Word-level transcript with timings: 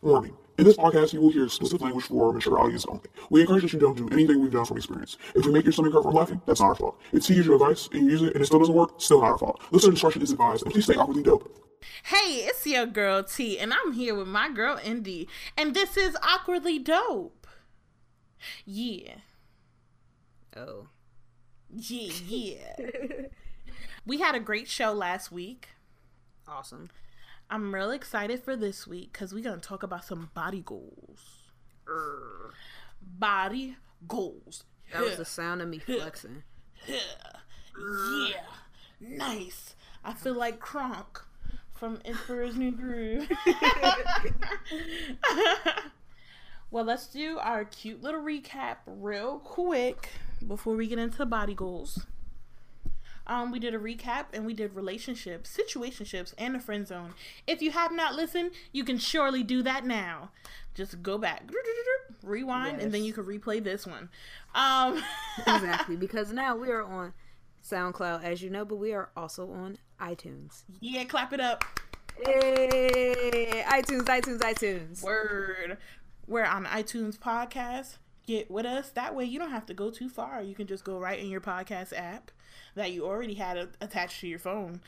Warning. 0.00 0.36
In 0.58 0.64
this 0.64 0.76
podcast, 0.76 1.12
you 1.12 1.20
will 1.20 1.30
hear 1.30 1.44
explicit 1.44 1.80
language 1.80 2.04
for 2.04 2.32
mature 2.32 2.58
audience 2.58 2.84
only. 2.86 3.02
We 3.30 3.40
encourage 3.40 3.62
that 3.62 3.72
you 3.72 3.78
don't 3.78 3.96
do 3.96 4.08
anything 4.10 4.40
we've 4.40 4.52
done 4.52 4.64
from 4.64 4.76
experience. 4.76 5.16
If 5.34 5.46
we 5.46 5.52
make 5.52 5.64
your 5.64 5.72
stomach 5.72 5.92
hurt 5.92 6.02
from 6.02 6.14
laughing, 6.14 6.40
that's 6.46 6.60
not 6.60 6.68
our 6.68 6.74
fault. 6.74 7.00
If 7.12 7.26
T 7.26 7.38
is 7.38 7.46
your 7.46 7.54
advice 7.54 7.88
and 7.92 8.04
you 8.04 8.10
use 8.10 8.22
it 8.22 8.34
and 8.34 8.42
it 8.42 8.46
still 8.46 8.58
doesn't 8.58 8.74
work, 8.74 9.00
still 9.00 9.20
not 9.20 9.30
our 9.30 9.38
fault. 9.38 9.60
Listener 9.70 9.92
discretion 9.92 10.22
is 10.22 10.32
advised, 10.32 10.64
and 10.64 10.72
please 10.72 10.84
stay 10.84 10.94
awkwardly 10.94 11.22
dope. 11.22 11.52
Hey, 12.04 12.44
it's 12.46 12.66
your 12.66 12.86
girl 12.86 13.22
T, 13.22 13.58
and 13.58 13.72
I'm 13.72 13.92
here 13.92 14.14
with 14.14 14.26
my 14.26 14.50
girl 14.50 14.80
Indy, 14.82 15.28
and 15.56 15.74
this 15.74 15.96
is 15.96 16.16
Awkwardly 16.22 16.78
Dope. 16.78 17.46
Yeah. 18.64 19.14
Oh. 20.56 20.88
Yeah, 21.74 22.12
yeah. 22.26 22.76
we 24.06 24.18
had 24.18 24.34
a 24.34 24.40
great 24.40 24.68
show 24.68 24.92
last 24.92 25.30
week. 25.30 25.68
Awesome. 26.46 26.88
I'm 27.50 27.74
real 27.74 27.90
excited 27.90 28.42
for 28.42 28.56
this 28.56 28.86
week 28.86 29.12
because 29.12 29.32
we're 29.32 29.42
going 29.42 29.58
to 29.58 29.66
talk 29.66 29.82
about 29.82 30.04
some 30.04 30.30
body 30.34 30.62
goals. 30.64 31.48
Urgh. 31.86 32.52
Body 33.00 33.76
goals. 34.06 34.64
That 34.92 35.02
was 35.02 35.16
the 35.16 35.24
sound 35.24 35.62
of 35.62 35.68
me 35.68 35.78
flexing. 35.78 36.42
Yeah. 36.86 36.98
Nice. 39.00 39.74
I 40.04 40.12
feel 40.12 40.34
like 40.34 40.60
Kronk 40.60 41.22
from 41.74 42.00
Emperor's 42.04 42.56
New 42.56 42.72
Groove. 42.72 43.30
well, 46.70 46.84
let's 46.84 47.06
do 47.06 47.38
our 47.38 47.64
cute 47.64 48.02
little 48.02 48.20
recap 48.20 48.78
real 48.86 49.38
quick 49.38 50.10
before 50.46 50.74
we 50.74 50.86
get 50.86 50.98
into 50.98 51.24
body 51.24 51.54
goals. 51.54 52.06
Um, 53.28 53.50
we 53.50 53.58
did 53.58 53.74
a 53.74 53.78
recap 53.78 54.26
and 54.32 54.46
we 54.46 54.54
did 54.54 54.74
relationships, 54.74 55.56
situationships, 55.56 56.32
and 56.38 56.54
the 56.54 56.58
friend 56.58 56.86
zone. 56.86 57.12
If 57.46 57.60
you 57.60 57.70
have 57.72 57.92
not 57.92 58.14
listened, 58.14 58.52
you 58.72 58.84
can 58.84 58.96
surely 58.98 59.42
do 59.42 59.62
that 59.62 59.84
now. 59.84 60.30
Just 60.74 61.02
go 61.02 61.18
back, 61.18 61.50
rewind, 62.22 62.80
and 62.80 62.92
then 62.92 63.04
you 63.04 63.12
can 63.12 63.24
replay 63.24 63.62
this 63.62 63.86
one. 63.86 64.08
Um, 64.54 65.02
exactly, 65.38 65.96
because 65.96 66.32
now 66.32 66.56
we 66.56 66.70
are 66.70 66.82
on 66.82 67.12
SoundCloud, 67.62 68.24
as 68.24 68.40
you 68.40 68.48
know, 68.48 68.64
but 68.64 68.76
we 68.76 68.92
are 68.92 69.10
also 69.16 69.50
on 69.50 69.76
iTunes. 70.00 70.62
yeah, 70.80 71.04
clap 71.04 71.32
it 71.32 71.40
up. 71.40 71.64
Hey, 72.24 73.64
iTunes, 73.66 74.04
iTunes, 74.04 74.38
iTunes. 74.38 75.02
Word. 75.02 75.76
We're 76.26 76.44
on 76.44 76.64
iTunes 76.64 77.18
podcast. 77.18 77.98
Get 78.26 78.50
with 78.50 78.66
us. 78.66 78.90
That 78.90 79.14
way 79.14 79.24
you 79.24 79.38
don't 79.38 79.50
have 79.50 79.66
to 79.66 79.74
go 79.74 79.90
too 79.90 80.08
far. 80.08 80.42
You 80.42 80.54
can 80.54 80.66
just 80.66 80.84
go 80.84 80.98
right 80.98 81.18
in 81.18 81.28
your 81.28 81.40
podcast 81.40 81.92
app 81.96 82.30
that 82.74 82.92
you 82.92 83.04
already 83.06 83.34
had 83.34 83.56
a- 83.56 83.68
attached 83.80 84.20
to 84.20 84.28
your 84.28 84.38
phone. 84.38 84.80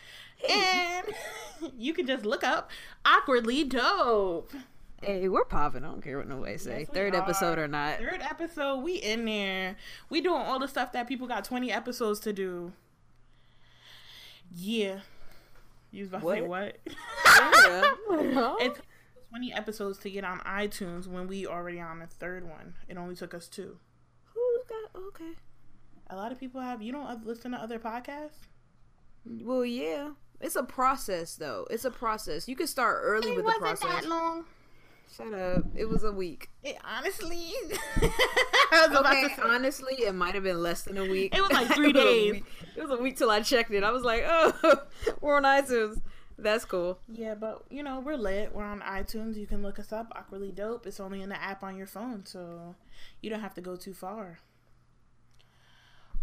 And 0.48 1.06
you 1.78 1.92
can 1.94 2.06
just 2.06 2.24
look 2.24 2.42
up 2.44 2.70
Awkwardly 3.04 3.64
Dope. 3.64 4.52
Hey, 5.02 5.28
we're 5.28 5.44
popping. 5.46 5.82
I 5.84 5.88
don't 5.88 6.02
care 6.02 6.18
what 6.18 6.28
nobody 6.28 6.58
say. 6.58 6.80
Yes, 6.80 6.88
Third 6.92 7.14
episode 7.14 7.58
or 7.58 7.66
not. 7.66 7.98
Third 7.98 8.20
episode, 8.20 8.80
we 8.82 8.96
in 8.96 9.24
there. 9.24 9.76
We 10.10 10.20
doing 10.20 10.42
all 10.42 10.58
the 10.58 10.68
stuff 10.68 10.92
that 10.92 11.08
people 11.08 11.26
got 11.26 11.44
20 11.44 11.72
episodes 11.72 12.20
to 12.20 12.32
do. 12.34 12.72
Yeah. 14.54 15.00
You 15.90 16.00
was 16.04 16.08
about 16.08 16.20
to 16.22 16.28
say 16.28 16.40
what? 16.42 16.76
Yeah. 16.86 17.92
It 18.60 18.74
took 18.74 18.84
20 19.30 19.52
episodes 19.54 19.98
to 19.98 20.10
get 20.10 20.24
on 20.24 20.40
iTunes 20.40 21.06
when 21.06 21.26
we 21.28 21.46
already 21.46 21.80
on 21.80 22.00
the 22.00 22.06
third 22.06 22.48
one. 22.48 22.74
It 22.88 22.96
only 22.96 23.14
took 23.14 23.32
us 23.32 23.48
two. 23.48 23.78
Who's 24.34 24.64
got 24.68 25.00
okay? 25.08 25.32
A 26.10 26.16
lot 26.16 26.32
of 26.32 26.38
people 26.40 26.60
have. 26.60 26.82
You 26.82 26.92
don't 26.92 27.26
listen 27.26 27.52
to 27.52 27.58
other 27.58 27.78
podcasts. 27.78 28.40
Well, 29.24 29.64
yeah. 29.64 30.10
It's 30.40 30.56
a 30.56 30.62
process, 30.62 31.36
though. 31.36 31.66
It's 31.70 31.84
a 31.84 31.90
process. 31.90 32.48
You 32.48 32.56
can 32.56 32.66
start 32.66 33.00
early 33.02 33.32
with 33.36 33.44
the 33.44 33.52
process. 33.58 34.04
long. 34.06 34.44
Shut 35.14 35.34
up. 35.34 35.64
It 35.74 35.86
was 35.88 36.04
a 36.04 36.12
week. 36.12 36.48
It 36.62 36.76
honestly. 36.84 37.50
I 38.00 38.86
was 38.88 38.98
about 38.98 39.06
Okay, 39.06 39.28
to 39.28 39.34
say. 39.34 39.42
honestly, 39.42 39.94
it 40.02 40.14
might 40.14 40.34
have 40.34 40.44
been 40.44 40.62
less 40.62 40.82
than 40.82 40.96
a 40.98 41.04
week. 41.04 41.36
It 41.36 41.40
was 41.42 41.50
like 41.50 41.68
three 41.74 41.90
It 41.90 41.94
was 41.96 42.04
days. 42.04 42.42
It 42.76 42.82
was 42.88 42.98
a 42.98 43.02
week 43.02 43.16
till 43.16 43.30
I 43.30 43.40
checked 43.40 43.72
it. 43.72 43.82
I 43.82 43.90
was 43.90 44.02
like, 44.04 44.22
oh, 44.26 44.76
we're 45.20 45.36
on 45.36 45.42
iTunes. 45.42 46.00
That's 46.38 46.64
cool. 46.64 47.00
Yeah, 47.12 47.34
but 47.34 47.64
you 47.70 47.82
know 47.82 48.00
we're 48.00 48.16
lit. 48.16 48.54
We're 48.54 48.64
on 48.64 48.80
iTunes. 48.80 49.36
You 49.36 49.46
can 49.46 49.62
look 49.62 49.78
us 49.78 49.92
up. 49.92 50.10
Awkwardly 50.16 50.52
dope. 50.52 50.86
It's 50.86 51.00
only 51.00 51.20
in 51.22 51.28
the 51.28 51.42
app 51.42 51.62
on 51.62 51.76
your 51.76 51.86
phone, 51.88 52.24
so 52.24 52.76
you 53.20 53.28
don't 53.30 53.40
have 53.40 53.54
to 53.54 53.60
go 53.60 53.76
too 53.76 53.92
far. 53.92 54.38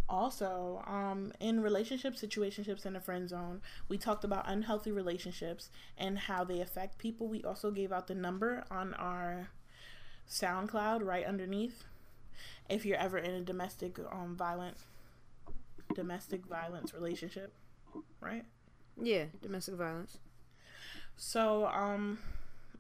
Also, 0.10 0.82
um, 0.88 1.34
in 1.40 1.62
relationships, 1.62 2.22
situationships, 2.22 2.86
and 2.86 2.96
the 2.96 3.02
friend 3.02 3.28
zone, 3.28 3.62
we 3.90 3.98
talked 3.98 4.24
about 4.24 4.50
unhealthy 4.50 4.92
relationships 4.92 5.70
and 5.98 6.18
how 6.18 6.44
they 6.46 6.62
affect 6.62 6.98
people. 6.98 7.28
We 7.28 7.44
also 7.44 7.72
gave 7.72 7.92
out 7.92 8.08
the 8.08 8.16
number 8.16 8.64
on 8.72 8.94
our 8.94 9.50
SoundCloud 10.30 11.04
right 11.04 11.26
underneath. 11.26 11.84
If 12.70 12.86
you're 12.86 12.98
ever 12.98 13.18
in 13.18 13.32
a 13.32 13.42
domestic 13.42 13.98
um 14.12 14.36
violent 14.38 14.78
domestic 15.94 16.46
violence 16.46 16.94
relationship, 16.94 17.54
right? 18.22 18.46
Yeah, 19.02 19.26
domestic 19.42 19.76
violence. 19.76 20.18
So, 21.16 21.66
um, 21.68 22.20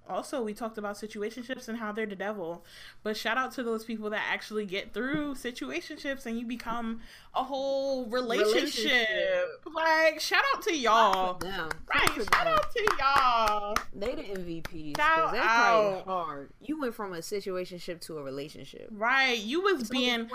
also 0.09 0.41
we 0.41 0.53
talked 0.53 0.78
about 0.78 0.95
situationships 0.95 1.68
and 1.68 1.78
how 1.78 1.91
they're 1.91 2.06
the 2.06 2.16
devil. 2.16 2.63
But 3.03 3.18
shout 3.18 3.38
out 3.38 3.51
to 3.53 3.63
those 3.63 3.84
people 3.85 4.09
that 4.12 4.22
actually 4.29 4.66
get 4.66 4.94
through 4.94 5.35
situationships 5.35 6.25
and 6.25 6.40
you 6.40 6.45
become 6.45 7.01
a 7.35 7.44
whole 7.44 8.06
relationship. 8.06 8.56
Relationship. 8.56 9.45
Like, 9.73 10.19
shout 10.19 10.44
out 10.56 10.62
to 10.63 10.75
y'all. 10.75 11.38
Down. 11.38 11.72
Right, 11.94 12.09
shout 12.09 12.47
out 12.47 12.72
to 12.72 12.88
y'all. 13.00 13.78
They 13.94 14.16
the 14.16 14.23
MVPs. 14.23 14.97
Shout 14.97 15.18
probably 15.18 15.40
out. 15.40 16.03
hard. 16.06 16.50
You 16.62 16.79
went 16.79 16.95
from 16.95 17.13
a 17.13 17.18
situationship 17.18 18.01
to 18.01 18.18
a 18.18 18.24
relationship. 18.24 18.89
Right, 18.91 19.38
you 19.38 19.62
was 19.62 19.88
So 19.88 19.91
being 19.91 20.29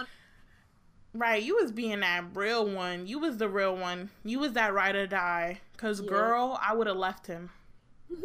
right. 1.15 1.43
You 1.43 1.57
was 1.57 1.73
being 1.73 2.01
that 2.01 2.25
real 2.35 2.69
one. 2.69 3.07
You 3.07 3.19
was 3.19 3.37
the 3.39 3.49
real 3.49 3.77
one. 3.77 4.11
You 4.25 4.39
was 4.39 4.53
that 4.53 4.73
ride 4.73 4.97
or 4.97 5.07
die. 5.07 5.61
Cause 5.77 6.01
girl, 6.01 6.59
I 6.63 6.75
would 6.75 6.87
have 6.87 6.97
left 6.97 7.27
him. 7.27 7.51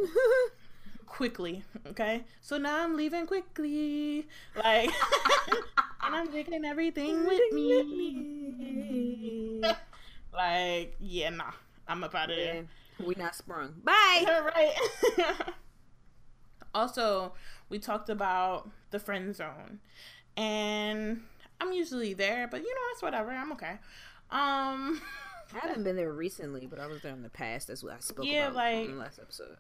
quickly. 1.07 1.63
Okay, 1.87 2.23
so 2.41 2.57
now 2.57 2.83
I'm 2.83 2.95
leaving 2.95 3.25
quickly. 3.25 4.27
Like, 4.55 4.91
and 6.03 6.15
I'm 6.15 6.27
taking 6.31 6.63
everything 6.65 7.25
with 7.25 7.51
me. 7.51 9.61
Like, 10.33 10.95
yeah, 10.99 11.29
nah, 11.31 11.51
I'm 11.87 12.03
up 12.03 12.13
out 12.13 12.29
of 12.29 12.35
there. 12.35 12.65
we 13.03 13.15
not 13.15 13.33
sprung. 13.33 13.73
Bye. 13.83 14.23
right. 14.55 14.75
also, 16.75 17.33
we 17.69 17.79
talked 17.79 18.09
about 18.09 18.69
the 18.91 18.99
friend 18.99 19.35
zone, 19.35 19.79
and 20.35 21.23
I'm 21.59 21.73
usually 21.73 22.13
there, 22.13 22.47
but 22.47 22.61
you 22.61 22.67
know, 22.69 22.81
it's 22.93 23.01
whatever. 23.01 23.31
I'm 23.31 23.51
okay. 23.53 23.77
Um, 24.29 25.01
I 25.55 25.59
haven't 25.61 25.83
been 25.83 25.95
there 25.95 26.11
recently, 26.13 26.67
but 26.67 26.79
I 26.79 26.85
was 26.85 27.01
there 27.01 27.13
in 27.13 27.23
the 27.23 27.29
past. 27.29 27.69
That's 27.69 27.83
what 27.83 27.93
I 27.93 27.99
spoke 27.99 28.25
Yeah, 28.27 28.47
about 28.47 28.55
like- 28.57 28.85
in 28.85 28.91
the 28.91 28.97
last 29.01 29.17
episode. 29.19 29.57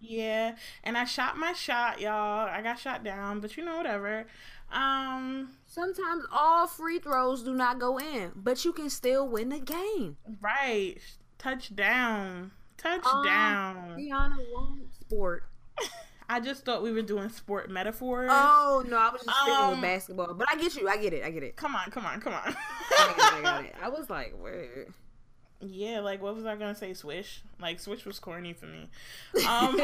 Yeah, 0.00 0.56
and 0.82 0.96
I 0.96 1.04
shot 1.04 1.36
my 1.36 1.52
shot, 1.52 2.00
y'all. 2.00 2.48
I 2.48 2.62
got 2.62 2.78
shot 2.78 3.04
down, 3.04 3.40
but 3.40 3.56
you 3.56 3.64
know 3.64 3.76
whatever. 3.76 4.26
Um, 4.72 5.50
Sometimes 5.66 6.24
all 6.32 6.66
free 6.66 6.98
throws 6.98 7.42
do 7.42 7.52
not 7.54 7.78
go 7.78 7.98
in, 7.98 8.32
but 8.34 8.64
you 8.64 8.72
can 8.72 8.88
still 8.88 9.28
win 9.28 9.48
the 9.50 9.58
game. 9.58 10.16
right. 10.40 10.96
Touchdown. 11.38 12.50
Touchdown. 12.76 13.94
Rihanna 13.98 14.36
won 14.54 14.82
sport. 15.00 15.44
I 16.28 16.38
just 16.40 16.64
thought 16.64 16.82
we 16.82 16.92
were 16.92 17.02
doing 17.02 17.28
sport 17.28 17.70
metaphors. 17.70 18.30
Oh 18.32 18.84
no, 18.88 18.96
I 18.96 19.10
was 19.10 19.22
just 19.22 19.36
sticking 19.42 19.54
Um, 19.60 19.70
with 19.72 19.80
basketball. 19.82 20.34
But 20.34 20.46
I 20.50 20.56
get 20.56 20.76
you. 20.76 20.88
I 20.88 20.96
get 20.96 21.12
it. 21.12 21.24
I 21.24 21.30
get 21.30 21.42
it. 21.42 21.56
Come 21.56 21.74
on, 21.74 21.90
come 21.90 22.06
on, 22.06 22.20
come 22.20 22.32
on. 22.34 22.40
I 22.44 22.52
got 22.96 23.18
it. 23.18 23.34
I 23.38 23.42
got 23.42 23.64
it. 23.64 23.74
I 23.82 23.88
was 23.88 24.08
like, 24.08 24.34
where? 24.40 24.86
Yeah, 25.60 26.00
like 26.00 26.22
what 26.22 26.34
was 26.34 26.46
I 26.46 26.56
gonna 26.56 26.74
say? 26.74 26.94
Swish. 26.94 27.42
Like 27.60 27.80
Swish 27.80 28.04
was 28.04 28.18
corny 28.18 28.52
for 28.52 28.66
me. 28.66 28.88
Um, 29.46 29.80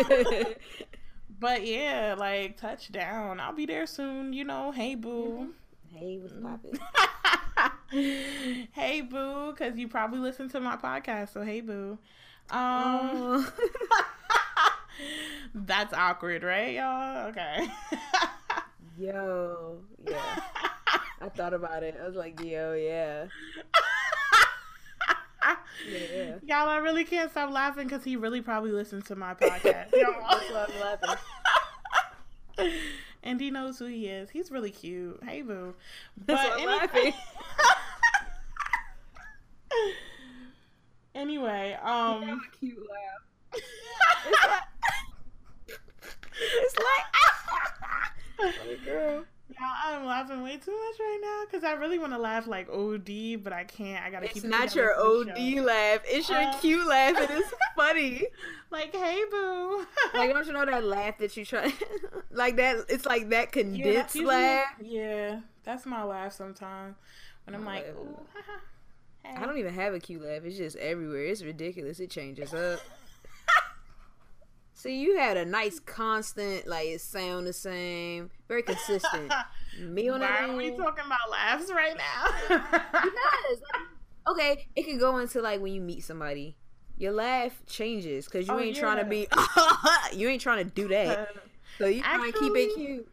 but 1.41 1.67
yeah, 1.67 2.15
like 2.19 2.57
touchdown. 2.57 3.41
I'll 3.41 3.53
be 3.53 3.67
there 3.67 3.87
soon. 3.87 4.33
You 4.33 4.45
know. 4.45 4.73
Hey 4.73 4.95
boo. 4.95 5.55
hey, 5.95 6.19
what's 6.21 6.35
poppin'? 6.35 6.79
hey 8.73 9.01
boo, 9.01 9.53
because 9.53 9.77
you 9.77 9.89
probably 9.89 10.19
listen 10.19 10.49
to 10.51 10.61
my 10.61 10.77
podcast. 10.77 11.33
So 11.33 11.43
hey 11.43 11.61
boo. 11.61 11.99
Um, 12.51 12.59
Oh. 12.59 13.53
that's 15.55 15.93
awkward, 15.93 16.43
right, 16.43 16.75
y'all? 16.75 17.29
Okay. 17.29 17.69
Yo, 18.99 19.77
yeah. 20.07 20.41
I 21.21 21.29
thought 21.29 21.53
about 21.53 21.83
it. 21.83 21.99
I 22.03 22.07
was 22.07 22.17
like, 22.17 22.41
yo, 22.43 22.73
yeah. 22.73 23.27
Yeah. 25.91 26.37
Y'all, 26.43 26.69
I 26.69 26.77
really 26.79 27.05
can't 27.05 27.31
stop 27.31 27.53
laughing 27.53 27.85
because 27.89 28.05
he 28.05 28.17
really 28.17 28.41
probably 28.41 28.73
listens 28.73 29.05
to 29.07 29.17
my 29.17 29.35
podcast. 29.35 29.93
Y'all. 32.59 32.71
And 33.23 33.41
he 33.41 33.51
knows 33.51 33.79
who 33.79 33.87
he 33.87 34.07
is. 34.07 34.31
He's 34.31 34.51
really 34.51 34.71
cute. 34.71 35.21
Hey, 35.25 35.43
boo. 35.43 35.75
I'm 36.29 36.67
laughing. 36.67 37.13
anyway, 41.15 41.77
um, 41.83 42.41
cute 42.59 42.79
laugh. 42.79 43.63
It's 46.39 46.77
like, 46.79 47.05
way 49.51 50.57
too 50.59 50.73
much 50.73 50.99
right 51.01 51.19
now 51.23 51.45
because 51.47 51.65
I 51.65 51.73
really 51.75 51.99
want 51.99 52.13
to 52.13 52.19
laugh 52.19 52.47
like 52.47 52.69
OD, 52.71 53.43
but 53.43 53.53
I 53.53 53.65
can't. 53.65 54.05
I 54.05 54.11
gotta 54.11 54.27
It's 54.27 54.35
keep. 54.35 54.45
it 54.45 54.49
It's 54.49 54.59
not 54.59 54.75
your 54.75 54.95
OD 54.99 55.61
laugh. 55.65 56.01
It's 56.05 56.29
your 56.29 56.39
Uh, 56.41 56.59
cute 56.61 56.87
laugh, 56.87 57.15
it's 57.19 57.53
funny. 57.77 58.27
Like, 58.71 58.95
hey, 58.95 59.23
boo. 59.31 59.87
Like, 60.15 60.33
don't 60.33 60.47
you 60.47 60.53
know 60.53 60.65
that 60.67 60.85
laugh 60.85 61.19
that 61.19 61.37
you 61.37 61.45
try? 61.45 61.73
like 62.31 62.57
that. 62.57 62.85
It's 62.89 63.07
like 63.07 63.29
that 63.31 63.47
Yeah, 63.55 63.63
condensed 63.63 64.15
usually- 64.15 64.35
laugh. 64.35 64.67
Yeah, 64.83 65.41
that's 65.65 65.87
my 65.87 66.03
laugh 66.05 66.33
sometimes 66.33 66.97
when 67.45 67.55
I'm 67.55 67.65
like, 67.65 67.87
ooh, 67.97 68.19
hey. 69.23 69.37
I 69.37 69.45
don't 69.47 69.59
even 69.59 69.75
have 69.75 69.95
a 69.95 70.01
cute 70.01 70.23
laugh. 70.23 70.43
It's 70.45 70.57
just 70.57 70.77
everywhere. 70.77 71.25
It's 71.27 71.43
ridiculous. 71.43 72.01
It 72.01 72.11
changes 72.11 72.53
up. 72.53 72.81
See, 74.87 75.01
you 75.01 75.19
had 75.19 75.37
a 75.37 75.45
nice 75.45 75.81
constant, 75.81 76.69
like 76.69 76.87
it 76.87 77.01
sound 77.01 77.45
the 77.45 77.53
same, 77.53 78.31
very 78.47 78.63
consistent. 78.63 79.33
Me 79.81 80.09
on 80.09 80.21
Why 80.21 80.45
are 80.47 80.57
we 80.57 80.71
talking 80.71 81.05
about 81.05 81.29
laughs 81.29 81.73
right 81.73 81.97
now? 81.97 82.57
because 82.93 83.63
okay, 84.29 84.69
it 84.77 84.85
can 84.85 84.97
go 84.99 85.19
into 85.19 85.43
like 85.43 85.61
when 85.61 85.73
you 85.73 85.81
meet 85.81 86.05
somebody, 86.05 86.57
your 86.99 87.11
laugh 87.11 87.61
changes 87.67 88.27
because 88.27 88.47
you 88.47 88.55
Oh, 88.55 88.61
ain't 88.61 88.77
trying 88.77 88.99
to 88.99 89.05
be, 89.05 89.27
you 90.17 90.29
ain't 90.29 90.41
trying 90.41 90.65
to 90.65 90.71
do 90.71 90.87
that. 90.87 91.19
Uh, 91.19 91.27
so 91.79 91.87
you 91.87 92.01
trying 92.03 92.33
to 92.33 92.39
keep 92.39 92.53
it 92.55 92.75
cute. 92.77 93.09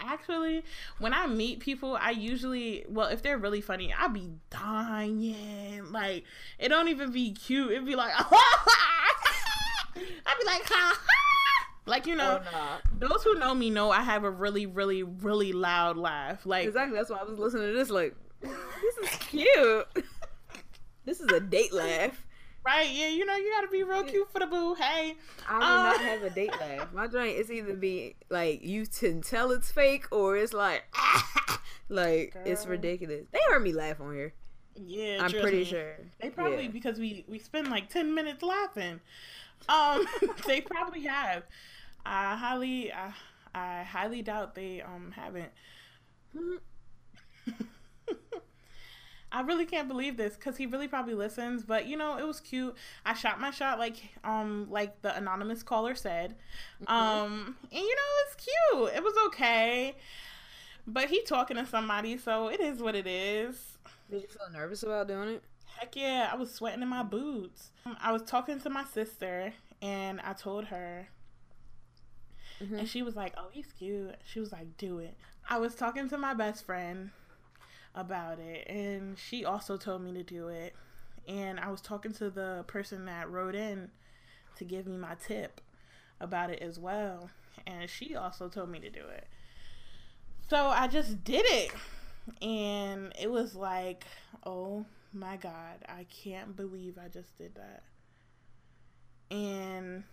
Actually, 0.00 0.64
when 0.98 1.12
I 1.12 1.26
meet 1.26 1.60
people, 1.60 1.98
I 2.00 2.10
usually, 2.10 2.86
well, 2.88 3.08
if 3.08 3.22
they're 3.22 3.36
really 3.36 3.60
funny, 3.60 3.92
I 3.92 4.08
be 4.08 4.30
dying. 4.48 5.92
Like, 5.92 6.24
it 6.58 6.68
don't 6.68 6.88
even 6.88 7.10
be 7.12 7.32
cute. 7.32 7.72
It'd 7.72 7.84
be 7.84 7.96
like, 7.96 8.14
I'd 10.26 10.38
be 10.38 10.44
like, 10.46 10.62
ha 10.64 10.98
ha. 11.00 11.66
Like, 11.86 12.06
you 12.06 12.16
know, 12.16 12.40
those 12.98 13.22
who 13.24 13.34
know 13.38 13.54
me 13.54 13.70
know 13.70 13.90
I 13.90 14.02
have 14.02 14.22
a 14.24 14.30
really, 14.30 14.66
really, 14.66 15.02
really 15.02 15.52
loud 15.54 15.96
laugh. 15.96 16.44
Like, 16.44 16.66
Exactly. 16.66 16.98
That's 16.98 17.08
why 17.08 17.16
I 17.18 17.24
was 17.24 17.38
listening 17.38 17.68
to 17.68 17.72
this. 17.72 17.88
Like, 17.88 18.14
this 18.42 18.96
is 19.10 19.18
cute. 19.20 19.86
this 21.06 21.20
is 21.20 21.30
a 21.32 21.40
date 21.40 21.72
laugh. 21.72 22.26
right? 22.64 22.90
Yeah, 22.90 23.08
you 23.08 23.24
know, 23.24 23.34
you 23.36 23.50
gotta 23.54 23.68
be 23.68 23.82
real 23.84 24.02
cute 24.02 24.30
for 24.30 24.38
the 24.40 24.46
boo. 24.46 24.74
Hey. 24.74 25.14
I 25.48 25.58
do 25.58 25.64
Uh, 25.64 25.68
not 25.68 26.00
have 26.02 26.22
a 26.24 26.30
date 26.30 26.52
laugh. 26.60 26.92
My 26.92 27.06
joint 27.06 27.36
is 27.38 27.50
either 27.50 27.72
be 27.74 28.16
like 28.28 28.62
you 28.62 28.86
can 28.86 29.22
tell 29.22 29.50
it's 29.52 29.72
fake 29.72 30.06
or 30.12 30.36
it's 30.36 30.52
like 30.52 30.84
like 31.88 32.34
it's 32.44 32.66
ridiculous. 32.66 33.26
They 33.32 33.38
heard 33.48 33.62
me 33.62 33.72
laugh 33.72 33.98
on 34.00 34.14
here. 34.14 34.34
Yeah, 34.76 35.18
I'm 35.24 35.30
pretty 35.30 35.58
me. 35.60 35.64
sure. 35.64 35.96
They 36.20 36.28
probably 36.30 36.64
Yeah. 36.64 36.70
because 36.70 36.98
we 36.98 37.24
we 37.26 37.38
spend 37.38 37.68
like 37.68 37.88
ten 37.88 38.14
minutes 38.14 38.42
laughing. 38.42 39.00
Um, 39.68 40.06
they 40.46 40.60
probably 40.60 41.02
have. 41.02 41.44
I 42.04 42.36
highly, 42.36 42.92
I, 42.92 43.12
I 43.54 43.82
highly 43.82 44.22
doubt 44.22 44.54
they 44.54 44.82
um 44.82 45.12
haven't. 45.14 45.50
I 49.30 49.42
really 49.42 49.66
can't 49.66 49.88
believe 49.88 50.16
this 50.16 50.36
because 50.36 50.56
he 50.56 50.64
really 50.64 50.88
probably 50.88 51.14
listens. 51.14 51.62
But 51.62 51.86
you 51.86 51.96
know, 51.96 52.16
it 52.16 52.26
was 52.26 52.40
cute. 52.40 52.74
I 53.04 53.12
shot 53.14 53.40
my 53.40 53.50
shot 53.50 53.78
like 53.78 53.96
um 54.24 54.68
like 54.70 55.02
the 55.02 55.14
anonymous 55.16 55.62
caller 55.62 55.94
said. 55.94 56.34
Um, 56.86 57.56
and 57.70 57.80
you 57.82 57.94
know, 57.94 58.12
it's 58.26 58.36
cute. 58.36 58.96
It 58.96 59.02
was 59.02 59.14
okay. 59.26 59.94
But 60.86 61.10
he 61.10 61.22
talking 61.22 61.56
to 61.58 61.66
somebody, 61.66 62.16
so 62.16 62.48
it 62.48 62.60
is 62.60 62.80
what 62.80 62.94
it 62.94 63.06
is. 63.06 63.78
Did 64.10 64.22
you 64.22 64.28
feel 64.28 64.48
nervous 64.50 64.82
about 64.82 65.08
doing 65.08 65.28
it? 65.28 65.42
Heck 65.78 65.94
yeah, 65.94 66.28
I 66.32 66.36
was 66.36 66.52
sweating 66.52 66.82
in 66.82 66.88
my 66.88 67.04
boots. 67.04 67.70
Um, 67.86 67.96
I 68.00 68.10
was 68.12 68.22
talking 68.22 68.60
to 68.60 68.70
my 68.70 68.84
sister 68.84 69.52
and 69.80 70.20
I 70.22 70.32
told 70.32 70.64
her, 70.66 71.08
Mhm. 72.60 72.80
and 72.80 72.88
she 72.88 73.00
was 73.02 73.14
like, 73.14 73.34
"Oh, 73.36 73.48
he's 73.52 73.72
cute." 73.72 74.16
She 74.24 74.40
was 74.40 74.50
like, 74.50 74.76
"Do 74.76 74.98
it." 74.98 75.16
I 75.48 75.58
was 75.58 75.76
talking 75.76 76.08
to 76.08 76.18
my 76.18 76.34
best 76.34 76.64
friend 76.66 77.12
about 77.94 78.40
it, 78.40 78.66
and 78.68 79.16
she 79.16 79.44
also 79.44 79.76
told 79.76 80.02
me 80.02 80.12
to 80.14 80.24
do 80.24 80.48
it. 80.48 80.74
And 81.28 81.60
I 81.60 81.70
was 81.70 81.80
talking 81.80 82.12
to 82.14 82.28
the 82.28 82.64
person 82.66 83.04
that 83.04 83.30
wrote 83.30 83.54
in 83.54 83.92
to 84.56 84.64
give 84.64 84.86
me 84.88 84.96
my 84.96 85.14
tip 85.14 85.60
about 86.18 86.50
it 86.50 86.60
as 86.60 86.78
well, 86.80 87.30
and 87.66 87.88
she 87.88 88.16
also 88.16 88.48
told 88.48 88.68
me 88.70 88.80
to 88.80 88.90
do 88.90 89.06
it. 89.06 89.28
So 90.48 90.66
I 90.68 90.88
just 90.88 91.22
did 91.22 91.44
it, 91.46 91.70
and 92.42 93.12
it 93.16 93.30
was 93.30 93.54
like, 93.54 94.04
oh 94.44 94.84
my 95.12 95.36
god, 95.36 95.84
I 95.88 96.04
can't 96.04 96.54
believe 96.56 96.98
I 96.98 97.08
just 97.08 97.36
did 97.38 97.54
that. 97.54 97.82
And 99.30 100.04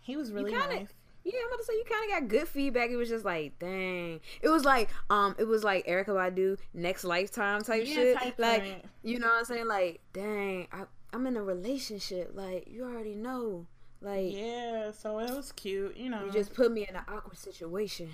he 0.00 0.16
was 0.16 0.32
really 0.32 0.50
kinda- 0.50 0.66
nice. 0.68 0.88
Yeah, 1.26 1.32
I'm 1.40 1.46
about 1.46 1.58
to 1.60 1.64
say 1.64 1.72
you 1.74 1.84
kind 1.88 2.04
of 2.04 2.10
got 2.20 2.28
good 2.28 2.48
feedback. 2.48 2.90
It 2.90 2.96
was 2.96 3.08
just 3.08 3.24
like, 3.24 3.58
dang. 3.58 4.20
It 4.42 4.48
was 4.50 4.64
like, 4.66 4.90
um, 5.08 5.34
it 5.38 5.44
was 5.44 5.64
like 5.64 5.86
Erykah 5.86 6.08
Badu 6.08 6.58
next 6.74 7.02
lifetime 7.02 7.62
type 7.62 7.84
Yeah, 7.86 7.94
shit. 7.94 8.16
type 8.18 8.38
like, 8.38 8.62
thing. 8.62 8.82
you 9.02 9.18
know 9.18 9.28
what 9.28 9.38
I'm 9.38 9.44
saying? 9.46 9.66
Like, 9.66 10.02
dang, 10.12 10.68
I, 10.70 10.82
I'm 11.14 11.26
in 11.26 11.38
a 11.38 11.42
relationship. 11.42 12.32
Like, 12.34 12.68
you 12.68 12.84
already 12.84 13.14
know. 13.14 13.66
Like, 14.02 14.34
Yeah, 14.34 14.90
so 14.92 15.18
it 15.20 15.30
was 15.30 15.50
cute, 15.52 15.96
you 15.96 16.10
know. 16.10 16.26
you 16.26 16.30
just 16.30 16.52
put 16.52 16.70
me 16.70 16.86
in 16.86 16.94
an 16.94 17.04
awkward 17.08 17.38
situation. 17.38 18.10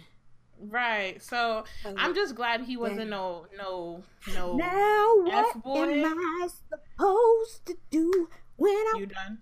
Right. 0.68 1.22
So 1.22 1.64
I'm 1.96 2.14
just 2.14 2.34
glad 2.34 2.62
he 2.62 2.76
wasn't 2.76 3.00
Dang. 3.00 3.10
no 3.10 3.46
no 3.56 4.02
no. 4.34 4.56
Now 4.56 5.14
what 5.22 5.56
F-boy. 5.56 6.04
am 6.04 6.18
I 6.18 6.48
supposed 6.48 7.66
to 7.66 7.76
do 7.90 8.28
when 8.56 8.72
I? 8.72 8.94
You 8.98 9.06
done? 9.06 9.38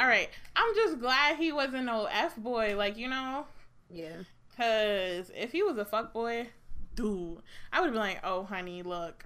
All 0.00 0.06
right. 0.06 0.28
I'm 0.56 0.74
just 0.74 0.98
glad 1.00 1.36
he 1.36 1.52
wasn't 1.52 1.84
no 1.84 2.06
f 2.06 2.36
boy, 2.36 2.76
like 2.76 2.96
you 2.96 3.08
know. 3.08 3.46
Yeah. 3.90 4.16
Cause 4.56 5.30
if 5.36 5.52
he 5.52 5.62
was 5.62 5.78
a 5.78 5.84
fuck 5.84 6.12
boy, 6.12 6.48
dude, 6.96 7.38
I 7.72 7.80
would 7.80 7.92
be 7.92 7.98
like, 7.98 8.18
"Oh, 8.24 8.42
honey, 8.42 8.82
look, 8.82 9.24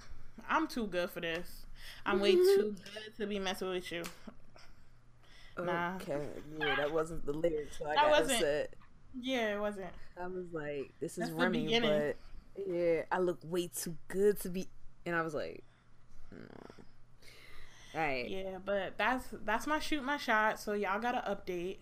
I'm 0.48 0.66
too 0.66 0.86
good 0.86 1.10
for 1.10 1.20
this. 1.20 1.66
I'm 2.04 2.20
way 2.20 2.34
mm-hmm. 2.34 2.60
too 2.60 2.76
good 2.94 3.16
to 3.16 3.26
be 3.26 3.38
messing 3.38 3.70
with 3.70 3.90
you." 3.90 4.02
Nah. 5.58 5.96
Okay. 5.96 6.18
Yeah, 6.58 6.76
that 6.76 6.92
wasn't 6.92 7.24
the 7.26 7.32
lyrics. 7.32 7.78
So 7.78 7.86
I 7.86 7.94
That 7.94 7.96
got 7.96 8.10
wasn't- 8.10 8.32
upset. 8.32 8.74
Yeah, 9.20 9.56
it 9.56 9.60
wasn't. 9.60 9.90
I 10.20 10.26
was 10.26 10.52
like, 10.52 10.92
"This 11.00 11.12
is 11.12 11.28
That's 11.28 11.30
Remy," 11.32 11.80
but 11.80 12.16
yeah, 12.66 13.02
I 13.10 13.18
look 13.18 13.38
way 13.44 13.68
too 13.68 13.96
good 14.08 14.40
to 14.40 14.48
be. 14.48 14.68
And 15.04 15.14
I 15.14 15.22
was 15.22 15.34
like, 15.34 15.64
no. 16.30 16.38
"All 17.94 18.00
right." 18.00 18.28
Yeah. 18.28 18.58
But 18.64 18.96
that's 18.96 19.26
that's 19.44 19.66
my 19.66 19.78
shoot 19.78 20.02
my 20.02 20.16
shot. 20.16 20.60
So 20.60 20.72
y'all 20.72 21.00
got 21.00 21.12
to 21.12 21.30
update. 21.30 21.78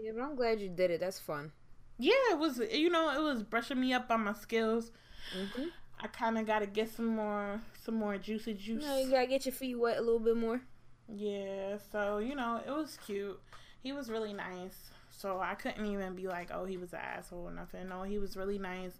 Yeah, 0.00 0.12
but 0.14 0.22
I'm 0.22 0.36
glad 0.36 0.60
you 0.60 0.68
did 0.68 0.90
it. 0.90 1.00
That's 1.00 1.18
fun. 1.18 1.52
Yeah, 1.98 2.12
it 2.30 2.38
was. 2.38 2.58
You 2.58 2.90
know, 2.90 3.10
it 3.10 3.22
was 3.22 3.42
brushing 3.42 3.80
me 3.80 3.92
up 3.92 4.10
on 4.10 4.24
my 4.24 4.34
skills. 4.34 4.92
Mm-hmm. 5.36 5.66
I 6.00 6.06
kind 6.06 6.38
of 6.38 6.46
got 6.46 6.60
to 6.60 6.66
get 6.66 6.90
some 6.90 7.06
more 7.06 7.60
some 7.84 7.96
more 7.96 8.18
juicy 8.18 8.54
juice. 8.54 8.82
You 8.82 8.88
know, 8.88 8.98
you 8.98 9.10
gotta 9.10 9.26
get 9.26 9.46
your 9.46 9.52
feet 9.52 9.74
wet 9.74 9.98
a 9.98 10.00
little 10.00 10.20
bit 10.20 10.36
more. 10.36 10.60
Yeah, 11.08 11.78
so 11.90 12.18
you 12.18 12.34
know, 12.34 12.60
it 12.64 12.70
was 12.70 12.98
cute. 13.04 13.40
He 13.82 13.92
was 13.92 14.10
really 14.10 14.32
nice. 14.32 14.90
So 15.18 15.40
I 15.40 15.56
couldn't 15.56 15.84
even 15.84 16.14
be 16.14 16.28
like, 16.28 16.50
oh, 16.54 16.64
he 16.64 16.76
was 16.76 16.92
an 16.92 17.00
asshole 17.00 17.48
or 17.48 17.50
nothing. 17.50 17.88
No, 17.88 18.04
he 18.04 18.18
was 18.18 18.36
really 18.36 18.56
nice. 18.56 18.92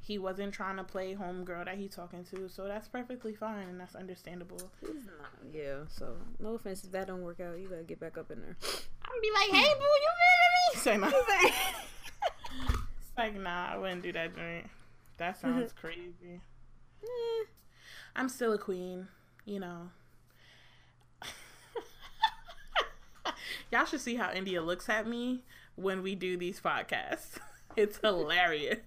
He 0.00 0.16
wasn't 0.16 0.54
trying 0.54 0.76
to 0.76 0.84
play 0.84 1.16
homegirl 1.16 1.64
that 1.64 1.76
he 1.76 1.88
talking 1.88 2.24
to, 2.26 2.48
so 2.48 2.68
that's 2.68 2.86
perfectly 2.86 3.34
fine 3.34 3.68
and 3.68 3.80
that's 3.80 3.96
understandable. 3.96 4.70
He's 4.80 5.04
not. 5.06 5.32
Yeah. 5.52 5.78
So 5.88 6.18
no 6.38 6.54
offense 6.54 6.84
if 6.84 6.92
that 6.92 7.08
don't 7.08 7.22
work 7.22 7.40
out. 7.40 7.58
You 7.58 7.66
gotta 7.66 7.82
get 7.82 7.98
back 7.98 8.16
up 8.16 8.30
in 8.30 8.40
there. 8.42 8.56
I'd 8.62 9.20
be 9.20 9.30
like, 9.34 9.60
hey, 9.60 9.74
boo, 9.74 9.82
you 9.82 10.10
mad 10.22 10.38
at 10.44 10.74
me? 10.74 10.80
Say 10.80 10.96
no. 10.98 11.10
It's 13.00 13.18
like, 13.18 13.34
nah, 13.34 13.72
I 13.72 13.76
wouldn't 13.76 14.02
do 14.04 14.12
that 14.12 14.36
joint. 14.36 14.70
That 15.16 15.40
sounds 15.40 15.72
crazy. 15.80 16.40
Eh. 17.02 17.44
I'm 18.14 18.28
still 18.28 18.52
a 18.52 18.58
queen, 18.58 19.08
you 19.44 19.58
know. 19.58 19.88
Y'all 23.72 23.84
should 23.84 24.00
see 24.00 24.16
how 24.16 24.32
India 24.32 24.60
looks 24.62 24.88
at 24.88 25.06
me 25.06 25.42
when 25.76 26.02
we 26.02 26.14
do 26.14 26.36
these 26.36 26.60
podcasts. 26.60 27.38
It's 27.76 27.98
hilarious. 27.98 28.78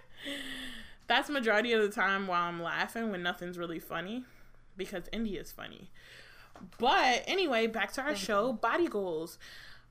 That's 1.06 1.28
majority 1.28 1.72
of 1.72 1.82
the 1.82 1.88
time 1.90 2.26
while 2.26 2.44
I'm 2.48 2.62
laughing 2.62 3.10
when 3.10 3.22
nothing's 3.22 3.58
really 3.58 3.78
funny 3.80 4.24
because 4.76 5.04
India's 5.12 5.50
funny. 5.52 5.90
But 6.78 7.24
anyway, 7.26 7.66
back 7.66 7.92
to 7.94 8.02
our 8.02 8.14
show, 8.14 8.52
body 8.54 8.86
goals. 8.86 9.38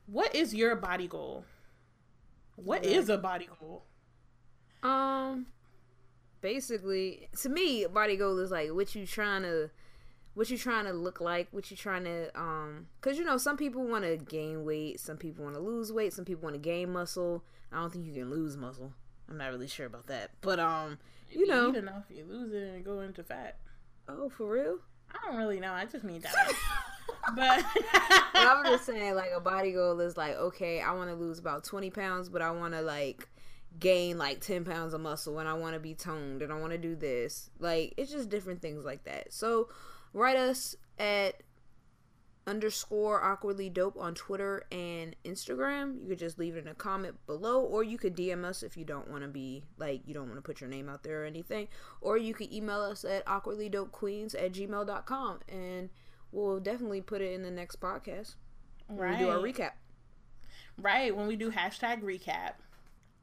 What 0.07 0.33
is 0.33 0.55
your 0.55 0.75
body 0.75 1.07
goal? 1.07 1.45
What 2.55 2.83
Yeah. 2.83 2.97
is 2.97 3.09
a 3.09 3.17
body 3.17 3.47
goal? 3.59 3.83
Um, 4.81 5.47
basically, 6.41 7.27
to 7.41 7.49
me, 7.49 7.85
body 7.85 8.15
goal 8.17 8.39
is 8.39 8.49
like 8.51 8.71
what 8.73 8.95
you 8.95 9.05
trying 9.05 9.43
to, 9.43 9.69
what 10.39 10.49
you 10.49 10.57
trying 10.57 10.85
to 10.85 10.93
look 10.93 11.19
like, 11.19 11.49
what 11.51 11.69
you 11.69 11.75
trying 11.75 12.05
to, 12.05 12.29
um, 12.39 12.87
cause 13.01 13.17
you 13.17 13.25
know 13.25 13.37
some 13.37 13.57
people 13.57 13.85
want 13.85 14.05
to 14.05 14.15
gain 14.15 14.63
weight, 14.63 14.97
some 14.97 15.17
people 15.17 15.43
want 15.43 15.53
to 15.53 15.59
lose 15.61 15.91
weight, 15.91 16.13
some 16.13 16.23
people 16.23 16.43
want 16.43 16.53
to 16.53 16.61
gain 16.61 16.89
muscle. 16.93 17.43
I 17.73 17.75
don't 17.81 17.91
think 17.91 18.05
you 18.05 18.13
can 18.13 18.29
lose 18.29 18.55
muscle. 18.55 18.93
I'm 19.29 19.37
not 19.37 19.51
really 19.51 19.67
sure 19.67 19.85
about 19.85 20.07
that, 20.07 20.31
but 20.39 20.57
um, 20.57 20.97
you 21.29 21.41
If 21.43 21.49
know, 21.49 21.69
eat 21.71 21.75
enough, 21.75 22.05
you 22.09 22.23
lose 22.23 22.53
it 22.53 22.63
and 22.73 22.85
go 22.85 23.01
into 23.01 23.21
fat. 23.21 23.57
oh 24.07 24.29
for 24.29 24.49
real. 24.49 24.77
I 25.11 25.27
don't 25.27 25.35
really 25.35 25.59
know. 25.59 25.73
I 25.73 25.83
just 25.83 26.05
mean 26.05 26.21
that. 26.21 26.53
but 27.35 27.61
But 28.33 28.47
I'm 28.47 28.63
just 28.63 28.85
saying, 28.85 29.15
like 29.15 29.31
a 29.35 29.41
body 29.41 29.73
goal 29.73 29.99
is 29.99 30.15
like, 30.15 30.35
okay, 30.37 30.79
I 30.79 30.93
want 30.93 31.09
to 31.09 31.17
lose 31.17 31.39
about 31.39 31.65
20 31.65 31.89
pounds, 31.89 32.29
but 32.29 32.41
I 32.41 32.51
want 32.51 32.73
to 32.75 32.81
like 32.81 33.27
gain 33.77 34.17
like 34.17 34.39
10 34.39 34.63
pounds 34.63 34.93
of 34.93 35.01
muscle 35.01 35.37
and 35.39 35.49
I 35.49 35.53
want 35.53 35.73
to 35.73 35.81
be 35.81 35.95
toned 35.95 36.41
and 36.41 36.53
I 36.53 36.57
want 36.57 36.71
to 36.71 36.77
do 36.77 36.95
this. 36.95 37.49
Like, 37.59 37.93
it's 37.97 38.09
just 38.09 38.29
different 38.29 38.61
things 38.61 38.85
like 38.85 39.03
that. 39.03 39.33
So, 39.33 39.67
write 40.13 40.35
us 40.37 40.75
at 40.97 41.41
underscore 42.47 43.21
awkwardly 43.23 43.69
dope 43.69 43.95
on 43.97 44.15
Twitter 44.15 44.63
and 44.71 45.15
Instagram. 45.23 46.01
You 46.01 46.07
could 46.09 46.19
just 46.19 46.39
leave 46.39 46.55
it 46.55 46.59
in 46.65 46.67
a 46.67 46.73
comment 46.73 47.15
below, 47.27 47.61
or 47.61 47.83
you 47.83 47.97
could 47.97 48.15
DM 48.15 48.43
us 48.43 48.63
if 48.63 48.75
you 48.75 48.83
don't 48.85 49.07
want 49.09 49.21
to 49.21 49.27
be 49.29 49.63
like, 49.77 50.01
you 50.07 50.13
don't 50.15 50.25
want 50.27 50.37
to 50.37 50.41
put 50.41 50.59
your 50.59 50.69
name 50.69 50.89
out 50.89 51.03
there 51.03 51.23
or 51.23 51.25
anything. 51.25 51.67
Or 52.01 52.17
you 52.17 52.33
could 52.33 52.51
email 52.51 52.81
us 52.81 53.05
at 53.05 53.25
awkwardlydopequeens 53.25 54.33
at 54.33 54.53
gmail.com 54.53 55.39
and 55.47 55.89
we'll 56.31 56.59
definitely 56.59 57.01
put 57.01 57.21
it 57.21 57.33
in 57.33 57.43
the 57.43 57.51
next 57.51 57.79
podcast. 57.79 58.35
Right. 58.87 58.97
When 58.97 58.97
Right. 58.99 59.19
we 59.19 59.25
do 59.25 59.29
our 59.29 59.37
recap. 59.37 59.71
Right. 60.81 61.15
When 61.15 61.27
we 61.27 61.35
do 61.35 61.51
hashtag 61.51 62.01
recap. 62.01 62.53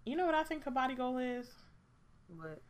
You 0.05 0.14
know 0.14 0.26
what 0.26 0.37
I 0.37 0.45
think 0.45 0.66
a 0.66 0.71
body 0.71 0.95
goal 0.95 1.19
is? 1.19 1.50
What? 2.28 2.62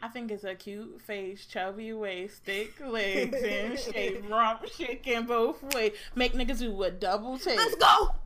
I 0.00 0.08
think 0.08 0.30
it's 0.30 0.44
a 0.44 0.54
cute 0.54 1.00
face, 1.02 1.44
chubby 1.46 1.92
waist, 1.92 2.44
thick 2.44 2.74
legs, 2.80 3.36
and 3.42 3.78
shape, 3.94 4.30
rump 4.30 4.66
shaking 4.68 5.24
both 5.24 5.62
ways. 5.74 5.92
Make 6.14 6.34
niggas 6.34 6.60
do 6.60 6.82
a 6.84 6.90
double 6.90 7.38
take. 7.38 7.56
Let's 7.56 7.74
go! 7.74 8.10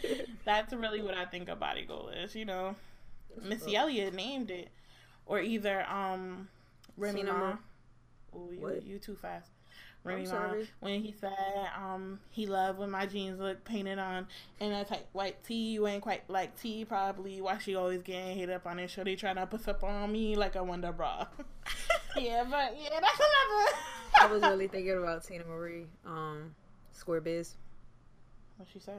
That's 0.44 0.72
really 0.72 1.02
what 1.02 1.14
I 1.14 1.24
think 1.24 1.48
a 1.48 1.56
body 1.56 1.82
goal 1.82 2.08
is. 2.08 2.34
You 2.34 2.44
know, 2.44 2.76
Missy 3.42 3.74
Elliott 3.76 4.14
named 4.14 4.50
it, 4.50 4.68
or 5.26 5.40
either 5.40 5.84
um, 5.90 6.48
Remy 6.96 7.24
Ma. 7.24 7.32
all. 7.32 7.58
Oh, 8.34 8.50
you, 8.50 8.82
you 8.84 8.98
too 8.98 9.16
fast. 9.16 9.50
Remy 10.04 10.26
Ma. 10.26 10.54
When 10.80 11.00
he 11.02 11.14
said 11.20 11.32
um 11.76 12.18
he 12.30 12.46
loved 12.46 12.78
when 12.78 12.90
my 12.90 13.06
jeans 13.06 13.38
look 13.38 13.64
painted 13.64 13.98
on 13.98 14.26
and 14.60 14.72
a 14.72 14.84
tight 14.84 15.06
white 15.12 15.42
tee, 15.44 15.72
you 15.72 15.86
ain't 15.86 16.02
quite 16.02 16.28
like 16.28 16.60
T 16.60 16.84
probably. 16.84 17.40
Why 17.40 17.58
she 17.58 17.74
always 17.74 18.02
getting 18.02 18.36
hit 18.36 18.50
up 18.50 18.66
on 18.66 18.78
it? 18.78 18.92
they 19.04 19.14
trying 19.14 19.36
to 19.36 19.46
put 19.46 19.66
up 19.68 19.84
on 19.84 20.10
me 20.10 20.36
like 20.36 20.56
a 20.56 20.64
Wonder 20.64 20.92
Bra. 20.92 21.26
yeah, 22.16 22.44
but 22.48 22.76
yeah, 22.80 23.00
that's 23.00 23.20
another. 23.20 23.76
I 24.20 24.26
was 24.30 24.42
really 24.50 24.68
thinking 24.68 24.98
about 24.98 25.22
Teena 25.22 25.46
Marie, 25.46 25.86
um, 26.04 26.54
Square 26.92 27.22
Biz. 27.22 27.54
what 28.58 28.68
she 28.72 28.78
say? 28.78 28.92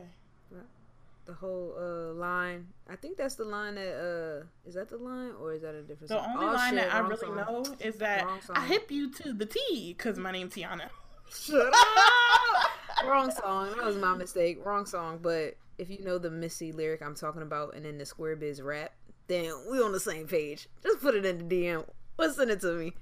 The 1.26 1.34
whole 1.34 1.74
uh 1.80 2.14
line. 2.14 2.68
I 2.90 2.96
think 2.98 3.18
that's 3.18 3.36
the 3.36 3.46
line 3.46 3.76
that 3.76 3.96
uh 3.96 4.68
is 4.68 4.76
that 4.76 4.90
the 4.90 4.98
line 4.98 5.32
or 5.40 5.54
is 5.54 5.62
that 5.62 5.74
a 5.74 5.82
different 5.82 6.10
The 6.10 6.16
song? 6.22 6.34
only 6.36 6.48
Oh, 6.48 6.54
line 6.54 6.74
shit, 6.74 6.84
that 6.84 6.94
I 6.94 7.00
really 7.00 7.18
song. 7.18 7.36
know 7.38 7.66
is 7.80 7.96
that 7.98 8.28
I 8.54 8.66
hip 8.66 8.92
you 8.92 9.10
to 9.12 9.34
the 9.34 9.46
T 9.46 9.94
because 9.98 10.18
my 10.18 10.32
name's 10.32 10.54
Tiana. 10.54 10.90
Shut 11.34 11.74
up! 11.74 13.06
Wrong 13.08 13.32
song. 13.32 13.70
That 13.76 13.86
was 13.86 13.96
my 13.98 14.16
mistake. 14.16 14.64
Wrong 14.66 14.86
song. 14.86 15.20
But 15.22 15.56
if 15.78 15.90
you 15.90 16.04
know 16.04 16.18
the 16.18 16.30
Missy 16.30 16.72
lyric 16.74 17.02
I'm 17.02 17.16
talking 17.16 17.42
about 17.42 17.76
and 17.76 17.86
then 17.86 17.98
the 17.98 18.06
Square 18.06 18.36
Biz 18.38 18.62
rap, 18.62 18.92
then 19.28 19.52
we 19.72 19.82
on 19.82 19.92
the 19.94 20.00
same 20.02 20.28
page. 20.28 20.68
Just 20.84 21.00
put 21.02 21.16
it 21.16 21.26
in 21.26 21.48
the 21.48 21.56
DM 21.56 21.86
or 22.20 22.30
send 22.32 22.52
it 22.52 22.60
to 22.62 22.74
me 22.74 22.94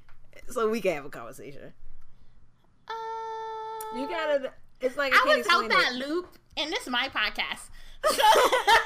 so 0.49 0.69
we 0.69 0.79
can 0.79 0.93
have 0.93 1.05
a 1.05 1.09
conversation. 1.09 1.73
You 3.95 4.07
gotta. 4.07 4.53
It's 4.79 4.95
like 4.95 5.13
I, 5.13 5.33
I 5.33 5.37
was 5.37 5.47
out 5.49 5.69
that 5.69 5.91
it. 5.93 6.07
loop, 6.07 6.37
and 6.55 6.71
this 6.71 6.83
is 6.83 6.89
my 6.89 7.09
podcast. 7.09 7.69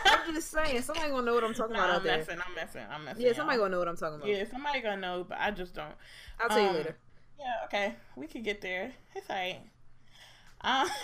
I'm 0.06 0.34
just 0.34 0.52
saying, 0.52 0.82
somebody 0.82 1.10
gonna 1.10 1.26
know 1.26 1.34
what 1.34 1.44
I'm 1.44 1.54
talking 1.54 1.76
about 1.76 1.88
Nah, 1.88 1.94
out 1.96 2.02
I'm 2.02 2.04
there. 2.04 2.18
messing. 2.18 2.38
I'm 2.46 2.56
messing. 2.56 2.82
I'm 2.92 3.06
messing. 3.06 3.26
Yeah, 3.26 3.34
somebody 3.34 3.58
y'all. 3.58 3.66
gonna 3.66 3.72
know 3.74 3.80
what 3.80 3.88
I'm 3.88 3.98
talking 3.98 4.16
about. 4.18 4.28
Yeah, 4.28 4.44
somebody 4.50 4.82
gonna 4.82 5.02
know, 5.02 5.26
but 5.28 5.38
I 5.40 5.52
just 5.52 5.74
don't. 5.74 5.94
I'll 6.40 6.50
tell 6.50 6.60
you 6.62 6.70
Um, 6.70 6.76
later. 6.76 6.98
Yeah, 7.40 7.46
okay, 7.66 7.94
we 8.16 8.28
could 8.28 8.44
get 8.44 8.62
there. 8.62 8.94
It's 9.16 9.30
alright. 9.30 9.62
Uh, 10.62 10.88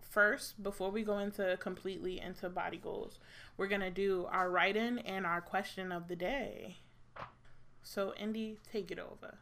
first, 0.00 0.62
before 0.62 0.90
we 0.90 1.02
go 1.02 1.18
into 1.18 1.56
completely 1.60 2.20
into 2.20 2.48
body 2.48 2.76
goals, 2.76 3.18
we're 3.56 3.68
gonna 3.68 3.90
do 3.90 4.26
our 4.30 4.50
write-in 4.50 4.98
and 5.00 5.26
our 5.26 5.40
question 5.40 5.92
of 5.92 6.08
the 6.08 6.16
day. 6.16 6.78
So, 7.82 8.14
Indy, 8.14 8.58
take 8.70 8.90
it 8.90 8.98
over. 8.98 9.38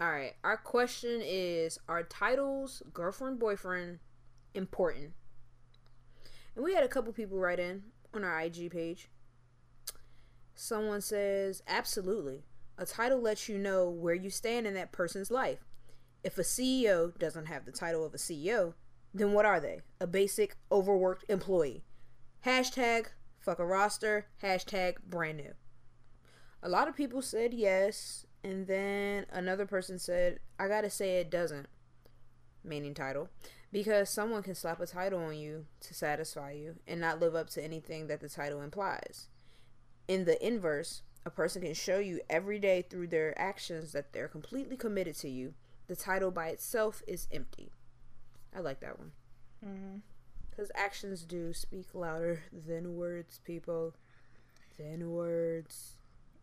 All 0.00 0.10
right. 0.10 0.34
Our 0.44 0.56
question 0.56 1.20
is: 1.24 1.78
Are 1.88 2.02
titles 2.02 2.82
girlfriend 2.92 3.38
boyfriend 3.38 3.98
important? 4.58 5.14
And 6.54 6.64
we 6.64 6.74
had 6.74 6.84
a 6.84 6.88
couple 6.88 7.12
people 7.12 7.38
write 7.38 7.58
in 7.58 7.84
on 8.12 8.24
our 8.24 8.40
IG 8.40 8.70
page. 8.70 9.08
Someone 10.54 11.00
says, 11.00 11.62
"Absolutely. 11.66 12.44
A 12.76 12.84
title 12.84 13.20
lets 13.20 13.48
you 13.48 13.56
know 13.58 13.88
where 13.88 14.14
you 14.14 14.28
stand 14.28 14.66
in 14.66 14.74
that 14.74 14.92
person's 14.92 15.30
life. 15.30 15.64
If 16.22 16.36
a 16.36 16.44
CEO 16.44 17.16
doesn't 17.16 17.46
have 17.46 17.64
the 17.64 17.72
title 17.72 18.04
of 18.04 18.12
a 18.12 18.18
CEO, 18.18 18.74
then 19.14 19.32
what 19.32 19.46
are 19.46 19.60
they? 19.60 19.80
A 20.00 20.06
basic 20.06 20.56
overworked 20.70 21.24
employee. 21.28 21.84
Hashtag 22.44 23.06
fuck 23.38 23.58
a 23.58 23.64
roster. 23.64 24.26
Hashtag 24.42 24.96
brand 25.06 25.38
new. 25.38 25.54
A 26.62 26.68
lot 26.68 26.88
of 26.88 26.96
people 26.96 27.22
said 27.22 27.54
yes, 27.54 28.26
and 28.42 28.66
then 28.66 29.26
another 29.30 29.64
person 29.64 29.98
said, 29.98 30.40
I 30.58 30.68
gotta 30.68 30.90
say 30.90 31.18
it 31.18 31.30
doesn't. 31.30 31.68
Meaning 32.64 32.94
title. 32.94 33.28
Because 33.70 34.08
someone 34.08 34.42
can 34.42 34.54
slap 34.54 34.80
a 34.80 34.86
title 34.86 35.20
on 35.20 35.36
you 35.36 35.66
to 35.80 35.94
satisfy 35.94 36.52
you 36.52 36.76
and 36.86 37.00
not 37.00 37.20
live 37.20 37.34
up 37.34 37.50
to 37.50 37.62
anything 37.62 38.06
that 38.06 38.20
the 38.20 38.28
title 38.28 38.62
implies. 38.62 39.28
In 40.06 40.24
the 40.24 40.44
inverse, 40.44 41.02
a 41.26 41.30
person 41.30 41.60
can 41.60 41.74
show 41.74 41.98
you 41.98 42.20
every 42.30 42.58
day 42.58 42.80
through 42.80 43.08
their 43.08 43.38
actions 43.38 43.92
that 43.92 44.12
they're 44.12 44.28
completely 44.28 44.76
committed 44.76 45.14
to 45.16 45.28
you. 45.28 45.52
The 45.86 45.96
title 45.96 46.30
by 46.30 46.48
itself 46.48 47.02
is 47.06 47.28
empty. 47.30 47.72
I 48.56 48.60
like 48.60 48.80
that 48.80 48.98
one. 48.98 49.12
Mm-hmm. 49.64 49.96
Because 50.48 50.72
actions 50.74 51.24
do 51.24 51.52
speak 51.52 51.88
louder 51.92 52.42
than 52.66 52.96
words, 52.96 53.40
people. 53.44 53.94
Than 54.78 55.10
words. 55.10 55.96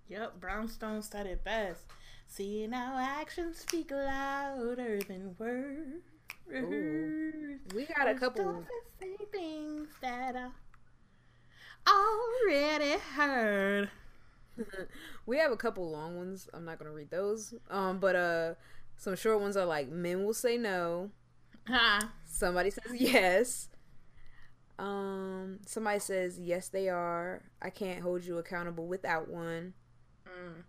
Yep, 0.07 0.39
Brownstone 0.39 1.01
said 1.01 1.25
it 1.25 1.43
best. 1.43 1.85
See 2.27 2.67
now, 2.67 2.97
actions 2.97 3.57
speak 3.59 3.91
louder 3.91 4.99
than 5.07 5.35
words. 5.39 6.14
Ooh. 6.53 7.59
We 7.73 7.85
got 7.85 8.07
a 8.07 8.15
couple. 8.15 8.63
things 9.31 9.89
that 10.01 10.35
I 10.35 10.49
already 12.47 12.99
heard. 13.15 13.89
we 15.25 15.37
have 15.37 15.51
a 15.51 15.57
couple 15.57 15.89
long 15.91 16.15
ones. 16.17 16.47
I'm 16.53 16.65
not 16.65 16.79
gonna 16.79 16.91
read 16.91 17.11
those. 17.11 17.53
Um, 17.69 17.99
but 17.99 18.15
uh, 18.15 18.53
some 18.97 19.15
short 19.15 19.41
ones 19.41 19.57
are 19.57 19.65
like 19.65 19.89
men 19.89 20.23
will 20.23 20.33
say 20.33 20.57
no. 20.57 21.11
Somebody 22.25 22.69
says 22.69 22.91
yes. 22.95 23.69
Um, 24.77 25.59
somebody 25.65 25.99
says 25.99 26.39
yes 26.39 26.67
they 26.69 26.89
are. 26.89 27.43
I 27.61 27.69
can't 27.69 28.01
hold 28.01 28.23
you 28.25 28.37
accountable 28.37 28.87
without 28.87 29.29
one. 29.29 29.73
Mm. 30.27 30.63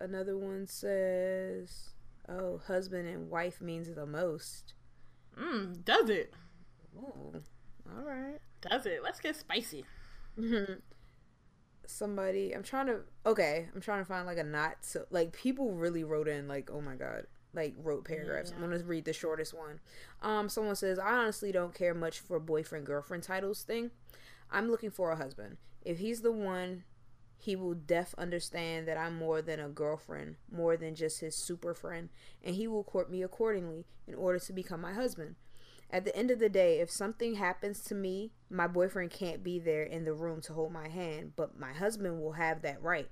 Another 0.00 0.36
one 0.36 0.66
says, 0.66 1.93
"Oh, 2.28 2.60
husband 2.66 3.08
and 3.08 3.30
wife 3.30 3.60
means 3.60 3.92
the 3.94 4.06
most." 4.06 4.74
Mm, 5.38 5.84
does 5.84 6.08
it? 6.08 6.32
Ooh, 6.96 7.42
all 7.90 8.04
right. 8.04 8.38
Does 8.60 8.86
it? 8.86 9.02
Let's 9.02 9.20
get 9.20 9.36
spicy. 9.36 9.84
Somebody, 11.86 12.52
I'm 12.52 12.62
trying 12.62 12.86
to. 12.86 13.00
Okay, 13.26 13.68
I'm 13.74 13.80
trying 13.80 14.00
to 14.00 14.04
find 14.04 14.26
like 14.26 14.38
a 14.38 14.44
not 14.44 14.76
so 14.80 15.04
like 15.10 15.32
people 15.32 15.72
really 15.72 16.04
wrote 16.04 16.28
in 16.28 16.48
like, 16.48 16.70
oh 16.72 16.80
my 16.80 16.94
god, 16.94 17.26
like 17.52 17.74
wrote 17.78 18.04
paragraphs. 18.04 18.52
I'm 18.52 18.60
gonna 18.60 18.82
read 18.84 19.04
the 19.04 19.12
shortest 19.12 19.54
one. 19.54 19.80
Um, 20.22 20.48
someone 20.48 20.76
says, 20.76 20.98
I 20.98 21.12
honestly 21.12 21.52
don't 21.52 21.74
care 21.74 21.94
much 21.94 22.20
for 22.20 22.40
boyfriend 22.40 22.86
girlfriend 22.86 23.22
titles 23.22 23.62
thing. 23.62 23.90
I'm 24.50 24.70
looking 24.70 24.90
for 24.90 25.10
a 25.10 25.16
husband. 25.16 25.56
If 25.84 25.98
he's 25.98 26.22
the 26.22 26.32
one, 26.32 26.84
he 27.44 27.54
will 27.54 27.74
def 27.74 28.14
understand 28.16 28.88
that 28.88 28.96
I'm 28.96 29.18
more 29.18 29.42
than 29.42 29.60
a 29.60 29.68
girlfriend, 29.68 30.36
more 30.50 30.78
than 30.78 30.94
just 30.94 31.20
his 31.20 31.36
super 31.36 31.74
friend, 31.74 32.08
and 32.42 32.54
he 32.54 32.66
will 32.66 32.82
court 32.82 33.10
me 33.10 33.22
accordingly 33.22 33.84
in 34.08 34.14
order 34.14 34.38
to 34.38 34.52
become 34.54 34.80
my 34.80 34.94
husband. 34.94 35.34
At 35.90 36.06
the 36.06 36.16
end 36.16 36.30
of 36.30 36.38
the 36.38 36.48
day, 36.48 36.80
if 36.80 36.90
something 36.90 37.34
happens 37.34 37.82
to 37.82 37.94
me, 37.94 38.32
my 38.48 38.66
boyfriend 38.66 39.10
can't 39.10 39.44
be 39.44 39.58
there 39.58 39.82
in 39.82 40.06
the 40.06 40.14
room 40.14 40.40
to 40.40 40.54
hold 40.54 40.72
my 40.72 40.88
hand, 40.88 41.32
but 41.36 41.58
my 41.58 41.74
husband 41.74 42.18
will 42.18 42.32
have 42.32 42.62
that 42.62 42.82
right. 42.82 43.10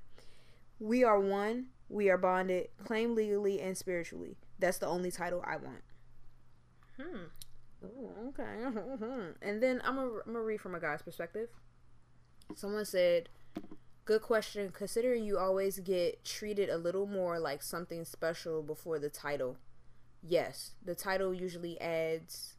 We 0.80 1.04
are 1.04 1.20
one, 1.20 1.66
we 1.90 2.08
are 2.08 2.16
bonded, 2.16 2.68
claim 2.82 3.14
legally 3.14 3.60
and 3.60 3.76
spiritually. 3.76 4.38
That's 4.58 4.78
the 4.78 4.86
only 4.86 5.10
title 5.10 5.44
I 5.46 5.56
want. 5.56 5.82
Hmm. 6.98 7.24
Ooh, 7.84 8.10
okay. 8.28 9.34
and 9.42 9.62
then 9.62 9.82
I'm 9.84 9.98
I'm 9.98 10.20
gonna 10.24 10.40
read 10.40 10.62
from 10.62 10.74
a 10.74 10.80
guy's 10.80 11.02
perspective. 11.02 11.50
Someone 12.56 12.86
said, 12.86 13.28
"Good 14.04 14.22
question. 14.22 14.70
Considering 14.72 15.24
you 15.24 15.38
always 15.38 15.78
get 15.78 16.24
treated 16.24 16.68
a 16.68 16.76
little 16.76 17.06
more 17.06 17.38
like 17.38 17.62
something 17.62 18.04
special 18.04 18.62
before 18.62 18.98
the 18.98 19.08
title. 19.10 19.56
Yes, 20.22 20.72
the 20.84 20.94
title 20.94 21.32
usually 21.34 21.80
adds 21.80 22.56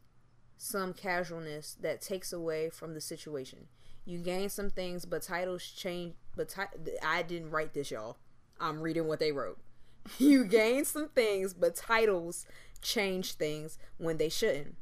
some 0.56 0.92
casualness 0.94 1.76
that 1.80 2.00
takes 2.00 2.32
away 2.32 2.70
from 2.70 2.94
the 2.94 3.00
situation. 3.00 3.68
You 4.04 4.18
gain 4.18 4.48
some 4.48 4.70
things, 4.70 5.04
but 5.04 5.22
titles 5.22 5.64
change. 5.64 6.14
But 6.36 6.48
ti- 6.48 6.98
I 7.02 7.22
didn't 7.22 7.50
write 7.50 7.74
this, 7.74 7.90
y'all. 7.90 8.18
I'm 8.60 8.80
reading 8.80 9.06
what 9.06 9.18
they 9.20 9.32
wrote. 9.32 9.58
You 10.18 10.44
gain 10.44 10.84
some 10.84 11.08
things, 11.08 11.54
but 11.54 11.74
titles 11.76 12.46
change 12.82 13.32
things 13.34 13.78
when 13.96 14.18
they 14.18 14.28
shouldn't. 14.28 14.76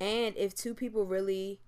And 0.00 0.36
if 0.36 0.54
two 0.54 0.74
people 0.74 1.06
really 1.06 1.60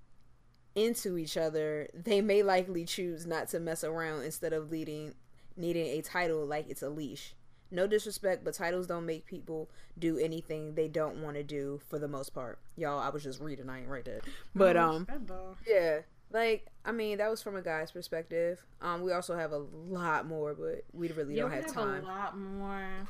into 0.77 1.19
each 1.19 1.37
other, 1.39 1.89
they 1.95 2.23
may 2.23 2.45
likely 2.45 2.85
choose 2.87 3.27
not 3.27 3.49
to 3.51 3.61
mess 3.61 3.85
around 3.85 4.25
instead 4.25 4.55
of 4.55 4.71
leading 4.71 5.15
needing 5.57 5.87
a 5.87 6.03
title 6.03 6.47
like 6.47 6.67
it's 6.71 6.83
a 6.83 6.91
leash. 6.91 7.35
No 7.71 7.89
disrespect, 7.89 8.45
but 8.45 8.55
titles 8.55 8.87
don't 8.87 9.07
make 9.07 9.27
people 9.27 9.71
do 9.99 10.19
anything 10.19 10.75
they 10.75 10.89
don't 10.89 11.23
want 11.23 11.37
to 11.37 11.45
do 11.45 11.81
for 11.89 11.99
the 11.99 12.09
most 12.09 12.35
part. 12.35 12.61
Y'all, 12.77 13.01
I 13.01 13.09
was 13.11 13.25
just 13.25 13.41
reading, 13.41 13.69
I 13.71 13.81
ain't 13.81 13.89
right 13.89 14.05
there. 14.05 14.21
But 14.55 14.77
um 14.77 15.09
yeah, 15.67 16.01
like 16.31 16.67
I 16.85 16.93
mean, 16.93 17.19
that 17.19 17.31
was 17.31 17.43
from 17.43 17.57
a 17.57 17.63
guy's 17.63 17.93
perspective. 17.93 18.65
Um 18.83 19.03
we 19.03 19.13
also 19.13 19.37
have 19.37 19.53
a 19.53 19.59
lot 19.59 20.27
more, 20.27 20.55
but 20.55 20.85
we 20.93 21.11
really 21.13 21.37
Yeah, 21.37 21.43
don't 21.43 21.51
we 21.51 21.57
have 21.57 21.65
have 21.65 21.75
time. 21.75 22.05
a 22.05 22.07
lot 22.07 22.39
more. 22.39 23.09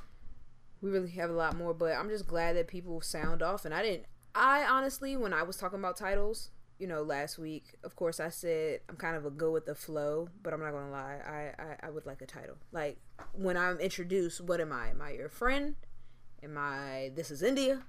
We 0.80 0.90
really 0.90 1.10
have 1.12 1.30
a 1.30 1.34
lot 1.34 1.56
more, 1.56 1.74
but 1.74 1.92
I'm 1.94 2.08
just 2.08 2.26
glad 2.26 2.56
that 2.56 2.68
people 2.68 3.00
sound 3.00 3.42
off 3.42 3.64
and 3.64 3.74
I 3.74 3.82
didn't 3.82 4.06
I 4.34 4.64
honestly 4.64 5.16
when 5.16 5.32
I 5.32 5.42
was 5.42 5.56
talking 5.56 5.78
about 5.78 5.96
titles, 5.96 6.50
you 6.78 6.86
know, 6.86 7.02
last 7.02 7.38
week, 7.38 7.74
of 7.84 7.96
course 7.96 8.20
I 8.20 8.28
said 8.28 8.80
I'm 8.88 8.96
kind 8.96 9.16
of 9.16 9.24
a 9.24 9.30
go 9.30 9.50
with 9.50 9.66
the 9.66 9.74
flow, 9.74 10.28
but 10.42 10.52
I'm 10.52 10.60
not 10.60 10.72
gonna 10.72 10.90
lie, 10.90 11.18
I, 11.26 11.62
I, 11.62 11.86
I 11.86 11.90
would 11.90 12.06
like 12.06 12.20
a 12.22 12.26
title. 12.26 12.56
Like 12.72 12.98
when 13.32 13.56
I'm 13.56 13.78
introduced, 13.78 14.40
what 14.40 14.60
am 14.60 14.72
I? 14.72 14.90
Am 14.90 15.00
I 15.00 15.12
your 15.12 15.28
friend? 15.28 15.76
Am 16.42 16.56
I 16.58 17.12
this 17.14 17.30
is 17.30 17.42
India? 17.42 17.82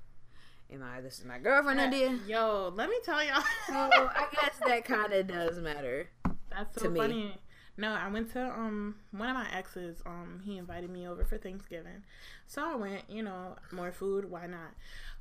Am 0.71 0.83
I 0.83 1.01
this 1.01 1.19
is 1.19 1.25
my 1.25 1.37
girlfriend 1.37 1.79
India? 1.79 2.17
Yo, 2.27 2.71
let 2.75 2.89
me 2.89 2.97
tell 3.03 3.23
y'all. 3.23 3.43
So 3.67 3.73
I 3.73 4.25
guess 4.31 4.57
that 4.65 4.85
kinda 4.85 5.23
does 5.23 5.59
matter. 5.59 6.09
That's 6.49 6.75
so 6.75 6.83
to 6.87 6.89
me. 6.89 6.99
funny. 6.99 7.37
No, 7.79 7.91
I 7.93 8.07
went 8.09 8.31
to 8.33 8.43
um 8.43 8.95
one 9.11 9.29
of 9.29 9.35
my 9.35 9.47
exes. 9.53 10.01
Um, 10.05 10.41
he 10.43 10.57
invited 10.57 10.89
me 10.89 11.07
over 11.07 11.23
for 11.23 11.37
Thanksgiving, 11.37 12.03
so 12.47 12.63
I 12.63 12.75
went. 12.75 13.03
You 13.09 13.21
know, 13.21 13.55
more 13.71 13.91
food. 13.91 14.31
Why 14.31 14.47
not? 14.47 14.71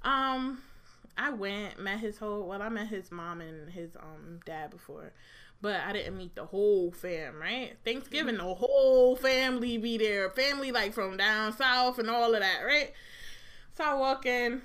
Um, 0.02 0.62
I 1.18 1.30
went, 1.30 1.78
met 1.78 2.00
his 2.00 2.18
whole. 2.18 2.46
Well, 2.46 2.62
I 2.62 2.68
met 2.68 2.88
his 2.88 3.10
mom 3.10 3.40
and 3.40 3.70
his 3.70 3.96
um 3.96 4.40
dad 4.44 4.70
before, 4.70 5.12
but 5.60 5.80
I 5.80 5.92
didn't 5.92 6.16
meet 6.16 6.34
the 6.34 6.46
whole 6.46 6.90
fam. 6.92 7.40
Right? 7.40 7.76
Thanksgiving, 7.84 8.36
the 8.36 8.54
whole 8.54 9.16
family 9.16 9.78
be 9.78 9.96
there. 9.96 10.30
Family 10.30 10.72
like 10.72 10.92
from 10.92 11.16
down 11.16 11.52
south 11.56 11.98
and 11.98 12.10
all 12.10 12.34
of 12.34 12.40
that. 12.40 12.60
Right? 12.64 12.92
So 13.76 13.84
I 13.84 13.94
walk 13.94 14.26
in, 14.26 14.62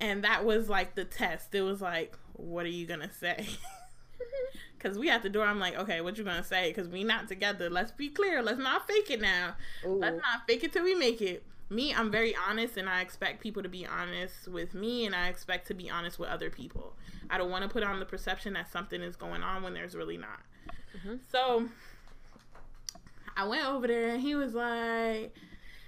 and 0.00 0.24
that 0.24 0.44
was 0.44 0.68
like 0.68 0.94
the 0.94 1.04
test. 1.04 1.54
It 1.54 1.62
was 1.62 1.80
like, 1.80 2.16
what 2.34 2.66
are 2.66 2.70
you 2.70 2.86
gonna 2.86 3.12
say? 3.12 3.46
Cause 4.78 4.98
we 4.98 5.10
at 5.10 5.22
the 5.22 5.30
door, 5.30 5.46
I'm 5.46 5.58
like, 5.58 5.76
okay, 5.76 6.00
what 6.00 6.18
you 6.18 6.24
gonna 6.24 6.44
say? 6.44 6.72
Cause 6.72 6.86
we 6.86 7.02
not 7.02 7.28
together. 7.28 7.70
Let's 7.70 7.92
be 7.92 8.08
clear. 8.08 8.42
Let's 8.42 8.58
not 8.58 8.86
fake 8.86 9.10
it 9.10 9.20
now. 9.20 9.56
Ooh. 9.86 9.98
Let's 9.98 10.16
not 10.16 10.46
fake 10.46 10.64
it 10.64 10.72
till 10.72 10.84
we 10.84 10.94
make 10.94 11.20
it. 11.22 11.42
Me, 11.68 11.92
I'm 11.92 12.10
very 12.10 12.34
honest, 12.48 12.76
and 12.76 12.88
I 12.88 13.00
expect 13.00 13.40
people 13.40 13.62
to 13.62 13.68
be 13.68 13.84
honest 13.86 14.46
with 14.48 14.72
me, 14.74 15.04
and 15.04 15.14
I 15.14 15.28
expect 15.28 15.66
to 15.68 15.74
be 15.74 15.90
honest 15.90 16.18
with 16.18 16.28
other 16.28 16.48
people. 16.48 16.94
I 17.28 17.38
don't 17.38 17.50
want 17.50 17.64
to 17.64 17.68
put 17.68 17.82
on 17.82 17.98
the 17.98 18.06
perception 18.06 18.52
that 18.52 18.70
something 18.70 19.02
is 19.02 19.16
going 19.16 19.42
on 19.42 19.62
when 19.62 19.74
there's 19.74 19.96
really 19.96 20.16
not. 20.16 20.40
Mm-hmm. 20.96 21.16
So 21.30 21.66
I 23.36 23.46
went 23.46 23.66
over 23.66 23.86
there, 23.86 24.10
and 24.10 24.20
he 24.20 24.36
was 24.36 24.54
like, 24.54 25.34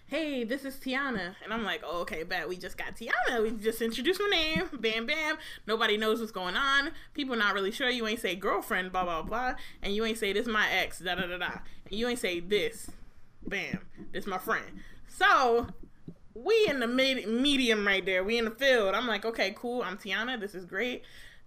hey, 0.09 0.43
this 0.43 0.65
is 0.65 0.77
Tiana. 0.77 1.35
And 1.45 1.53
I'm 1.53 1.65
like, 1.65 1.83
oh, 1.85 2.01
okay, 2.01 2.23
bet 2.25 2.49
we 2.49 2.57
just 2.57 2.77
got 2.77 2.97
Tiana. 2.97 3.43
We 3.43 3.51
just 3.53 3.81
introduced 3.81 4.21
my 4.21 4.29
name. 4.31 4.69
Bam, 4.81 5.07
bam. 5.07 5.37
Nobody 5.67 5.97
knows 5.97 6.19
what's 6.19 6.33
going 6.33 6.57
on. 6.57 6.91
People 7.15 7.37
not 7.37 7.55
really 7.55 7.71
sure. 7.71 7.91
You 7.91 8.07
ain't 8.07 8.21
say 8.21 8.35
girlfriend, 8.35 8.91
blah, 8.91 9.05
blah, 9.05 9.23
blah. 9.23 9.55
And 9.83 9.95
you 9.95 10.05
ain't 10.05 10.19
say 10.19 10.33
this 10.33 10.47
my 10.47 10.69
ex, 10.71 10.99
da, 10.99 11.15
da, 11.15 11.27
da, 11.27 11.39
da. 11.39 11.51
And 11.91 11.99
you 11.99 12.09
ain't 12.09 12.19
say 12.19 12.41
this. 12.41 12.91
Bam. 13.47 13.81
This 14.13 14.27
my 14.27 14.39
friend. 14.39 14.81
So 15.09 15.67
we 16.35 16.67
in 16.69 16.81
the 16.81 16.87
mid- 16.87 17.29
medium 17.29 17.87
right 17.87 18.05
there. 18.05 18.23
We 18.25 18.39
in 18.39 18.45
the 18.45 18.51
field. 18.53 18.95
I'm 18.95 19.07
like, 19.07 19.25
okay, 19.25 19.55
cool. 19.57 19.83
I'm 19.83 19.97
Tiana. 19.99 20.39
This 20.39 20.55
is 20.55 20.65
great. 20.65 21.03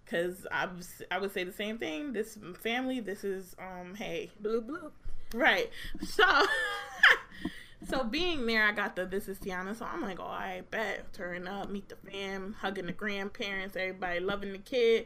Cause 0.05 0.45
I, 0.51 0.65
was- 0.65 1.01
I 1.09 1.19
would 1.19 1.33
say 1.33 1.43
the 1.43 1.53
same 1.53 1.77
thing. 1.77 2.11
This 2.13 2.37
family. 2.61 2.99
This 2.99 3.23
is 3.23 3.55
um. 3.59 3.95
Hey, 3.95 4.29
Blue 4.39 4.61
blue. 4.61 4.91
Right. 5.33 5.69
So 6.05 6.25
so 7.87 8.03
being 8.03 8.45
there, 8.45 8.65
I 8.67 8.73
got 8.73 8.95
the 8.95 9.05
this 9.05 9.27
is 9.29 9.37
Tiana. 9.39 9.75
So 9.75 9.85
I'm 9.85 10.01
like, 10.01 10.19
oh, 10.19 10.25
I 10.25 10.63
bet 10.69 11.13
turn 11.13 11.47
up, 11.47 11.69
meet 11.69 11.87
the 11.89 11.95
fam, 11.95 12.55
hugging 12.59 12.87
the 12.87 12.91
grandparents, 12.91 13.75
everybody 13.77 14.19
loving 14.19 14.51
the 14.51 14.57
kid. 14.59 15.05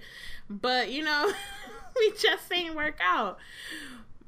But 0.50 0.90
you 0.92 1.04
know, 1.04 1.32
we 1.96 2.12
just 2.20 2.52
ain't 2.52 2.76
work 2.76 2.98
out. 3.02 3.38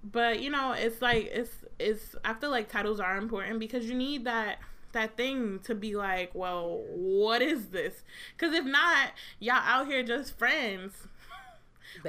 But 0.04 0.42
you 0.42 0.50
know, 0.52 0.74
it's 0.74 1.02
like 1.02 1.26
it's 1.34 1.50
it's. 1.80 2.16
I 2.26 2.34
feel 2.34 2.50
like 2.52 2.70
titles 2.70 3.00
are 3.00 3.18
important 3.18 3.60
because 3.60 3.86
you 3.86 3.96
need 3.96 4.26
that 4.26 4.60
that 4.94 5.18
thing 5.18 5.60
to 5.66 5.76
be 5.76 5.96
like, 5.96 6.32
well, 6.34 6.84
what 6.90 7.42
is 7.42 7.68
this? 7.68 8.04
Because 8.38 8.54
if 8.56 8.66
not, 8.66 9.12
y'all 9.40 9.56
out 9.58 9.88
here 9.88 10.04
just 10.04 10.38
friends. 10.38 10.94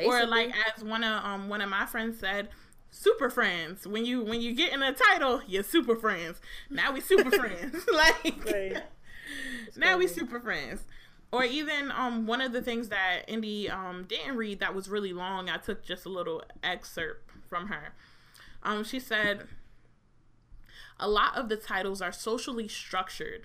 Or 0.07 0.27
like 0.27 0.53
as 0.77 0.83
one 0.85 1.05
of 1.05 1.25
um 1.25 1.49
one 1.49 1.61
of 1.61 1.71
my 1.71 1.87
friends 1.87 2.19
said 2.19 2.49
super 2.91 3.31
friends. 3.31 3.87
When 3.87 4.05
you 4.05 4.23
when 4.23 4.41
you 4.41 4.53
get 4.55 4.73
in 4.73 4.83
a 4.83 4.93
title 4.93 5.41
you're 5.47 5.63
super 5.63 5.97
friends. 5.97 6.41
Now 6.69 6.93
we 6.93 7.01
super 7.01 7.31
friends. 7.39 7.87
Like 7.93 8.45
Right. 8.45 8.83
now 9.77 9.99
we 9.99 10.07
super 10.09 10.41
friends. 10.41 10.83
Or 11.31 11.45
even 11.45 11.91
um 11.93 12.27
one 12.27 12.41
of 12.41 12.53
the 12.53 12.61
things 12.63 12.89
that 12.89 13.23
indy 13.29 13.71
um 13.71 14.05
didn't 14.09 14.37
read 14.37 14.61
that 14.61 14.75
was 14.75 14.89
really 14.89 15.13
long 15.13 15.49
i 15.49 15.57
took 15.59 15.85
just 15.85 16.05
a 16.07 16.09
little 16.09 16.43
excerpt 16.63 17.31
from 17.49 17.69
her. 17.69 17.93
Um 18.63 18.85
she 18.85 18.99
said 19.01 19.47
a 21.01 21.09
lot 21.09 21.37
of 21.37 21.49
the 21.49 21.57
titles 21.57 22.01
are 22.03 22.13
socially 22.13 22.67
structured 22.69 23.43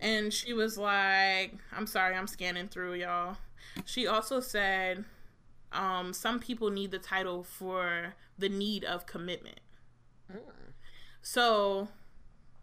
and 0.00 0.32
she 0.32 0.52
was 0.52 0.76
like 0.78 1.54
i'm 1.76 1.86
sorry 1.86 2.14
i'm 2.16 2.26
scanning 2.26 2.68
through 2.68 2.94
y'all 2.94 3.36
she 3.84 4.06
also 4.06 4.40
said 4.40 5.04
um, 5.72 6.12
some 6.12 6.38
people 6.38 6.70
need 6.70 6.92
the 6.92 7.00
title 7.00 7.42
for 7.42 8.14
the 8.38 8.48
need 8.48 8.84
of 8.84 9.06
commitment. 9.06 9.58
So, 11.20 11.88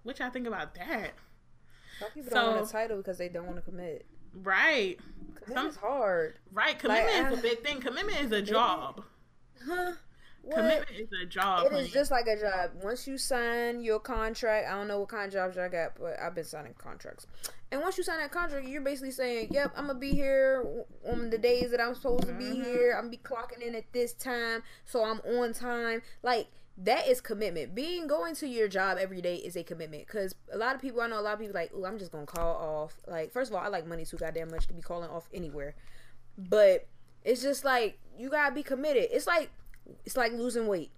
what 0.03 0.19
y'all 0.19 0.29
think 0.29 0.47
about 0.47 0.75
that? 0.75 1.11
Some 1.99 2.09
people 2.11 2.29
So- 2.31 2.35
don't 2.35 2.55
want 2.55 2.69
a 2.69 2.71
title 2.71 2.97
because 2.97 3.17
they 3.17 3.27
don't 3.27 3.45
want 3.45 3.57
to 3.57 3.61
commit. 3.63 4.05
Right, 4.33 4.97
Commitment 5.35 5.67
is 5.71 5.75
hard. 5.75 6.39
right. 6.53 6.79
Commitment 6.79 7.23
Like, 7.25 7.33
is 7.33 7.39
a 7.39 7.41
big 7.41 7.63
thing. 7.65 7.81
Commitment 7.81 8.21
is 8.21 8.31
a 8.31 8.41
job. 8.41 9.03
Huh? 9.67 9.91
What? 10.43 10.55
Commitment 10.55 10.89
is 10.99 11.09
a 11.21 11.25
job. 11.25 11.65
It 11.65 11.71
is 11.73 11.77
honey. 11.79 11.87
just 11.89 12.09
like 12.11 12.27
a 12.27 12.35
job. 12.39 12.71
Once 12.81 13.07
you 13.07 13.17
sign 13.17 13.81
your 13.83 13.99
contract, 13.99 14.67
I 14.67 14.71
don't 14.71 14.87
know 14.87 14.99
what 14.99 15.09
kind 15.09 15.25
of 15.27 15.33
jobs 15.33 15.57
I 15.57 15.67
got, 15.67 15.91
but 15.99 16.19
I've 16.19 16.33
been 16.33 16.43
signing 16.45 16.73
contracts. 16.77 17.27
And 17.71 17.79
once 17.81 17.97
you 17.97 18.03
sign 18.03 18.17
that 18.19 18.31
contract, 18.31 18.67
you're 18.67 18.81
basically 18.81 19.11
saying, 19.11 19.49
"Yep, 19.51 19.73
I'm 19.75 19.87
gonna 19.87 19.99
be 19.99 20.11
here 20.11 20.65
on 21.07 21.29
the 21.29 21.37
days 21.37 21.71
that 21.71 21.79
I'm 21.79 21.93
supposed 21.95 22.25
to 22.27 22.33
be 22.33 22.45
Mm-hmm. 22.45 22.63
here. 22.63 22.93
I'm 22.95 23.03
gonna 23.03 23.11
be 23.11 23.17
clocking 23.17 23.61
in 23.61 23.75
at 23.75 23.85
this 23.93 24.13
time, 24.13 24.63
so 24.85 25.03
I'm 25.03 25.19
on 25.21 25.53
time." 25.53 26.01
Like 26.23 26.47
that 26.77 27.07
is 27.07 27.21
commitment. 27.21 27.75
Being 27.75 28.07
going 28.07 28.33
to 28.35 28.47
your 28.47 28.67
job 28.67 28.97
every 28.97 29.21
day 29.21 29.35
is 29.35 29.55
a 29.55 29.63
commitment. 29.63 30.07
Because 30.07 30.33
a 30.51 30.57
lot 30.57 30.73
of 30.73 30.81
people, 30.81 31.01
I 31.01 31.07
know 31.07 31.19
a 31.19 31.21
lot 31.21 31.33
of 31.33 31.39
people 31.39 31.53
like, 31.53 31.71
"Oh, 31.75 31.85
I'm 31.85 31.99
just 31.99 32.11
gonna 32.11 32.25
call 32.25 32.55
off." 32.55 32.95
Like, 33.07 33.31
first 33.31 33.51
of 33.51 33.55
all, 33.55 33.63
I 33.63 33.67
like 33.67 33.85
money 33.85 34.05
too 34.05 34.17
goddamn 34.17 34.49
much 34.49 34.65
to 34.67 34.73
be 34.73 34.81
calling 34.81 35.09
off 35.09 35.29
anywhere. 35.33 35.75
But 36.37 36.87
it's 37.23 37.41
just 37.41 37.63
like 37.63 37.99
you 38.17 38.29
gotta 38.29 38.53
be 38.55 38.63
committed. 38.63 39.07
It's 39.11 39.27
like 39.27 39.51
it's 40.05 40.17
like 40.17 40.31
losing 40.33 40.67
weight. 40.67 40.91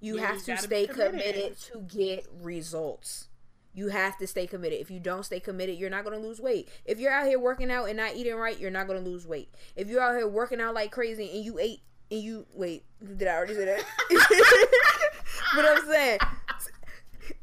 You 0.00 0.16
Yeah, 0.16 0.26
have 0.26 0.36
you 0.36 0.54
to 0.56 0.58
stay 0.58 0.86
committed. 0.86 1.12
committed 1.12 1.58
to 1.72 1.80
get 1.80 2.26
results. 2.42 3.28
You 3.72 3.88
have 3.88 4.16
to 4.18 4.26
stay 4.26 4.46
committed. 4.46 4.80
If 4.80 4.90
you 4.90 5.00
don't 5.00 5.24
stay 5.24 5.40
committed, 5.40 5.76
you're 5.78 5.90
not 5.90 6.04
going 6.04 6.18
to 6.18 6.26
lose 6.26 6.40
weight. 6.40 6.68
If 6.84 6.98
you're 6.98 7.12
out 7.12 7.26
here 7.26 7.38
working 7.38 7.70
out 7.70 7.86
and 7.88 7.96
not 7.96 8.14
eating 8.16 8.34
right, 8.34 8.58
you're 8.58 8.70
not 8.70 8.86
going 8.86 9.02
to 9.02 9.08
lose 9.08 9.26
weight. 9.26 9.50
If 9.74 9.88
you're 9.88 10.00
out 10.00 10.16
here 10.16 10.28
working 10.28 10.60
out 10.60 10.74
like 10.74 10.90
crazy 10.90 11.30
and 11.34 11.44
you 11.44 11.58
ate 11.58 11.80
and 12.10 12.20
you 12.22 12.46
wait, 12.54 12.84
did 13.04 13.28
I 13.28 13.34
already 13.34 13.54
say 13.54 13.64
that? 13.66 13.84
but 15.54 15.64
I'm 15.64 15.86
saying, 15.86 16.18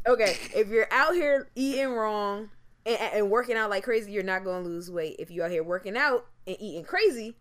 okay, 0.08 0.38
if 0.56 0.70
you're 0.70 0.92
out 0.92 1.14
here 1.14 1.48
eating 1.56 1.94
wrong 1.94 2.50
and, 2.86 2.98
and 3.00 3.30
working 3.30 3.56
out 3.56 3.70
like 3.70 3.84
crazy, 3.84 4.12
you're 4.12 4.24
not 4.24 4.44
going 4.44 4.64
to 4.64 4.70
lose 4.70 4.90
weight. 4.90 5.18
If 5.20 5.30
you're 5.32 5.46
out 5.46 5.52
here 5.52 5.64
working 5.64 5.98
out 5.98 6.26
and 6.48 6.58
eating 6.60 6.84
crazy, 6.84 7.36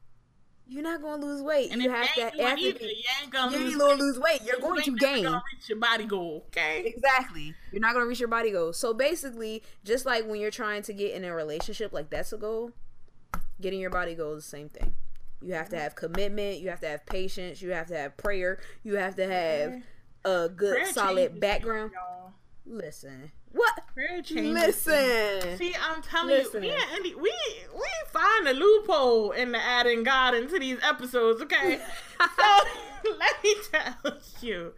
you're 0.73 0.83
not 0.83 1.03
going 1.03 1.21
to 1.21 1.27
lose 1.27 1.43
weight. 1.43 1.71
and 1.71 1.83
you 1.83 1.91
have 1.91 2.13
to 2.15 2.31
doing 2.37 2.59
either, 2.59 2.85
you 2.85 3.03
ain't 3.23 3.33
gonna 3.33 3.57
you 3.57 3.65
lose. 3.65 3.77
gonna 3.77 3.95
lose 3.95 4.19
weight. 4.19 4.41
You're 4.45 4.57
You 4.57 4.63
going 4.63 4.83
to 4.83 4.97
gain. 4.97 5.25
Gonna 5.25 5.43
reach 5.53 5.69
your 5.69 5.79
body 5.79 6.05
goal. 6.05 6.45
Okay. 6.49 6.83
Exactly. 6.87 7.55
You're 7.71 7.81
not 7.81 7.95
gonna 7.95 8.07
reach 8.07 8.21
your 8.21 8.29
body 8.29 8.51
goal. 8.51 8.73
So 8.73 8.95
basically, 8.95 9.63
just 9.85 10.07
like 10.07 10.27
when 10.27 10.41
you're 10.41 10.51
trying 10.51 10.83
to 10.83 10.93
get 10.93 11.15
in 11.15 11.25
a 11.25 11.35
relationship, 11.35 11.93
like 11.93 12.11
that's 12.11 12.33
a 12.33 12.39
goal. 12.39 12.73
Getting 13.61 13.81
your 13.81 13.91
body 13.91 14.15
goal 14.15 14.35
is 14.35 14.45
the 14.45 14.51
same 14.51 14.69
thing. 14.69 14.95
You 15.41 15.55
have 15.55 15.69
to 15.71 15.77
mm-hmm. 15.77 15.83
have 15.83 15.95
commitment. 15.95 16.61
You 16.61 16.71
have 16.71 16.81
to 16.81 16.89
have 16.89 17.05
patience. 17.07 17.61
You 17.61 17.73
have 17.73 17.89
to 17.89 17.97
have 17.97 18.17
prayer. 18.17 18.61
You 18.83 18.97
have 18.97 19.17
to 19.17 19.27
have 19.27 19.71
mm-hmm. 19.71 20.31
a 20.31 20.49
good, 20.49 20.77
Prayer 20.77 20.93
solid 20.93 21.41
background. 21.41 21.93
y'all. 21.93 22.22
Listen, 22.64 23.33
what? 23.51 23.72
Prayer 23.92 24.22
changes 24.22 24.55
things. 24.77 24.87
Listen. 24.87 25.59
See, 25.59 25.75
I'm 25.81 26.03
telling 26.03 26.37
Listen. 26.37 26.62
you, 26.62 26.70
me 26.70 26.75
and 26.75 26.96
Indy, 26.96 27.14
we 27.14 27.33
we 27.75 27.88
find 28.11 28.48
a 28.48 28.53
loophole 28.53 29.33
in 29.33 29.53
the 29.53 29.59
adding 29.59 30.05
God 30.05 30.35
into 30.35 30.59
these 30.59 30.79
episodes, 30.83 31.42
okay? 31.42 31.79
so 32.20 32.59
let 33.18 33.42
me 33.42 33.55
tell 33.70 34.18
you, 34.40 34.72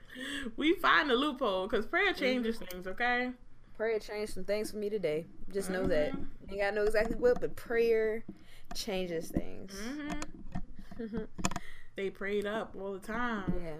we 0.56 0.74
find 0.76 1.10
a 1.10 1.14
loophole 1.14 1.66
because 1.68 1.86
prayer 1.86 2.12
changes 2.12 2.56
things, 2.56 2.86
okay? 2.86 3.30
Prayer 3.76 3.98
changed 3.98 4.34
some 4.34 4.44
things 4.44 4.70
for 4.70 4.78
me 4.78 4.88
today. 4.88 5.26
Just 5.52 5.68
know 5.68 5.84
that. 5.86 6.12
Mm-hmm. 6.12 6.20
You 6.20 6.52
ain't 6.52 6.60
gotta 6.60 6.76
know 6.76 6.84
exactly 6.84 7.16
what, 7.16 7.40
but 7.40 7.56
prayer 7.56 8.24
changes 8.74 9.28
things. 9.28 9.76
hmm 10.96 11.18
they 11.96 12.08
prayed 12.10 12.46
up 12.46 12.74
all 12.80 12.92
the 12.92 12.98
time. 12.98 13.52
Yeah. 13.62 13.72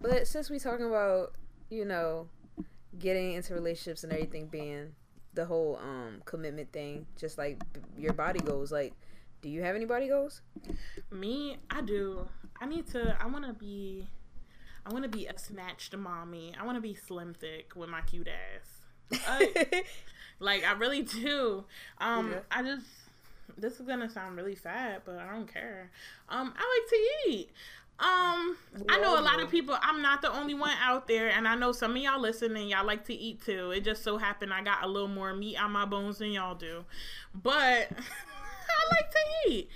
But 0.00 0.26
since 0.26 0.50
we 0.50 0.58
talking 0.58 0.86
about, 0.86 1.32
you 1.70 1.84
know, 1.84 2.28
getting 2.98 3.32
into 3.34 3.54
relationships 3.54 4.04
and 4.04 4.12
everything 4.12 4.46
being 4.46 4.92
the 5.34 5.44
whole 5.44 5.78
um 5.82 6.22
commitment 6.24 6.72
thing, 6.72 7.06
just 7.18 7.38
like 7.38 7.60
your 7.96 8.12
body 8.12 8.40
goals, 8.40 8.72
like 8.72 8.94
do 9.42 9.48
you 9.50 9.62
have 9.62 9.76
any 9.76 9.84
body 9.84 10.08
goals? 10.08 10.40
Me, 11.10 11.58
I 11.70 11.82
do. 11.82 12.26
I 12.60 12.66
need 12.66 12.86
to. 12.88 13.16
I 13.22 13.26
want 13.26 13.46
to 13.46 13.52
be. 13.52 14.06
I 14.84 14.92
want 14.92 15.02
to 15.04 15.08
be 15.10 15.26
a 15.26 15.38
snatched 15.38 15.96
mommy. 15.96 16.54
I 16.58 16.64
want 16.64 16.76
to 16.76 16.80
be 16.80 16.94
slim 16.94 17.34
thick 17.34 17.74
with 17.76 17.88
my 17.88 18.00
cute 18.02 18.28
ass. 18.28 19.20
I- 19.26 19.84
like 20.40 20.64
I 20.64 20.72
really 20.72 21.02
do. 21.02 21.64
Um, 21.98 22.30
Yeah. 22.30 22.38
I 22.50 22.62
just. 22.62 22.86
This 23.58 23.78
is 23.78 23.86
gonna 23.86 24.10
sound 24.10 24.36
really 24.36 24.54
fat, 24.56 25.02
but 25.04 25.18
I 25.18 25.30
don't 25.32 25.52
care. 25.52 25.90
Um, 26.28 26.52
I 26.56 26.80
like 26.80 26.88
to 26.90 27.30
eat. 27.30 27.50
Um, 27.98 28.56
I 28.90 28.98
know 29.00 29.18
a 29.18 29.22
lot 29.22 29.40
of 29.40 29.50
people. 29.50 29.76
I'm 29.80 30.02
not 30.02 30.20
the 30.20 30.30
only 30.30 30.52
one 30.54 30.76
out 30.82 31.08
there, 31.08 31.30
and 31.30 31.48
I 31.48 31.54
know 31.54 31.72
some 31.72 31.92
of 31.92 31.96
y'all 31.96 32.20
listening. 32.20 32.68
Y'all 32.68 32.84
like 32.86 33.04
to 33.06 33.14
eat 33.14 33.42
too. 33.42 33.70
It 33.70 33.84
just 33.84 34.02
so 34.04 34.18
happened 34.18 34.52
I 34.52 34.62
got 34.62 34.84
a 34.84 34.86
little 34.86 35.08
more 35.08 35.32
meat 35.34 35.56
on 35.56 35.72
my 35.72 35.86
bones 35.86 36.18
than 36.18 36.30
y'all 36.32 36.54
do, 36.54 36.84
but 37.34 37.88
I 37.90 38.90
like 38.90 39.10
to 39.10 39.50
eat. 39.50 39.70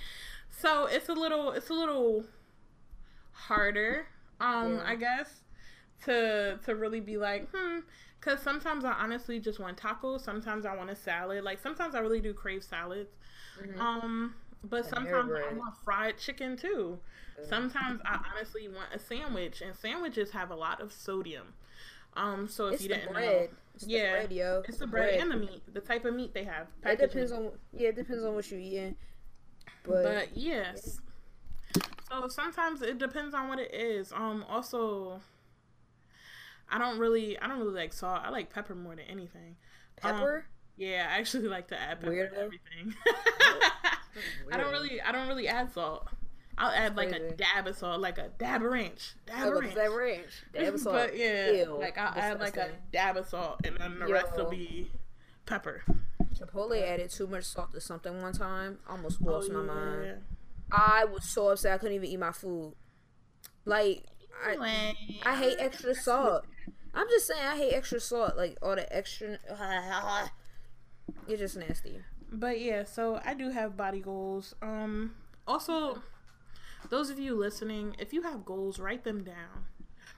So 0.49 0.85
it's 0.85 1.09
a 1.09 1.13
little. 1.13 1.51
It's 1.51 1.69
a 1.69 1.73
little 1.73 2.25
harder. 3.31 4.07
Um, 4.39 4.75
Yeah. 4.75 4.83
I 4.85 4.95
guess 4.95 5.41
to 6.05 6.59
to 6.65 6.75
really 6.75 6.99
be 6.99 7.17
like, 7.17 7.47
hmm. 7.53 7.79
Because 8.19 8.39
sometimes 8.41 8.85
I 8.85 8.91
honestly 8.93 9.39
just 9.39 9.59
want 9.59 9.77
tacos. 9.77 10.21
Sometimes 10.21 10.63
I 10.65 10.75
want 10.75 10.91
a 10.91 10.95
salad. 10.95 11.43
Like 11.43 11.59
sometimes 11.59 11.95
I 11.95 11.99
really 11.99 12.21
do 12.21 12.33
crave 12.33 12.63
salads. 12.63 13.15
Um, 13.79 14.35
but 14.63 14.85
sometimes 14.85 15.31
I 15.33 15.53
want 15.53 15.75
fried 15.83 16.17
chicken 16.19 16.55
too. 16.55 16.99
Sometimes 17.47 18.01
I 18.05 18.19
honestly 18.33 18.67
want 18.67 18.93
a 18.93 18.99
sandwich, 18.99 19.61
and 19.61 19.75
sandwiches 19.75 20.31
have 20.31 20.51
a 20.51 20.55
lot 20.55 20.81
of 20.81 20.91
sodium. 20.91 21.53
Um, 22.15 22.47
so 22.47 22.67
if 22.67 22.73
It's 22.75 22.83
you 22.83 22.89
didn't 22.89 23.11
bread. 23.11 23.25
know, 23.25 23.57
It's 23.75 23.85
the 23.85 23.91
Yeah. 23.91 24.11
bread, 24.11 24.31
yo. 24.33 24.63
it's 24.67 24.77
the 24.77 24.87
bread, 24.87 25.19
and 25.21 25.31
the 25.31 25.37
meat, 25.37 25.61
the 25.73 25.79
type 25.79 26.03
of 26.05 26.13
meat 26.13 26.33
they 26.33 26.43
have. 26.43 26.67
It 26.85 26.99
depends 26.99 27.31
on 27.31 27.51
yeah, 27.73 27.89
it 27.89 27.95
depends 27.95 28.23
on 28.23 28.35
what 28.35 28.49
you 28.51 28.57
eating. 28.59 28.95
But, 29.83 30.03
But 30.03 30.37
yes. 30.37 30.99
So 32.09 32.27
sometimes 32.27 32.81
it 32.81 32.97
depends 32.97 33.33
on 33.33 33.47
what 33.47 33.59
it 33.59 33.73
is. 33.73 34.11
Um 34.11 34.43
also 34.49 35.21
I 36.69 36.77
don't 36.77 36.99
really 36.99 37.39
I 37.39 37.47
don't 37.47 37.59
really 37.59 37.73
like 37.73 37.93
salt. 37.93 38.21
I 38.23 38.29
like 38.29 38.53
pepper 38.53 38.75
more 38.75 38.95
than 38.95 39.05
anything. 39.05 39.55
Um, 40.03 40.15
pepper, 40.15 40.45
yeah, 40.75 41.07
I 41.09 41.17
actually 41.19 41.47
like 41.47 41.67
to 41.69 41.79
add 41.79 42.01
pepper 42.01 42.27
to 42.27 42.37
everything. 42.37 42.93
I 44.51 44.57
don't 44.57 44.71
really 44.71 44.99
I 45.01 45.11
don't 45.13 45.29
really 45.29 45.47
add 45.47 45.71
salt. 45.71 46.09
I'll 46.57 46.71
add 46.71 46.95
like 46.95 47.11
a 47.11 47.31
dab 47.33 47.65
of 47.67 47.77
salt, 47.77 48.01
like 48.01 48.17
a 48.17 48.29
dab 48.37 48.61
of 48.63 48.71
ranch. 48.71 49.13
Dab 49.25 49.47
Oh, 49.47 49.57
of 49.57 49.61
ranch. 49.63 49.75
that 49.75 49.91
range? 49.91 50.43
Dab 50.53 50.73
of 50.75 50.79
salt. 50.79 50.95
But 50.95 51.17
yeah, 51.17 51.51
Ew, 51.51 51.77
like 51.79 51.97
I'll 51.97 52.17
add 52.17 52.39
like 52.39 52.57
a 52.57 52.71
dab 52.91 53.17
of 53.17 53.27
salt 53.27 53.61
and 53.63 53.77
then 53.77 53.99
the 53.99 54.07
rest 54.07 54.35
will 54.35 54.49
be 54.49 54.91
pepper. 55.45 55.83
Chipotle 56.37 56.81
added 56.81 57.09
too 57.09 57.27
much 57.27 57.43
salt 57.45 57.71
to 57.73 57.81
something 57.81 58.21
one 58.21 58.33
time. 58.33 58.79
Almost 58.89 59.21
lost 59.21 59.51
my 59.51 59.59
Oh, 59.59 59.63
mind. 59.63 60.17
I 60.71 61.05
was 61.05 61.25
so 61.25 61.49
upset 61.49 61.73
I 61.73 61.77
couldn't 61.77 61.95
even 61.95 62.09
eat 62.09 62.19
my 62.19 62.31
food. 62.31 62.73
Like 63.65 64.03
I, 64.45 64.93
I 65.25 65.35
hate 65.35 65.57
extra 65.59 65.93
salt. 65.95 66.45
I'm 66.93 67.07
just 67.09 67.27
saying 67.27 67.41
I 67.45 67.55
hate 67.57 67.73
extra 67.73 67.99
salt. 67.99 68.35
Like 68.37 68.57
all 68.61 68.75
the 68.75 68.91
extra. 68.95 69.37
You're 71.27 71.37
just 71.37 71.57
nasty. 71.57 72.01
But 72.31 72.59
yeah, 72.59 72.83
so 72.85 73.19
I 73.25 73.33
do 73.33 73.49
have 73.49 73.75
body 73.77 73.99
goals. 73.99 74.55
Um 74.61 75.15
also 75.47 76.01
those 76.89 77.09
of 77.09 77.19
you 77.19 77.35
listening, 77.35 77.95
if 77.99 78.13
you 78.13 78.21
have 78.23 78.45
goals, 78.45 78.79
write 78.79 79.03
them 79.03 79.23
down. 79.23 79.65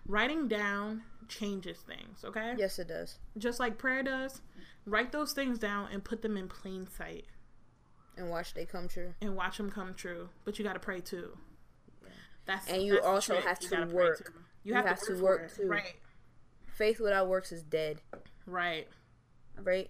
Writing 0.07 0.47
down 0.47 1.03
changes 1.29 1.77
things, 1.79 2.23
okay? 2.25 2.53
Yes, 2.57 2.77
it 2.79 2.87
does. 2.87 3.19
Just 3.37 3.59
like 3.59 3.77
prayer 3.77 4.03
does. 4.03 4.41
Write 4.85 5.11
those 5.11 5.33
things 5.33 5.57
down 5.59 5.87
and 5.91 6.03
put 6.03 6.21
them 6.21 6.35
in 6.35 6.47
plain 6.49 6.87
sight 6.87 7.25
And 8.17 8.29
watch 8.29 8.53
they 8.53 8.65
come 8.65 8.87
true. 8.89 9.13
and 9.21 9.35
watch 9.35 9.57
them 9.57 9.69
come 9.69 9.93
true. 9.93 10.29
But 10.43 10.59
you 10.59 10.65
got 10.65 10.73
to 10.73 10.79
pray 10.79 10.99
too. 10.99 11.37
That's 12.45 12.67
And 12.69 12.83
you 12.83 12.95
that's 12.95 13.05
also 13.05 13.39
have 13.39 13.59
You 13.61 13.69
to 13.69 13.85
work. 13.85 14.33
You, 14.63 14.71
You 14.71 14.73
have, 14.75 14.85
have 14.85 14.99
to 15.01 15.15
to 15.15 15.23
work, 15.23 15.41
work 15.41 15.55
too. 15.55 15.67
Right. 15.69 15.95
Faith 16.67 16.99
without 16.99 17.27
works 17.29 17.51
is 17.53 17.63
dead. 17.63 18.01
Right. 18.45 18.87
Right? 19.61 19.89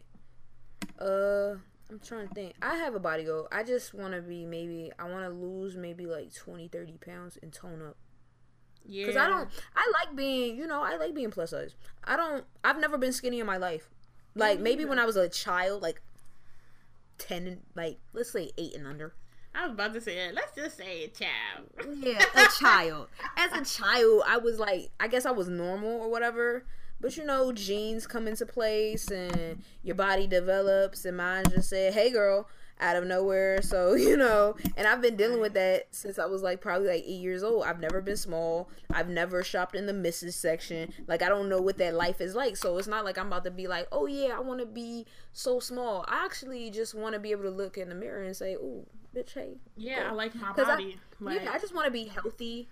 Uh, 0.99 1.55
I'm 1.89 1.99
trying 1.99 2.27
to 2.27 2.33
think. 2.33 2.55
I 2.61 2.75
have 2.75 2.95
a 2.95 2.99
body 2.99 3.23
goal. 3.23 3.47
I 3.51 3.63
just 3.63 3.93
want 3.93 4.13
to 4.13 4.21
be 4.21 4.45
maybe. 4.45 4.91
I 4.97 5.09
want 5.09 5.25
to 5.25 5.29
lose 5.29 5.75
maybe 5.75 6.05
like 6.05 6.33
20, 6.33 6.67
30 6.69 6.93
pounds 7.05 7.37
and 7.41 7.53
tone 7.53 7.81
up. 7.87 7.97
Yeah. 8.85 9.05
Cause 9.05 9.15
I 9.15 9.27
don't. 9.27 9.49
I 9.75 9.91
like 9.99 10.15
being. 10.15 10.57
You 10.57 10.67
know, 10.67 10.81
I 10.81 10.97
like 10.97 11.13
being 11.13 11.31
plus 11.31 11.51
size. 11.51 11.75
I 12.03 12.15
don't. 12.15 12.45
I've 12.63 12.79
never 12.79 12.97
been 12.97 13.13
skinny 13.13 13.39
in 13.39 13.45
my 13.45 13.57
life. 13.57 13.89
Like 14.35 14.59
maybe 14.59 14.83
when 14.85 14.97
I 14.99 15.05
was 15.05 15.15
a 15.15 15.29
child, 15.29 15.81
like 15.81 16.01
ten, 17.17 17.47
and 17.47 17.61
like 17.75 17.99
let's 18.13 18.31
say 18.31 18.51
eight 18.57 18.75
and 18.75 18.87
under. 18.87 19.13
I 19.55 19.63
was 19.63 19.73
about 19.73 19.93
to 19.93 20.01
say 20.01 20.17
it. 20.17 20.33
Let's 20.33 20.55
just 20.55 20.77
say 20.77 21.03
a 21.03 21.07
child. 21.09 21.99
Yeah, 21.99 22.23
a 22.35 22.47
child. 22.59 23.07
As 23.37 23.51
a 23.51 23.63
child, 23.63 24.23
I 24.27 24.37
was 24.37 24.59
like, 24.59 24.89
I 24.99 25.07
guess 25.07 25.25
I 25.27 25.31
was 25.31 25.47
normal 25.47 26.01
or 26.01 26.09
whatever. 26.09 26.65
But 27.03 27.17
you 27.17 27.23
know, 27.25 27.51
genes 27.51 28.07
come 28.07 28.27
into 28.27 28.45
place 28.47 29.11
and 29.11 29.61
your 29.83 29.95
body 29.95 30.25
develops, 30.25 31.05
and 31.05 31.17
mine 31.17 31.43
just 31.51 31.69
said, 31.69 31.93
"Hey, 31.93 32.09
girl." 32.09 32.47
Out 32.79 32.95
of 32.97 33.05
nowhere, 33.05 33.61
so 33.61 33.93
you 34.07 34.17
know, 34.17 34.55
and 34.75 34.87
I've 34.87 34.99
been 34.99 35.15
dealing 35.15 35.39
with 35.39 35.53
that 35.53 35.83
since 35.91 36.17
I 36.17 36.25
was 36.25 36.41
like 36.41 36.59
probably 36.59 36.87
like 36.87 37.03
eight 37.05 37.21
years 37.21 37.43
old. 37.43 37.63
I've 37.65 37.79
never 37.79 38.01
been 38.01 38.17
small. 38.17 38.67
I've 38.91 39.07
never 39.07 39.43
shopped 39.43 39.75
in 39.75 39.85
the 39.85 39.93
misses 39.93 40.35
section. 40.35 40.91
Like 41.07 41.21
I 41.21 41.29
don't 41.29 41.47
know 41.49 41.61
what 41.61 41.77
that 41.77 41.93
life 41.93 42.19
is 42.19 42.33
like. 42.33 42.57
So 42.57 42.77
it's 42.79 42.87
not 42.87 43.05
like 43.05 43.17
I'm 43.19 43.27
about 43.27 43.43
to 43.45 43.51
be 43.51 43.67
like, 43.67 43.87
oh 43.91 44.07
yeah, 44.07 44.35
I 44.35 44.39
want 44.39 44.59
to 44.59 44.65
be 44.65 45.05
so 45.33 45.59
small. 45.59 46.03
I 46.07 46.25
actually 46.25 46.71
just 46.71 46.95
want 46.95 47.13
to 47.13 47.19
be 47.19 47.29
able 47.31 47.43
to 47.43 47.51
look 47.51 47.77
in 47.77 47.89
the 47.89 47.95
mirror 47.95 48.23
and 48.23 48.35
say, 48.35 48.57
oh, 48.59 48.85
bitch, 49.15 49.33
hey. 49.35 49.59
Yeah, 49.77 50.07
I 50.09 50.11
like 50.11 50.33
my 50.35 50.51
'Cause 50.51 50.67
I- 50.67 50.75
body. 50.75 50.97
like, 51.21 51.43
yeah, 51.43 51.51
I 51.53 51.59
just 51.59 51.75
want 51.75 51.85
to 51.85 51.91
be 51.91 52.05
healthy 52.05 52.67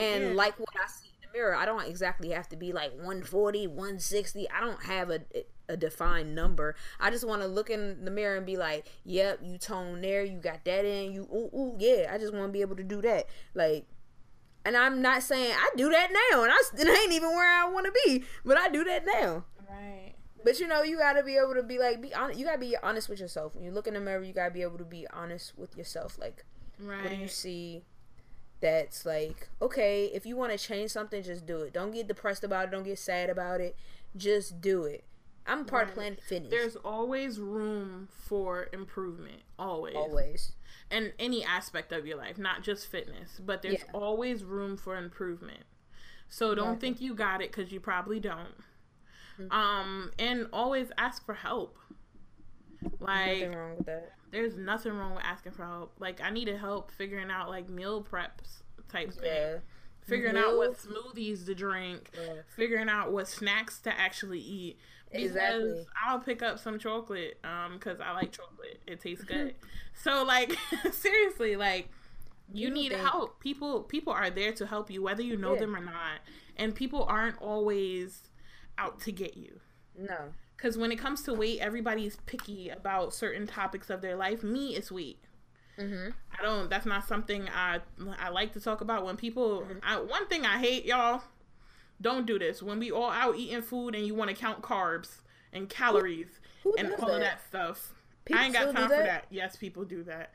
and 0.00 0.36
like 0.36 0.58
what 0.58 0.68
I 0.74 0.88
see 0.88 1.10
mirror. 1.34 1.54
I 1.54 1.66
don't 1.66 1.84
exactly 1.86 2.30
have 2.30 2.48
to 2.50 2.56
be 2.56 2.72
like 2.72 2.92
140, 2.92 3.66
160. 3.66 4.48
I 4.50 4.60
don't 4.60 4.82
have 4.84 5.10
a 5.10 5.20
a 5.68 5.76
defined 5.76 6.34
number. 6.34 6.74
I 7.00 7.10
just 7.10 7.26
want 7.26 7.40
to 7.42 7.48
look 7.48 7.70
in 7.70 8.04
the 8.04 8.10
mirror 8.10 8.36
and 8.36 8.46
be 8.46 8.56
like, 8.56 8.86
"Yep, 9.04 9.40
you 9.42 9.58
tone 9.58 10.00
there, 10.00 10.22
you 10.24 10.38
got 10.38 10.64
that 10.64 10.84
in, 10.84 11.12
you 11.12 11.22
ooh 11.32 11.50
ooh, 11.56 11.76
yeah." 11.78 12.10
I 12.12 12.18
just 12.18 12.32
want 12.32 12.46
to 12.46 12.52
be 12.52 12.60
able 12.62 12.76
to 12.76 12.82
do 12.84 13.02
that. 13.02 13.26
Like 13.54 13.86
and 14.66 14.76
I'm 14.76 15.02
not 15.02 15.22
saying 15.22 15.52
I 15.54 15.70
do 15.76 15.90
that 15.90 16.08
now 16.30 16.42
and 16.42 16.52
I 16.52 16.56
still 16.62 16.88
ain't 16.88 17.12
even 17.12 17.30
where 17.30 17.48
I 17.50 17.68
want 17.68 17.84
to 17.86 17.92
be, 18.06 18.24
but 18.44 18.56
I 18.56 18.68
do 18.70 18.82
that 18.84 19.04
now. 19.06 19.44
right. 19.68 20.14
But 20.42 20.60
you 20.60 20.66
know, 20.68 20.82
you 20.82 20.98
got 20.98 21.14
to 21.14 21.22
be 21.22 21.36
able 21.38 21.54
to 21.54 21.62
be 21.62 21.78
like 21.78 22.00
be 22.02 22.14
honest. 22.14 22.38
You 22.38 22.44
got 22.46 22.52
to 22.54 22.58
be 22.58 22.76
honest 22.82 23.08
with 23.08 23.18
yourself. 23.20 23.54
When 23.54 23.64
you 23.64 23.70
look 23.70 23.86
in 23.86 23.94
the 23.94 24.00
mirror, 24.00 24.22
you 24.22 24.32
got 24.34 24.46
to 24.46 24.50
be 24.50 24.62
able 24.62 24.78
to 24.78 24.84
be 24.84 25.06
honest 25.12 25.56
with 25.58 25.76
yourself 25.76 26.18
like 26.18 26.44
Right. 26.78 27.02
what 27.02 27.10
do 27.10 27.16
you 27.16 27.28
see 27.28 27.84
that's 28.64 29.04
like 29.04 29.48
okay 29.60 30.06
if 30.14 30.24
you 30.24 30.34
want 30.36 30.50
to 30.50 30.56
change 30.58 30.90
something 30.90 31.22
just 31.22 31.44
do 31.44 31.60
it 31.60 31.72
don't 31.74 31.90
get 31.92 32.08
depressed 32.08 32.42
about 32.42 32.64
it 32.64 32.70
don't 32.70 32.84
get 32.84 32.98
sad 32.98 33.28
about 33.28 33.60
it 33.60 33.76
just 34.16 34.62
do 34.62 34.84
it 34.84 35.04
i'm 35.46 35.66
part 35.66 35.82
of 35.82 35.88
Right. 35.90 35.94
planet 35.96 36.22
fitness 36.22 36.50
There's 36.50 36.76
always 36.76 37.38
room 37.38 38.08
for 38.10 38.68
improvement. 38.72 39.42
Always. 39.58 39.94
always 39.94 40.52
In 40.90 41.12
any 41.18 41.44
aspect 41.44 41.92
of 41.92 42.06
your 42.06 42.16
life, 42.16 42.38
not 42.38 42.62
just 42.62 42.86
fitness, 42.86 43.38
but 43.44 43.60
there's 43.60 43.80
Yeah. 43.84 43.90
always 43.92 44.44
room 44.44 44.76
for 44.78 44.96
improvement. 44.96 45.64
So 46.28 46.54
don't 46.54 46.80
think 46.80 47.00
you 47.02 47.14
got 47.14 47.42
it 47.42 47.52
because 47.52 47.70
you 47.72 47.80
probably 47.80 48.18
don't. 48.20 48.56
Mm-hmm. 49.38 49.52
Um, 49.52 50.12
and 50.18 50.46
always 50.52 50.88
ask 50.96 51.24
for 51.26 51.34
help. 51.34 51.76
Like, 53.00 53.40
nothing 53.40 53.52
wrong 53.54 53.76
with 53.76 53.86
that 53.86 54.12
there's 54.34 54.56
nothing 54.56 54.92
wrong 54.92 55.14
with 55.14 55.24
asking 55.24 55.52
for 55.52 55.64
help. 55.64 55.94
Like, 56.00 56.20
I 56.20 56.28
needed 56.30 56.58
help 56.58 56.90
figuring 56.90 57.30
out 57.30 57.48
like 57.48 57.68
meal 57.70 58.02
preps 58.02 58.62
type 58.90 59.12
thing. 59.14 59.24
yeah 59.24 59.56
Figuring 60.06 60.36
out 60.36 60.58
what 60.58 60.76
smoothies 60.76 61.46
to 61.46 61.54
drink, 61.54 62.10
Yeah. 62.14 62.34
figuring 62.54 62.90
out 62.90 63.10
what 63.12 63.26
snacks 63.26 63.78
to 63.82 63.98
actually 63.98 64.40
eat. 64.40 64.78
Because 65.10 65.28
Exactly. 65.30 65.86
I'll 66.06 66.18
pick 66.18 66.42
up 66.42 66.58
some 66.58 66.78
chocolate, 66.78 67.38
um, 67.42 67.74
because 67.78 68.00
I 68.00 68.12
like 68.12 68.32
chocolate. 68.32 68.80
It 68.86 69.00
tastes 69.00 69.24
good. 69.24 69.54
so 70.02 70.24
like 70.24 70.52
seriously, 70.92 71.56
like 71.56 71.88
you 72.52 72.66
People 72.68 72.82
need 72.82 72.88
think- 72.92 73.00
help. 73.02 73.40
People 73.40 73.82
people 73.84 74.12
are 74.12 74.28
there 74.28 74.52
to 74.52 74.66
help 74.66 74.90
you, 74.90 75.00
whether 75.02 75.22
you 75.22 75.36
know 75.38 75.54
Yeah. 75.54 75.60
them 75.60 75.76
or 75.76 75.80
not. 75.80 76.20
And 76.56 76.74
people 76.74 77.04
aren't 77.04 77.38
always 77.40 78.24
out 78.76 79.00
to 79.02 79.12
get 79.12 79.36
you. 79.38 79.60
no 79.96 80.32
Because 80.64 80.78
when 80.78 80.90
it 80.90 80.96
comes 80.96 81.20
to 81.24 81.34
weight, 81.34 81.58
everybody's 81.60 82.16
picky 82.24 82.70
about 82.70 83.12
certain 83.12 83.46
topics 83.46 83.90
of 83.90 84.00
their 84.00 84.16
life. 84.16 84.42
Me, 84.42 84.74
is 84.74 84.90
weight. 84.90 85.18
mm-hmm. 85.78 86.08
I 86.38 86.42
don't. 86.42 86.70
That's 86.70 86.86
not 86.86 87.06
something 87.06 87.46
I 87.54 87.80
I 88.18 88.30
like 88.30 88.54
to 88.54 88.60
talk 88.60 88.80
about. 88.80 89.04
When 89.04 89.18
people, 89.18 89.60
Mm-hmm. 89.60 89.78
I, 89.82 90.00
one 90.00 90.26
thing 90.26 90.46
I 90.46 90.56
hate, 90.56 90.86
y'all, 90.86 91.20
don't 92.00 92.24
do 92.24 92.38
this. 92.38 92.62
When 92.62 92.78
we 92.78 92.90
all 92.90 93.10
out 93.10 93.36
eating 93.36 93.60
food 93.60 93.94
and 93.94 94.06
you 94.06 94.14
want 94.14 94.30
to 94.30 94.34
count 94.36 94.62
carbs 94.62 95.16
and 95.52 95.68
calories 95.68 96.40
who 96.62 96.74
and 96.78 96.88
does 96.88 96.98
all 97.00 97.10
of 97.10 97.20
that? 97.20 97.40
that 97.42 97.46
stuff, 97.46 97.92
People 98.24 98.40
I 98.40 98.46
ain't 98.46 98.54
got 98.54 98.74
time 98.74 98.84
for 98.84 98.96
that? 98.96 99.04
that. 99.04 99.26
Yes, 99.28 99.56
people 99.56 99.84
do 99.84 100.02
that. 100.04 100.32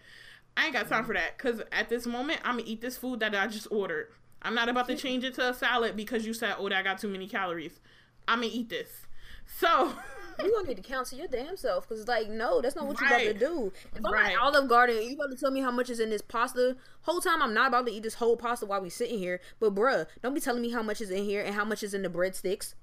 I 0.55 0.65
ain't 0.65 0.73
got 0.73 0.87
time 0.87 1.05
for 1.05 1.15
that. 1.15 1.39
Cause 1.39 1.63
at 1.71 1.89
this 1.89 2.05
moment, 2.05 2.41
I'm 2.43 2.57
gonna 2.57 2.69
eat 2.69 2.81
this 2.81 2.97
food 2.97 3.19
that 3.21 3.33
I 3.33 3.47
just 3.47 3.67
ordered. 3.71 4.09
I'm 4.43 4.53
not 4.53 4.69
about 4.69 4.87
to 4.89 4.95
change 4.95 5.23
it 5.23 5.33
to 5.35 5.49
a 5.49 5.53
salad 5.55 5.95
because 5.97 6.23
you 6.27 6.35
said, 6.35 6.53
"Oh, 6.59 6.69
that 6.69 6.83
got 6.83 6.99
too 6.99 7.07
many 7.09 7.27
calories." 7.27 7.79
I'm 8.27 8.41
gonna 8.41 8.51
eat 8.53 8.69
this. 8.69 9.07
So. 9.47 9.95
you 10.43 10.53
gonna 10.55 10.67
need 10.67 10.77
to 10.77 10.83
counsel 10.83 11.17
your 11.17 11.27
damn 11.27 11.55
self 11.57 11.87
because 11.87 11.99
it's 12.01 12.07
like 12.09 12.29
no 12.29 12.61
that's 12.61 12.75
not 12.75 12.85
what 12.87 12.99
you're 12.99 13.07
about 13.09 13.19
to 13.21 13.33
do 13.33 13.71
if 13.95 14.05
i'm 14.05 14.13
Right. 14.13 14.33
at 14.33 14.39
olive 14.39 14.67
garden 14.69 15.01
you 15.01 15.15
about 15.15 15.31
to 15.31 15.37
tell 15.37 15.51
me 15.51 15.61
how 15.61 15.71
much 15.71 15.89
is 15.89 15.99
in 15.99 16.09
this 16.09 16.21
pasta 16.21 16.75
whole 17.01 17.21
time 17.21 17.41
i'm 17.41 17.53
not 17.53 17.67
about 17.69 17.85
to 17.87 17.91
eat 17.91 18.03
this 18.03 18.15
whole 18.15 18.37
pasta 18.37 18.65
while 18.65 18.81
we 18.81 18.89
sitting 18.89 19.19
here 19.19 19.39
but 19.59 19.73
bruh 19.75 20.05
don't 20.23 20.33
be 20.33 20.41
telling 20.41 20.61
me 20.61 20.71
how 20.71 20.81
much 20.83 21.01
is 21.01 21.09
in 21.09 21.23
here 21.23 21.41
and 21.43 21.55
how 21.55 21.65
much 21.65 21.83
is 21.83 21.93
in 21.93 22.01
the 22.03 22.09
breadsticks 22.09 22.73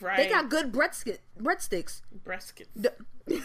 Right. 0.00 0.18
they 0.18 0.28
got 0.28 0.50
good 0.50 0.72
breadstick 0.72 1.18
breadsticks 1.40 2.02
breast 2.22 2.60
D- 2.78 2.88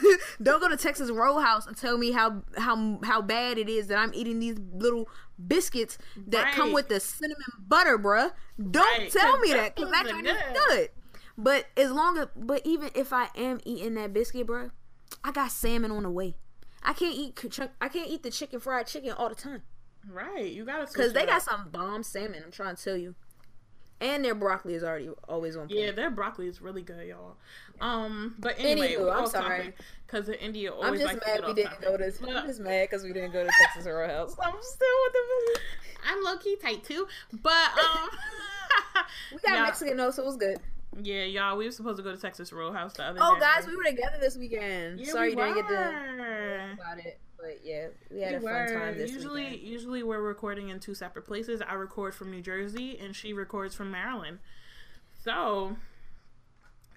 don't 0.44 0.60
go 0.60 0.68
to 0.68 0.76
Texas 0.76 1.10
Roadhouse 1.10 1.66
and 1.68 1.78
tell 1.78 1.98
me 1.98 2.12
how 2.12 2.42
how 2.58 3.00
how 3.04 3.22
bad 3.22 3.58
it 3.58 3.70
is 3.70 3.88
that 3.88 3.98
I'm 3.98 4.12
eating 4.14 4.40
these 4.40 4.58
little 4.74 5.08
biscuits 5.48 5.98
that 6.28 6.54
come 6.54 6.74
with 6.74 6.90
the 6.90 7.00
cinnamon 7.00 7.38
butter, 7.60 7.98
bruh. 7.98 8.32
Don't 8.72 8.98
Right, 9.00 9.12
tell 9.12 9.38
me 9.40 9.54
that 9.54 9.76
because 9.76 9.92
that 9.92 10.06
things 10.08 10.20
are 10.20 10.24
joint 10.24 10.28
is 10.28 10.44
good. 10.54 10.68
good. 10.70 10.90
But 11.38 11.66
as 11.76 11.92
long 11.92 12.18
as, 12.18 12.28
but 12.36 12.62
even 12.66 12.90
if 12.96 13.12
I 13.12 13.28
am 13.36 13.60
eating 13.66 13.96
that 13.96 14.14
biscuit, 14.14 14.48
bro, 14.48 14.72
I 15.24 15.32
got 15.32 15.52
salmon 15.52 15.92
on 15.92 16.04
the 16.04 16.10
way. 16.10 16.36
I 16.84 16.94
can't 16.94 17.16
eat 17.16 17.38
I 17.82 17.90
can't 17.90 18.10
eat 18.10 18.24
the 18.24 18.30
chicken 18.30 18.60
fried 18.60 18.86
chicken 18.88 19.12
all 19.12 19.28
the 19.30 19.36
time 19.36 19.64
Right. 20.08 20.52
You 20.52 20.66
gotta. 20.66 20.86
because 20.86 21.14
they 21.14 21.26
got 21.26 21.42
some 21.42 21.70
bomb 21.72 22.04
salmon. 22.04 22.44
I'm 22.46 22.52
trying 22.52 22.76
to 22.76 22.84
tell 22.84 22.96
you, 22.96 23.16
and 24.00 24.24
their 24.24 24.36
broccoli 24.36 24.76
is 24.76 24.84
already 24.84 25.10
always 25.28 25.56
on. 25.56 25.68
Point. 25.68 25.80
Yeah, 25.80 25.92
their 25.92 26.12
broccoli 26.12 26.48
is 26.48 26.62
really 26.62 26.84
good, 26.84 27.08
y'all. 27.08 27.38
Um, 27.82 28.36
but 28.38 28.56
anyway, 28.60 28.94
Anywho, 28.94 29.12
I'm 29.16 29.26
sorry. 29.28 29.74
Because 30.06 30.30
in 30.30 30.36
India 30.36 30.72
always. 30.72 31.02
I'm 31.02 31.08
just 31.08 31.26
mad 31.26 31.42
we 31.48 31.54
didn't 31.54 31.72
topic. 31.72 31.88
go 31.88 31.98
to. 31.98 32.04
I'm 32.40 32.48
just 32.48 32.60
mad 32.60 32.88
because 32.90 33.04
we 33.04 33.14
didn't 33.14 33.32
go 33.34 33.44
to 33.44 33.50
Texas 33.62 33.86
Roadhouse. 33.88 34.36
I'm 34.44 34.54
still 34.62 34.88
with 35.06 35.14
the. 35.14 35.60
I'm 36.08 36.24
low 36.24 36.38
key 36.38 36.56
tight 36.62 36.84
too, 36.84 37.08
but 37.42 37.52
um, 37.52 38.10
We 39.34 39.40
got 39.40 39.54
Yeah. 39.56 39.64
Mexican 39.64 39.98
though, 39.98 40.12
so 40.12 40.22
it 40.22 40.26
was 40.28 40.38
good. 40.38 40.60
Yeah, 41.02 41.24
y'all, 41.24 41.58
we 41.58 41.66
were 41.66 41.72
supposed 41.72 41.98
to 41.98 42.04
go 42.04 42.14
to 42.14 42.22
Texas 42.22 42.52
Roadhouse 42.54 42.94
the 42.94 43.04
other 43.04 43.20
day. 43.20 43.26
Oh, 43.28 43.36
day. 43.36 43.42
guys, 43.42 43.68
we 43.68 43.76
were 43.76 43.84
together 43.84 44.18
this 44.20 44.38
weekend. 44.38 45.00
Yeah, 45.00 45.12
Sorry 45.12 45.36
we 45.36 45.42
you 45.42 45.48
didn't 45.54 45.56
get 45.56 45.68
to 45.70 46.74
about 46.74 47.00
it, 47.00 47.20
but 47.38 47.60
yeah, 47.64 47.88
we 48.12 48.22
had 48.22 48.32
We 48.32 48.38
a 48.38 48.40
fun 48.42 48.52
were. 48.54 48.68
time 48.80 48.98
this 48.98 49.12
usually, 49.12 49.44
weekend. 49.44 49.62
usually 49.68 50.04
we're 50.04 50.22
recording 50.22 50.70
in 50.70 50.80
two 50.80 50.94
separate 50.96 51.26
places. 51.26 51.62
I 51.68 51.74
record 51.74 52.16
from 52.16 52.32
New 52.32 52.42
Jersey, 52.42 52.98
and 53.00 53.16
she 53.16 53.34
records 53.34 53.76
from 53.76 53.92
Maryland. 53.92 54.40
So, 55.24 55.76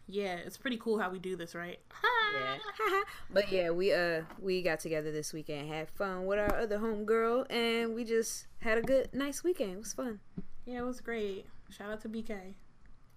yeah, 0.06 0.36
it's 0.36 0.56
pretty 0.56 0.76
cool 0.76 0.98
how 0.98 1.10
we 1.10 1.18
do 1.18 1.36
this, 1.36 1.54
right? 1.54 1.78
Yeah. 2.38 2.58
but 3.32 3.50
yeah, 3.50 3.70
we 3.70 3.90
uh 3.94 4.20
we 4.38 4.60
got 4.60 4.80
together 4.80 5.10
this 5.10 5.32
weekend, 5.32 5.66
had 5.66 5.88
fun 5.88 6.26
with 6.26 6.38
our 6.38 6.54
other 6.56 6.78
homegirl, 6.78 7.50
and 7.50 7.94
we 7.94 8.04
just 8.04 8.46
had 8.60 8.76
a 8.76 8.82
good, 8.82 9.08
nice 9.14 9.42
weekend. 9.42 9.72
It 9.72 9.78
was 9.78 9.94
fun. 9.94 10.20
Yeah, 10.66 10.80
it 10.80 10.84
was 10.84 11.00
great. 11.00 11.46
Shout 11.70 11.90
out 11.90 12.02
to 12.02 12.08
BK. 12.10 12.52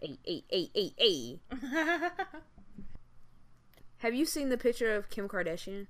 Hey, 0.01 0.17
hey, 0.25 0.43
hey, 0.49 0.69
hey, 0.73 0.93
hey. 0.97 1.39
Have 3.97 4.15
you 4.15 4.25
seen 4.25 4.49
the 4.49 4.57
picture 4.57 4.95
of 4.95 5.09
Kim 5.09 5.27
Kardashian 5.27 5.87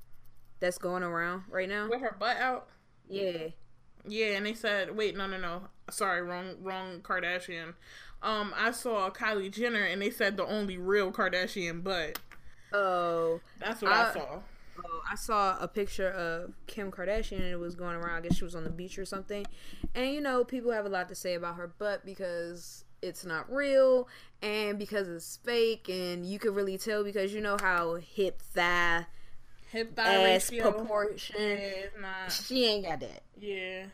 that's 0.59 0.77
going 0.77 1.01
around 1.03 1.43
right 1.49 1.69
now? 1.69 1.87
With 1.89 2.01
her 2.01 2.15
butt 2.19 2.37
out. 2.37 2.67
Yeah. 3.07 3.47
Yeah, 4.07 4.35
and 4.35 4.45
they 4.45 4.53
said, 4.53 4.95
wait, 4.97 5.15
no, 5.15 5.27
no, 5.27 5.37
no. 5.37 5.61
Sorry, 5.89 6.21
wrong, 6.21 6.55
wrong 6.61 6.99
Kardashian. 7.01 7.75
Um, 8.21 8.53
I 8.57 8.71
saw 8.71 9.09
Kylie 9.11 9.51
Jenner, 9.51 9.83
and 9.83 10.01
they 10.01 10.09
said 10.09 10.37
the 10.37 10.45
only 10.45 10.77
real 10.77 11.11
Kardashian 11.11 11.83
butt. 11.83 12.19
Oh, 12.73 13.39
That's 13.59 13.81
what 13.81 13.91
I 13.91 14.01
Uh, 14.01 14.13
saw. 14.13 14.39
Oh, 14.83 15.01
I 15.09 15.15
saw 15.15 15.57
a 15.59 15.67
picture 15.67 16.09
of 16.09 16.53
Kim 16.65 16.91
Kardashian 16.91 17.37
and 17.37 17.45
it 17.45 17.59
was 17.59 17.75
going 17.75 17.95
around. 17.95 18.15
I 18.17 18.21
guess 18.27 18.37
she 18.37 18.43
was 18.43 18.55
on 18.55 18.63
the 18.63 18.69
beach 18.69 18.97
or 18.97 19.05
something. 19.05 19.45
And 19.93 20.11
you 20.13 20.21
know, 20.21 20.43
people 20.43 20.71
have 20.71 20.85
a 20.85 20.89
lot 20.89 21.07
to 21.09 21.15
say 21.15 21.35
about 21.35 21.55
her 21.57 21.67
butt 21.67 22.05
because 22.05 22.85
it's 23.01 23.25
not 23.25 23.51
real 23.51 24.07
and 24.41 24.77
because 24.79 25.07
it's 25.07 25.37
fake. 25.43 25.89
And 25.89 26.25
you 26.25 26.39
could 26.39 26.55
really 26.55 26.77
tell 26.77 27.03
because 27.03 27.33
you 27.33 27.41
know 27.41 27.57
how 27.61 27.95
hip 27.95 28.41
thigh 28.41 29.05
Hip 29.71 29.95
thigh 29.95 30.31
ass 30.33 30.51
ratio. 30.51 30.71
proportion. 30.71 31.35
Yeah, 31.39 31.85
not. 32.01 32.31
She 32.31 32.65
ain't 32.65 32.85
got 32.85 32.99
that. 32.99 33.23
Yeah. 33.39 33.85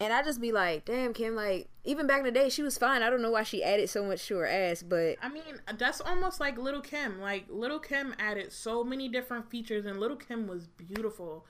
And 0.00 0.12
I 0.12 0.22
just 0.24 0.40
be 0.40 0.50
like, 0.50 0.84
damn, 0.84 1.14
Kim. 1.14 1.36
Like 1.36 1.68
even 1.84 2.06
back 2.06 2.18
in 2.18 2.24
the 2.24 2.32
day, 2.32 2.48
she 2.48 2.62
was 2.62 2.76
fine. 2.76 3.02
I 3.02 3.08
don't 3.10 3.22
know 3.22 3.30
why 3.30 3.44
she 3.44 3.62
added 3.62 3.88
so 3.88 4.04
much 4.04 4.26
to 4.26 4.36
her 4.38 4.46
ass, 4.46 4.82
but 4.82 5.16
I 5.22 5.28
mean, 5.28 5.42
that's 5.78 6.00
almost 6.00 6.40
like 6.40 6.58
Little 6.58 6.80
Kim. 6.80 7.20
Like 7.20 7.44
Little 7.48 7.78
Kim 7.78 8.14
added 8.18 8.52
so 8.52 8.82
many 8.84 9.08
different 9.08 9.48
features, 9.48 9.86
and 9.86 10.00
Little 10.00 10.16
Kim 10.16 10.46
was 10.48 10.66
beautiful. 10.66 11.46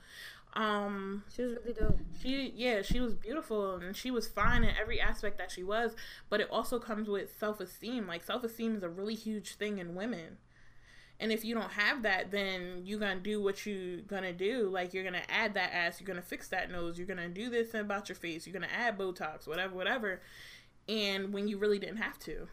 Um, 0.55 1.23
she 1.35 1.41
was 1.41 1.53
really 1.55 1.73
dope. 1.73 1.99
she 2.21 2.53
yeah, 2.55 2.83
she 2.83 2.99
was 2.99 3.15
beautiful, 3.15 3.75
and 3.77 3.95
she 3.95 4.11
was 4.11 4.27
fine 4.27 4.63
in 4.63 4.75
every 4.79 5.01
aspect 5.01 5.37
that 5.39 5.51
she 5.51 5.63
was. 5.63 5.95
But 6.29 6.41
it 6.41 6.49
also 6.51 6.79
comes 6.79 7.07
with 7.07 7.37
self 7.37 7.59
esteem. 7.59 8.07
Like 8.07 8.23
self 8.23 8.43
esteem 8.43 8.75
is 8.75 8.83
a 8.83 8.89
really 8.89 9.15
huge 9.15 9.55
thing 9.55 9.79
in 9.79 9.95
women. 9.95 10.37
And 11.19 11.31
if 11.31 11.45
you 11.45 11.55
don't 11.55 11.71
have 11.71 12.03
that, 12.03 12.31
then 12.31 12.81
you're 12.83 12.99
gonna 12.99 13.19
do 13.19 13.41
what 13.41 13.65
you're 13.65 14.01
gonna 14.01 14.33
do. 14.33 14.69
Like 14.69 14.93
you're 14.93 15.03
gonna 15.03 15.23
add 15.29 15.53
that 15.55 15.73
ass, 15.73 15.99
you're 15.99 16.07
gonna 16.07 16.21
fix 16.21 16.49
that 16.49 16.71
nose, 16.71 16.97
you're 16.97 17.07
gonna 17.07 17.29
do 17.29 17.49
this 17.49 17.73
about 17.73 18.09
your 18.09 18.15
face, 18.15 18.45
you're 18.45 18.53
gonna 18.53 18.67
add 18.73 18.97
Botox, 18.97 19.47
whatever, 19.47 19.73
whatever. 19.73 20.21
And 20.87 21.33
when 21.33 21.47
you 21.47 21.57
really 21.57 21.79
didn't 21.79 21.97
have 21.97 22.19
to. 22.19 22.47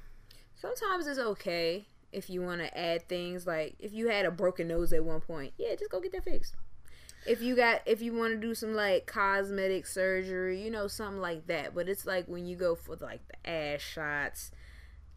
Sometimes 0.54 1.06
it's 1.06 1.18
okay 1.18 1.86
if 2.12 2.28
you 2.28 2.42
want 2.42 2.60
to 2.60 2.78
add 2.78 3.08
things 3.08 3.46
like 3.46 3.76
if 3.78 3.92
you 3.92 4.08
had 4.08 4.26
a 4.26 4.30
broken 4.30 4.68
nose 4.68 4.92
at 4.92 5.04
one 5.04 5.20
point, 5.20 5.52
yeah, 5.56 5.74
just 5.74 5.90
go 5.90 6.00
get 6.00 6.12
that 6.12 6.24
fixed. 6.24 6.54
If 7.26 7.42
you 7.42 7.54
got 7.54 7.82
if 7.86 8.00
you 8.02 8.14
want 8.14 8.32
to 8.32 8.38
do 8.38 8.54
some 8.54 8.74
like 8.74 9.06
cosmetic 9.06 9.86
surgery, 9.86 10.62
you 10.62 10.70
know, 10.70 10.86
something 10.88 11.20
like 11.20 11.46
that. 11.48 11.74
But 11.74 11.88
it's 11.88 12.06
like 12.06 12.26
when 12.26 12.46
you 12.46 12.56
go 12.56 12.74
for 12.74 12.96
like 12.96 13.20
the 13.28 13.48
ass 13.50 13.80
shots 13.80 14.50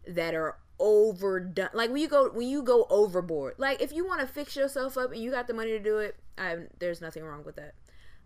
that 0.06 0.34
are 0.34 0.58
overdone. 0.78 1.70
Like 1.72 1.90
when 1.90 2.02
you 2.02 2.08
go 2.08 2.30
when 2.30 2.46
you 2.48 2.62
go 2.62 2.86
overboard. 2.90 3.54
Like 3.58 3.80
if 3.80 3.92
you 3.92 4.06
want 4.06 4.20
to 4.20 4.26
fix 4.26 4.54
yourself 4.56 4.96
up 4.98 5.12
and 5.12 5.22
you 5.22 5.30
got 5.30 5.46
the 5.46 5.54
money 5.54 5.70
to 5.70 5.78
do 5.78 5.98
it, 5.98 6.16
I, 6.36 6.58
there's 6.78 7.00
nothing 7.00 7.24
wrong 7.24 7.44
with 7.44 7.56
that. 7.56 7.74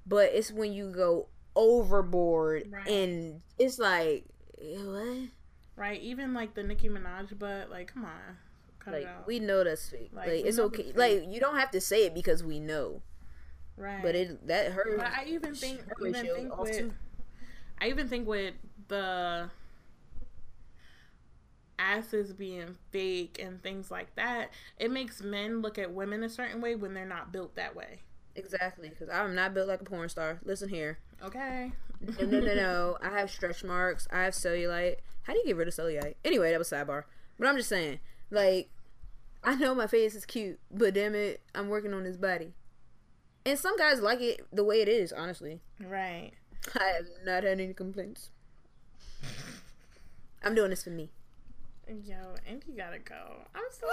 But 0.06 0.30
it's 0.32 0.50
when 0.50 0.72
you 0.72 0.90
go 0.90 1.28
overboard 1.54 2.68
Right. 2.70 2.86
and 2.88 3.42
it's 3.58 3.78
like 3.78 4.24
what? 4.60 5.28
Right, 5.76 6.00
even 6.00 6.34
like 6.34 6.54
the 6.54 6.62
Nicki 6.64 6.88
Minaj 6.88 7.38
butt, 7.38 7.70
like 7.70 7.92
come 7.92 8.04
on, 8.04 8.10
cut 8.80 8.94
Like 8.94 9.02
it 9.02 9.08
out. 9.08 9.26
we 9.26 9.38
know 9.38 9.62
that's 9.62 9.88
fake. 9.88 10.10
Like, 10.12 10.26
Like, 10.26 10.44
it's 10.44 10.58
okay. 10.58 10.92
Like 10.96 11.24
you 11.28 11.38
don't 11.40 11.56
have 11.56 11.70
to 11.72 11.80
say 11.80 12.04
it 12.06 12.14
because 12.14 12.42
we 12.42 12.58
know. 12.58 13.02
Right, 13.78 14.02
But 14.02 14.14
it 14.14 14.46
that 14.46 14.72
hurt. 14.72 14.96
But 14.96 15.06
I 15.06 15.24
even 15.26 15.54
think, 15.54 15.80
her 15.80 16.06
even 16.06 16.26
think 16.26 16.58
with, 16.58 16.78
too. 16.78 16.92
I 17.80 17.88
even 17.88 18.08
think 18.08 18.26
with 18.26 18.54
the 18.88 19.50
asses 21.78 22.32
being 22.32 22.76
fake 22.90 23.38
and 23.42 23.62
things 23.62 23.90
like 23.90 24.14
that, 24.16 24.50
it 24.78 24.90
makes 24.90 25.22
men 25.22 25.62
look 25.62 25.78
at 25.78 25.92
women 25.92 26.22
a 26.22 26.28
certain 26.28 26.60
way 26.60 26.74
when 26.74 26.94
they're 26.94 27.06
not 27.06 27.32
built 27.32 27.54
that 27.56 27.76
way. 27.76 28.00
Exactly, 28.34 28.88
because 28.88 29.08
I'm 29.08 29.34
not 29.34 29.54
built 29.54 29.68
like 29.68 29.80
a 29.80 29.84
porn 29.84 30.08
star. 30.08 30.38
Listen 30.44 30.68
here. 30.68 30.98
Okay. 31.22 31.72
No, 32.00 32.26
no, 32.26 32.40
no, 32.40 32.54
no. 32.54 32.98
I 33.02 33.18
have 33.18 33.30
stretch 33.30 33.64
marks. 33.64 34.06
I 34.12 34.22
have 34.24 34.34
cellulite. 34.34 34.96
How 35.22 35.32
do 35.32 35.38
you 35.40 35.46
get 35.46 35.56
rid 35.56 35.68
of 35.68 35.74
cellulite? 35.74 36.14
Anyway, 36.24 36.50
that 36.50 36.58
was 36.58 36.70
sidebar. 36.70 37.04
But 37.38 37.48
I'm 37.48 37.56
just 37.56 37.68
saying, 37.68 37.98
like, 38.30 38.70
I 39.42 39.54
know 39.54 39.74
my 39.74 39.86
face 39.86 40.14
is 40.14 40.26
cute, 40.26 40.58
but 40.70 40.94
damn 40.94 41.14
it, 41.14 41.40
I'm 41.54 41.68
working 41.68 41.94
on 41.94 42.04
this 42.04 42.16
body. 42.16 42.54
And 43.48 43.58
some 43.58 43.78
guys 43.78 44.02
like 44.02 44.20
it 44.20 44.46
the 44.52 44.62
way 44.62 44.82
it 44.82 44.88
is. 44.88 45.10
Honestly, 45.10 45.60
Right. 45.80 46.32
I 46.78 46.84
have 46.96 47.06
not 47.24 47.44
had 47.44 47.58
any 47.58 47.72
complaints. 47.72 48.28
I'm 50.42 50.54
doing 50.54 50.68
this 50.68 50.84
for 50.84 50.90
me. 50.90 51.08
Yo, 51.88 52.34
and 52.46 52.62
you 52.68 52.76
gotta 52.76 52.98
go. 52.98 53.46
I'm 53.54 53.62
so. 53.70 53.86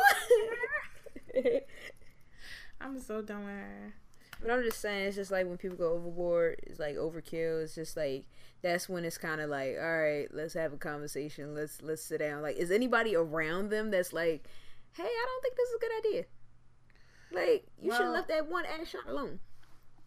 I'm 2.81 2.99
so 2.99 3.21
done 3.21 3.45
with 3.45 3.53
her. 3.53 3.93
But 4.41 4.51
I'm 4.51 4.61
just 4.63 4.81
saying, 4.81 5.07
it's 5.07 5.15
just 5.15 5.31
like 5.31 5.47
when 5.47 5.57
people 5.57 5.77
go 5.77 5.93
overboard, 5.93 6.59
it's 6.63 6.77
like 6.77 6.97
overkill. 6.97 7.63
It's 7.63 7.75
just 7.75 7.95
like 7.95 8.25
that's 8.61 8.89
when 8.89 9.05
it's 9.05 9.17
kind 9.17 9.39
of 9.39 9.49
like, 9.49 9.77
all 9.79 10.01
right, 10.01 10.27
let's 10.33 10.53
have 10.55 10.73
a 10.73 10.77
conversation. 10.77 11.55
Let's 11.55 11.81
let's 11.81 12.03
sit 12.03 12.19
down. 12.19 12.41
Like, 12.41 12.57
is 12.57 12.71
anybody 12.71 13.15
around 13.15 13.69
them 13.69 13.89
that's 13.89 14.11
like, 14.11 14.49
hey, 14.91 15.03
I 15.03 15.25
don't 15.27 15.41
think 15.41 15.55
this 15.55 15.69
is 15.69 15.75
a 15.75 15.79
good 15.79 15.91
idea. 16.05 16.25
Like, 17.31 17.67
you 17.81 17.91
should 17.91 18.01
have 18.01 18.13
left 18.13 18.27
that 18.27 18.49
one 18.49 18.65
ass 18.65 18.89
shot 18.89 19.07
alone. 19.07 19.39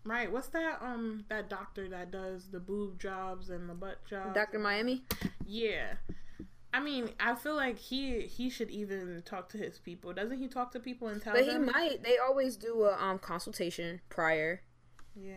Right. 0.09 0.33
What's 0.33 0.49
that? 0.49 0.79
Um, 0.81 1.25
that 1.29 1.51
doctor 1.51 1.87
that 1.91 2.11
does 2.11 2.49
the 2.51 2.61
boob 2.61 2.99
jobs 2.99 3.51
and 3.51 3.69
the 3.69 3.75
butt 3.75 4.05
jobs. 4.09 4.35
Doctor 4.35 4.59
Miami. 4.59 5.05
Yeah. 5.47 5.95
I 6.73 6.81
mean, 6.81 7.11
I 7.21 7.35
feel 7.35 7.55
like 7.55 7.79
he 7.79 8.23
he 8.23 8.49
should 8.49 8.71
even 8.71 9.23
talk 9.27 9.51
to 9.51 9.59
his 9.59 9.79
people. 9.79 10.15
Doesn't 10.15 10.39
he 10.39 10.49
talk 10.49 10.73
to 10.73 10.81
people 10.81 11.09
and 11.09 11.21
tell 11.21 11.35
But 11.35 11.45
he 11.45 11.59
might. 11.59 12.03
They 12.03 12.17
always 12.17 12.57
do 12.57 12.85
a 12.85 12.97
um 12.97 13.19
consultation 13.19 14.01
prior. 14.09 14.63
Yeah. 15.15 15.35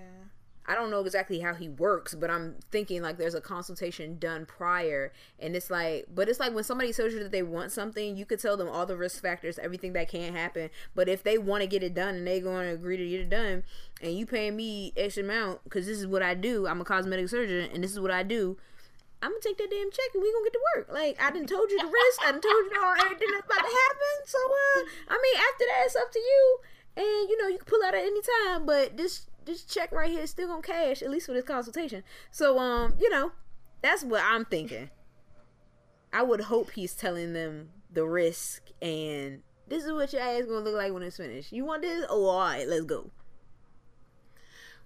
I 0.71 0.75
don't 0.75 0.89
know 0.89 1.01
exactly 1.01 1.41
how 1.41 1.53
he 1.53 1.67
works, 1.67 2.15
but 2.15 2.31
I'm 2.31 2.55
thinking 2.71 3.01
like 3.01 3.17
there's 3.17 3.35
a 3.35 3.41
consultation 3.41 4.17
done 4.17 4.45
prior, 4.45 5.11
and 5.37 5.53
it's 5.53 5.69
like, 5.69 6.05
but 6.15 6.29
it's 6.29 6.39
like 6.39 6.53
when 6.53 6.63
somebody 6.63 6.93
tells 6.93 7.11
you 7.11 7.19
that 7.19 7.33
they 7.33 7.43
want 7.43 7.73
something, 7.73 8.15
you 8.15 8.25
could 8.25 8.39
tell 8.39 8.55
them 8.55 8.69
all 8.69 8.85
the 8.85 8.95
risk 8.95 9.21
factors, 9.21 9.59
everything 9.59 9.91
that 9.93 10.07
can't 10.07 10.33
happen. 10.33 10.69
But 10.95 11.09
if 11.09 11.23
they 11.23 11.37
want 11.37 11.59
to 11.59 11.67
get 11.67 11.83
it 11.83 11.93
done 11.93 12.15
and 12.15 12.25
they 12.25 12.39
going 12.39 12.67
to 12.67 12.73
agree 12.73 12.95
to 12.95 13.05
get 13.05 13.19
it 13.19 13.29
done, 13.29 13.63
and 14.01 14.17
you 14.17 14.25
paying 14.25 14.55
me 14.55 14.93
X 14.95 15.17
amount 15.17 15.61
because 15.65 15.87
this 15.87 15.99
is 15.99 16.07
what 16.07 16.23
I 16.23 16.35
do, 16.35 16.65
I'm 16.67 16.79
a 16.79 16.85
cosmetic 16.85 17.27
surgeon, 17.27 17.69
and 17.73 17.83
this 17.83 17.91
is 17.91 17.99
what 17.99 18.11
I 18.11 18.23
do. 18.23 18.55
I'm 19.21 19.31
gonna 19.31 19.41
take 19.43 19.57
that 19.57 19.69
damn 19.69 19.91
check 19.91 20.15
and 20.15 20.23
we 20.23 20.31
gonna 20.31 20.45
get 20.45 20.53
to 20.53 20.65
work. 20.77 20.87
Like 20.89 21.21
I 21.21 21.31
didn't 21.31 21.49
told 21.49 21.69
you 21.69 21.79
the 21.79 21.91
risk, 21.91 22.21
I 22.23 22.31
didn't 22.31 22.43
told 22.43 22.63
you 22.71 22.79
all 22.81 22.95
everything 22.95 23.27
that's 23.33 23.45
about 23.45 23.67
to 23.67 23.75
happen. 23.75 24.15
So 24.25 24.39
uh, 24.39 24.79
I 25.09 25.19
mean, 25.19 25.35
after 25.35 25.65
that, 25.67 25.83
it's 25.83 25.95
up 25.97 26.11
to 26.11 26.19
you, 26.19 26.59
and 26.95 27.29
you 27.29 27.37
know 27.37 27.49
you 27.49 27.57
can 27.57 27.67
pull 27.67 27.83
out 27.83 27.93
at 27.93 28.01
any 28.01 28.21
time. 28.21 28.65
But 28.65 28.95
this 28.95 29.27
this 29.45 29.63
check 29.63 29.91
right 29.91 30.09
here 30.09 30.21
is 30.21 30.29
still 30.29 30.47
gonna 30.47 30.61
cash 30.61 31.01
at 31.01 31.09
least 31.09 31.25
for 31.25 31.33
this 31.33 31.45
consultation. 31.45 32.03
So 32.31 32.59
um, 32.59 32.93
you 32.99 33.09
know, 33.09 33.31
that's 33.81 34.03
what 34.03 34.21
I'm 34.23 34.45
thinking. 34.45 34.89
I 36.13 36.23
would 36.23 36.41
hope 36.41 36.71
he's 36.71 36.93
telling 36.93 37.33
them 37.33 37.69
the 37.91 38.05
risk 38.05 38.63
and 38.81 39.41
this 39.67 39.85
is 39.85 39.91
what 39.91 40.11
your 40.11 40.21
ass 40.21 40.45
gonna 40.45 40.59
look 40.59 40.75
like 40.75 40.93
when 40.93 41.03
it's 41.03 41.17
finished. 41.17 41.51
You 41.51 41.65
want 41.65 41.81
this? 41.81 42.05
Oh, 42.09 42.25
all 42.25 42.39
right, 42.39 42.67
let's 42.67 42.85
go. 42.85 43.09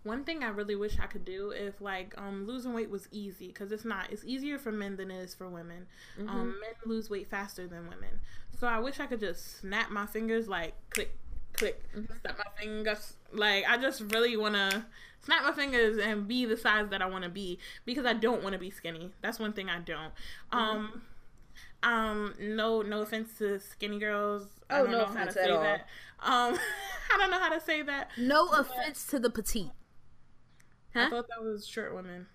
One 0.03 0.23
thing 0.23 0.43
I 0.43 0.49
really 0.49 0.75
wish 0.75 0.99
I 0.99 1.07
could 1.07 1.25
do 1.25 1.49
if 1.49 1.81
like 1.81 2.13
um 2.17 2.45
losing 2.45 2.73
weight 2.73 2.91
was 2.91 3.07
easy 3.11 3.47
because 3.47 3.71
it's 3.71 3.85
not. 3.85 4.11
It's 4.11 4.23
easier 4.23 4.59
for 4.59 4.71
men 4.71 4.95
than 4.95 5.09
it 5.09 5.17
is 5.17 5.33
for 5.33 5.49
women. 5.49 5.87
Mm-hmm. 6.19 6.29
Um, 6.29 6.47
men 6.61 6.73
lose 6.85 7.09
weight 7.09 7.27
faster 7.27 7.67
than 7.67 7.89
women. 7.89 8.19
So 8.59 8.67
I 8.67 8.77
wish 8.77 8.99
I 8.99 9.07
could 9.07 9.19
just 9.19 9.61
snap 9.61 9.89
my 9.89 10.05
fingers 10.05 10.47
like 10.47 10.75
click, 10.91 11.17
click, 11.57 11.81
Mm-hmm. 11.95 12.13
snap 12.21 12.37
my 12.37 12.61
fingers. 12.61 13.13
Like 13.33 13.65
I 13.67 13.77
just 13.77 14.01
really 14.13 14.35
want 14.37 14.55
to 14.55 14.85
snap 15.23 15.43
my 15.43 15.51
fingers 15.51 15.97
and 15.97 16.27
be 16.27 16.45
the 16.45 16.57
size 16.57 16.89
that 16.89 17.01
I 17.01 17.05
want 17.07 17.23
to 17.23 17.29
be 17.29 17.59
because 17.85 18.05
I 18.05 18.13
don't 18.13 18.43
want 18.43 18.53
to 18.53 18.59
be 18.59 18.69
skinny. 18.69 19.11
That's 19.21 19.39
one 19.39 19.53
thing 19.53 19.69
I 19.69 19.79
don't. 19.79 20.11
Mm-hmm. 20.51 20.57
Um. 20.57 21.01
Um, 21.83 22.33
no, 22.39 22.81
no 22.81 23.01
offense 23.01 23.37
to 23.37 23.59
skinny 23.59 23.99
girls. 23.99 24.47
I 24.69 24.79
Oh, 24.79 24.83
don't 24.83 24.91
no 24.91 24.97
know 24.99 25.05
how 25.05 25.25
to 25.25 25.31
say 25.31 25.47
that. 25.51 25.81
Um, 26.19 26.57
I 27.13 27.17
don't 27.19 27.29
know 27.29 27.37
how 27.39 27.49
to 27.49 27.61
say 27.61 27.83
that. 27.83 28.09
No 28.17 28.47
offense 28.47 29.05
to 29.07 29.19
the 29.19 29.29
petite. 29.29 29.69
I 30.95 31.09
thought 31.11 31.27
that 31.29 31.43
was 31.43 31.67
short 31.67 31.93
women. 31.93 32.25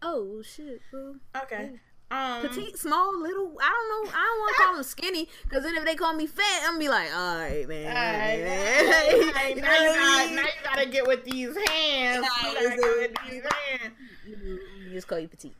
Oh 0.00 0.42
shit, 0.42 0.80
bro. 0.92 1.16
Okay. 1.42 1.80
Um, 2.14 2.42
petite, 2.42 2.78
small, 2.78 3.20
little. 3.20 3.52
I 3.60 3.68
don't 3.68 4.06
know. 4.06 4.12
I 4.14 4.22
don't 4.22 4.38
want 4.38 4.56
to 4.56 4.62
call 4.62 4.74
them 4.74 4.82
skinny 4.84 5.28
because 5.42 5.64
then 5.64 5.74
if 5.74 5.84
they 5.84 5.96
call 5.96 6.14
me 6.14 6.26
fat, 6.26 6.62
I'm 6.62 6.74
gonna 6.74 6.78
be 6.78 6.88
like, 6.88 7.08
all 7.12 7.38
right, 7.38 7.68
man. 7.68 7.86
Alright, 7.86 8.40
man. 8.40 9.26
alright, 9.26 9.34
now, 9.34 9.48
you 9.48 9.62
gotta, 9.62 10.34
now 10.34 10.42
you 10.42 10.48
gotta 10.62 10.86
get 10.86 11.06
with 11.08 11.24
these 11.24 11.56
hands. 11.68 12.24
You 12.24 12.52
gotta 12.52 12.76
get 12.76 12.80
with 12.80 13.14
these 13.28 13.42
hands. 13.42 13.94
You 14.26 14.92
just 14.92 15.08
call 15.08 15.18
you 15.18 15.26
petite. 15.26 15.56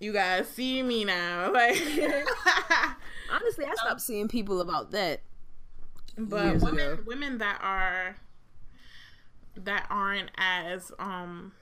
You 0.00 0.12
guys 0.12 0.48
see 0.48 0.82
me 0.82 1.04
now, 1.04 1.52
like. 1.54 1.76
Honestly, 3.30 3.64
I 3.64 3.74
stopped 3.74 4.00
seeing 4.00 4.26
people 4.26 4.60
about 4.60 4.90
that. 4.92 5.20
but 6.16 6.56
women, 6.60 6.92
ago. 6.92 7.02
women 7.06 7.38
that 7.38 7.60
are 7.62 8.16
that 9.56 9.86
aren't 9.90 10.30
as 10.36 10.90
um 10.98 11.52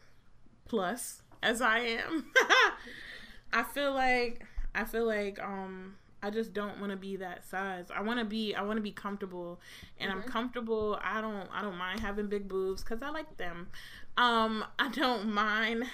plus 0.68 1.22
as 1.42 1.60
I 1.60 1.78
am, 1.78 2.26
I 3.52 3.62
feel 3.62 3.92
like 3.94 4.44
I 4.74 4.84
feel 4.84 5.06
like 5.06 5.38
um 5.42 5.96
I 6.22 6.30
just 6.30 6.52
don't 6.52 6.80
want 6.80 6.90
to 6.90 6.96
be 6.96 7.16
that 7.16 7.44
size. 7.48 7.86
I 7.94 8.02
want 8.02 8.18
to 8.18 8.24
be 8.24 8.54
I 8.54 8.62
want 8.62 8.76
to 8.78 8.82
be 8.82 8.90
comfortable, 8.92 9.60
and 10.00 10.10
I'm 10.10 10.22
comfortable. 10.22 10.98
I 11.02 11.20
don't 11.20 11.48
I 11.54 11.62
don't 11.62 11.76
mind 11.76 12.00
having 12.00 12.26
big 12.28 12.48
boobs 12.48 12.82
because 12.82 13.02
I 13.02 13.10
like 13.10 13.36
them. 13.36 13.68
Um, 14.16 14.64
I 14.78 14.88
don't 14.90 15.32
mind. 15.32 15.84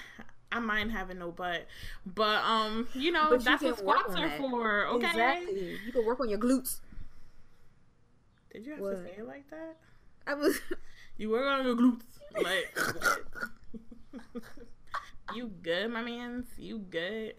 I 0.50 0.58
mind 0.58 0.92
having 0.92 1.18
no 1.18 1.30
butt, 1.32 1.66
but 2.04 2.42
um, 2.44 2.86
you 2.94 3.10
know 3.10 3.28
But 3.30 3.42
that's 3.44 3.62
can 3.62 3.70
what 3.70 3.78
squats 3.78 4.14
are 4.16 4.28
that. 4.28 4.38
for. 4.38 4.86
Okay. 4.88 5.06
Exactly. 5.06 5.78
You 5.86 5.92
can 5.92 6.04
work 6.04 6.20
on 6.20 6.28
your 6.28 6.38
glutes. 6.38 6.80
Did 8.52 8.66
you 8.66 8.72
have 8.72 8.80
What? 8.80 8.90
to 8.90 9.02
say 9.02 9.14
it 9.18 9.26
like 9.26 9.48
that? 9.50 9.76
I 10.26 10.34
was. 10.34 10.60
You 11.16 11.30
work 11.30 11.46
on 11.46 11.64
your 11.66 11.76
glutes. 11.76 12.02
Like? 12.42 12.76
you 15.34 15.50
good, 15.62 15.90
my 15.90 16.02
mans? 16.02 16.46
You 16.58 16.78
good? 16.78 17.34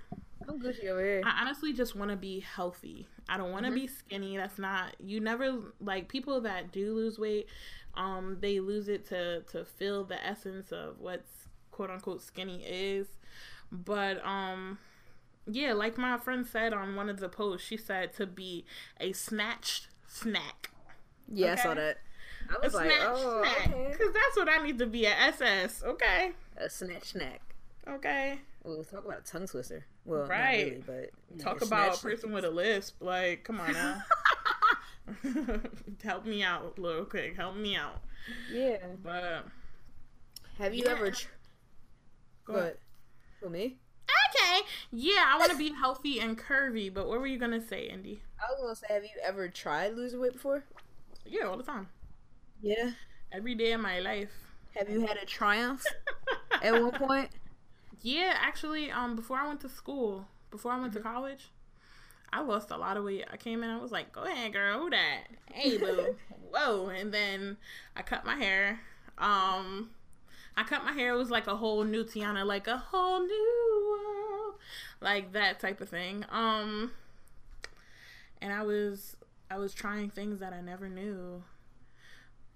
I'm 0.47 0.59
Gucci 0.59 0.85
over 0.89 1.01
here. 1.01 1.21
I 1.25 1.41
honestly 1.41 1.73
just 1.73 1.95
want 1.95 2.11
to 2.11 2.17
be 2.17 2.39
healthy. 2.41 3.07
I 3.29 3.37
don't 3.37 3.51
want 3.51 3.65
to 3.65 3.71
be 3.71 3.87
skinny. 3.87 4.35
That's 4.37 4.59
not. 4.59 4.95
You 4.99 5.19
never 5.19 5.73
like 5.79 6.09
people 6.09 6.41
that 6.41 6.71
do 6.71 6.93
lose 6.93 7.17
weight. 7.17 7.47
Um, 7.95 8.37
they 8.41 8.59
lose 8.59 8.87
it 8.87 9.07
to 9.09 9.41
to 9.51 9.63
feel 9.65 10.03
the 10.03 10.23
essence 10.25 10.71
of 10.71 10.99
what's 10.99 11.47
quote 11.71 11.89
unquote 11.89 12.21
skinny 12.21 12.63
is. 12.65 13.07
But 13.71 14.25
um, 14.25 14.79
yeah, 15.47 15.73
like 15.73 15.97
my 15.97 16.17
friend 16.17 16.45
said 16.45 16.73
on 16.73 16.95
one 16.95 17.09
of 17.09 17.19
the 17.19 17.29
posts, 17.29 17.65
she 17.65 17.77
said 17.77 18.13
to 18.15 18.25
be 18.25 18.65
a 18.99 19.13
snatched 19.13 19.87
snack. 20.07 20.71
Yeah, 21.31 21.53
I 21.53 21.55
saw 21.55 21.73
that. 21.73 21.97
I 22.49 22.55
A 22.55 22.59
was 22.61 22.73
like, 22.73 22.91
snatch 22.91 23.07
oh, 23.07 23.41
snack. 23.43 23.67
okay. 23.69 23.87
Because 23.91 24.13
that's 24.13 24.35
what 24.37 24.49
I 24.49 24.63
need 24.63 24.77
to 24.79 24.85
be 24.87 25.07
at 25.07 25.17
SS. 25.39 25.83
Okay. 25.83 26.33
A 26.57 26.69
snatch 26.69 27.11
snack. 27.11 27.52
Okay. 27.87 28.39
We'll 28.63 28.83
talk 28.83 29.05
about 29.05 29.19
a 29.19 29.23
tongue 29.23 29.47
twister. 29.47 29.85
Well, 30.05 30.25
Right. 30.25 30.65
really, 30.65 30.83
but 30.85 31.39
Talk 31.43 31.59
yeah, 31.61 31.67
about 31.67 31.97
a 31.97 32.01
person 32.01 32.31
with 32.31 32.45
a 32.45 32.49
lisp. 32.49 32.95
Like, 33.01 33.43
come 33.43 33.59
on 33.59 33.73
now. 33.73 34.03
Help 36.03 36.25
me 36.25 36.43
out, 36.43 36.79
little 36.79 37.05
quick. 37.05 37.35
Help 37.35 37.55
me 37.57 37.75
out. 37.75 38.01
Yeah. 38.51 38.77
But 39.03 39.45
Have 40.57 40.73
you 40.73 40.83
Yeah. 40.85 40.91
ever? 40.91 41.11
Tr- 41.11 41.27
go 42.45 42.53
ahead. 42.55 42.77
For 43.39 43.49
me? 43.49 43.77
Okay. 44.29 44.61
Yeah, 44.91 45.25
I 45.27 45.37
want 45.37 45.51
to 45.51 45.57
be 45.57 45.73
healthy 45.73 46.19
and 46.19 46.37
curvy. 46.37 46.93
But 46.93 47.07
what 47.07 47.19
were 47.19 47.27
you 47.27 47.37
gonna 47.37 47.61
say, 47.61 47.89
Indy? 47.89 48.21
I 48.39 48.51
was 48.51 48.61
gonna 48.61 48.75
say, 48.75 48.87
have 48.93 49.03
you 49.03 49.09
ever 49.23 49.49
tried 49.49 49.95
losing 49.95 50.19
weight 50.21 50.33
before? 50.33 50.63
Yeah, 51.25 51.43
all 51.47 51.57
the 51.57 51.63
time. 51.63 51.89
Yeah. 52.61 52.91
Every 53.31 53.55
day 53.55 53.73
of 53.73 53.81
my 53.81 53.99
life. 53.99 54.31
Have 54.77 54.89
you 54.89 55.01
had 55.05 55.17
a 55.17 55.25
triumph 55.25 55.83
at 56.63 56.73
one 56.73 56.91
point? 56.91 57.29
Yeah, 58.03 58.35
actually, 58.37 58.91
um, 58.91 59.15
before 59.15 59.37
I 59.37 59.47
went 59.47 59.61
to 59.61 59.69
school, 59.69 60.27
before 60.51 60.73
I 60.73 60.79
went 60.79 60.91
to 60.93 60.99
college, 60.99 61.51
I 62.33 62.41
lost 62.41 62.69
a 62.69 62.77
lot 62.77 62.97
of 62.97 63.05
weight. 63.05 63.23
I 63.31 63.37
came 63.37 63.63
in, 63.63 63.69
I 63.69 63.77
was 63.77 63.93
like, 63.93 64.11
"Go 64.11 64.23
ahead, 64.23 64.51
girl, 64.51 64.79
who 64.81 64.89
that? 64.89 65.23
Hey, 65.51 65.77
boo, 65.77 66.15
whoa!" 66.51 66.89
And 66.89 67.13
then 67.13 67.55
I 67.95 68.01
cut 68.01 68.25
my 68.25 68.35
hair. 68.35 68.81
Um, 69.17 69.91
I 70.57 70.63
cut 70.63 70.83
my 70.83 70.91
hair. 70.91 71.13
It 71.13 71.17
was 71.17 71.31
like 71.31 71.47
a 71.47 71.55
whole 71.55 71.85
new 71.85 72.03
Tiana, 72.03 72.45
like 72.45 72.67
a 72.67 72.75
whole 72.75 73.21
new 73.21 73.87
world, 73.89 74.55
like 74.99 75.31
that 75.31 75.61
type 75.61 75.79
of 75.79 75.87
thing. 75.87 76.25
Um, 76.29 76.91
and 78.41 78.51
I 78.51 78.63
was, 78.63 79.15
I 79.49 79.57
was 79.57 79.73
trying 79.73 80.09
things 80.09 80.41
that 80.41 80.51
I 80.51 80.59
never 80.59 80.89
knew. 80.89 81.41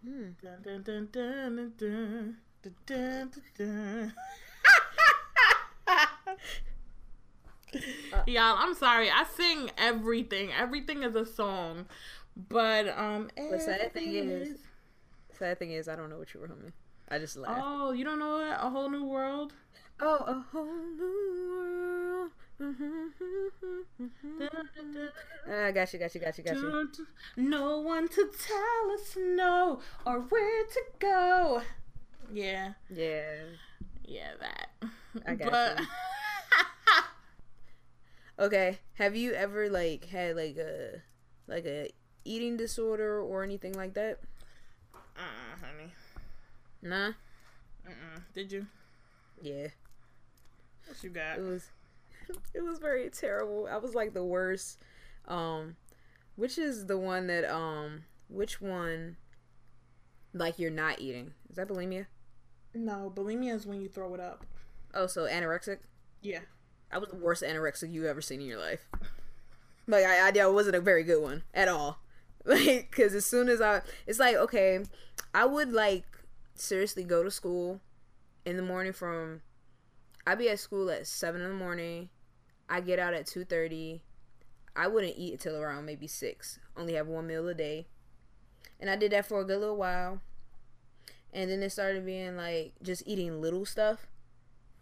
Hmm. 0.03 0.31
Dun, 0.43 0.61
dun, 0.61 0.83
dun, 0.83 1.07
dun, 1.09 1.55
dun, 1.55 1.73
dun, 1.77 2.37
dun, 2.61 2.75
dun, 2.85 3.31
dun, 3.31 3.43
dun. 3.57 4.13
Y'all, 8.27 8.55
I'm 8.57 8.73
sorry. 8.73 9.09
I 9.09 9.25
sing 9.35 9.69
everything. 9.77 10.51
Everything 10.57 11.03
is 11.03 11.15
a 11.15 11.25
song. 11.25 11.85
But 12.49 12.87
um 12.97 13.29
The 13.35 13.59
sad 13.59 13.93
thing 13.93 14.13
is- 14.15 14.57
Sad 15.37 15.59
thing 15.59 15.71
is, 15.71 15.87
I 15.87 15.95
don't 15.95 16.09
know 16.09 16.17
what 16.17 16.33
you 16.33 16.39
were 16.39 16.47
humming. 16.47 16.73
I 17.09 17.19
just 17.19 17.37
laughed. 17.37 17.61
Oh, 17.63 17.91
you 17.91 18.03
don't 18.03 18.17
know 18.19 18.39
it? 18.39 18.55
A 18.59 18.69
whole 18.69 18.89
new 18.89 19.03
world? 19.03 19.53
Oh, 19.99 20.15
a 20.15 20.43
whole 20.51 20.65
new 20.65 21.51
world. 21.51 22.31
I 25.49 25.71
got 25.71 25.93
you, 25.93 25.99
got 25.99 26.13
you, 26.15 26.21
got 26.21 26.37
you, 26.37 26.43
got 26.43 26.55
you. 26.55 26.89
No 27.37 27.79
one 27.79 28.07
to 28.09 28.31
tell 28.47 28.91
us 28.93 29.15
no 29.17 29.79
or 30.05 30.21
where 30.21 30.65
to 30.65 30.81
go. 30.99 31.61
Yeah, 32.33 32.73
Yeah. 32.89 33.43
yeah, 34.03 34.31
that. 34.39 34.69
I 35.25 35.35
got 35.35 35.51
but, 35.51 35.79
you. 35.79 35.85
Okay. 38.39 38.79
Have 38.95 39.15
you 39.15 39.33
ever 39.33 39.69
like 39.69 40.05
had 40.05 40.35
like 40.35 40.57
a 40.57 41.01
like 41.47 41.65
a 41.65 41.89
eating 42.25 42.57
disorder 42.57 43.21
or 43.21 43.43
anything 43.43 43.73
like 43.73 43.93
that? 43.95 44.19
uh, 44.93 45.65
honey. 45.65 45.91
Nah. 46.81 47.13
Mm-mm. 47.87 48.21
Did 48.33 48.51
you? 48.51 48.67
Yeah. 49.41 49.67
What 50.87 51.03
you 51.03 51.09
got? 51.09 51.39
It 51.39 51.41
was 51.43 51.69
it 52.53 52.61
was 52.63 52.79
very 52.79 53.09
terrible. 53.09 53.67
I 53.71 53.77
was 53.77 53.95
like 53.95 54.13
the 54.13 54.23
worst. 54.23 54.79
Um 55.27 55.75
which 56.35 56.57
is 56.57 56.85
the 56.85 56.97
one 56.97 57.27
that 57.27 57.45
um 57.51 58.03
which 58.29 58.61
one 58.61 59.17
like 60.33 60.59
you're 60.59 60.69
not 60.71 60.99
eating? 60.99 61.33
Is 61.49 61.55
that 61.55 61.67
bulimia? 61.67 62.05
No, 62.73 63.11
bulimia 63.15 63.55
is 63.55 63.65
when 63.65 63.81
you 63.81 63.87
throw 63.87 64.13
it 64.13 64.19
up. 64.19 64.45
Oh, 64.93 65.07
so 65.07 65.23
anorexic? 65.23 65.79
Yeah. 66.21 66.41
I 66.91 66.97
was 66.97 67.09
the 67.09 67.15
worst 67.15 67.43
anorexic 67.43 67.91
you 67.91 68.07
ever 68.07 68.21
seen 68.21 68.41
in 68.41 68.47
your 68.47 68.59
life. 68.59 68.87
Like 69.87 70.05
I, 70.05 70.29
I, 70.29 70.39
I 70.39 70.47
wasn't 70.47 70.75
a 70.75 70.81
very 70.81 71.03
good 71.03 71.21
one 71.21 71.43
at 71.53 71.67
all. 71.67 71.99
Like, 72.45 72.89
cause 72.95 73.13
as 73.13 73.25
soon 73.25 73.49
as 73.49 73.59
I, 73.59 73.81
it's 74.05 74.19
like 74.19 74.37
okay, 74.37 74.79
I 75.33 75.45
would 75.45 75.73
like 75.73 76.05
seriously 76.55 77.03
go 77.03 77.21
to 77.21 77.29
school 77.29 77.81
in 78.45 78.55
the 78.55 78.63
morning 78.63 78.93
from 78.93 79.41
I'd 80.25 80.37
be 80.37 80.47
at 80.47 80.59
school 80.59 80.89
at 80.89 81.07
seven 81.07 81.41
in 81.41 81.49
the 81.49 81.55
morning. 81.55 82.07
I 82.69 82.79
get 82.79 82.99
out 82.99 83.13
at 83.13 83.25
two 83.25 83.43
thirty. 83.43 84.01
I 84.77 84.87
wouldn't 84.87 85.17
eat 85.17 85.33
until 85.33 85.57
around 85.57 85.85
maybe 85.85 86.07
six. 86.07 86.59
Only 86.77 86.93
have 86.93 87.07
one 87.07 87.27
meal 87.27 87.47
a 87.49 87.53
day. 87.53 87.87
And 88.79 88.89
I 88.89 88.95
did 88.95 89.11
that 89.11 89.25
for 89.25 89.41
a 89.41 89.45
good 89.45 89.59
little 89.59 89.75
while. 89.75 90.21
And 91.33 91.49
then 91.49 91.63
it 91.63 91.71
started 91.71 92.05
being 92.05 92.37
like 92.37 92.73
just 92.81 93.03
eating 93.05 93.41
little 93.41 93.65
stuff 93.65 94.07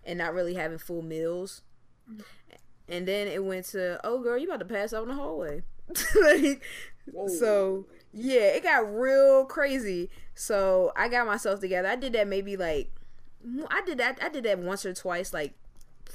and 0.04 0.18
not 0.20 0.34
really 0.34 0.54
having 0.54 0.78
full 0.78 1.02
meals. 1.02 1.62
And 2.88 3.08
then 3.08 3.28
it 3.28 3.44
went 3.44 3.66
to, 3.68 4.00
oh 4.04 4.22
girl, 4.22 4.38
you 4.38 4.48
about 4.48 4.60
to 4.60 4.66
pass 4.66 4.94
out 4.94 5.04
in 5.04 5.10
the 5.10 5.16
hallway. 5.16 5.64
like, 6.22 6.64
so 7.28 7.86
yeah, 8.14 8.42
it 8.42 8.64
got 8.64 8.94
real 8.94 9.46
crazy. 9.46 10.10
So 10.34 10.92
I 10.96 11.08
got 11.08 11.28
myself 11.28 11.60
together. 11.60 11.88
I 11.88 11.96
did 11.96 12.14
that 12.14 12.28
maybe 12.28 12.58
like 12.58 12.92
I 13.70 13.82
did 13.86 13.98
that 14.00 14.20
I 14.22 14.30
did 14.30 14.44
that 14.46 14.60
once 14.60 14.86
or 14.86 14.94
twice 14.94 15.34
like 15.34 15.54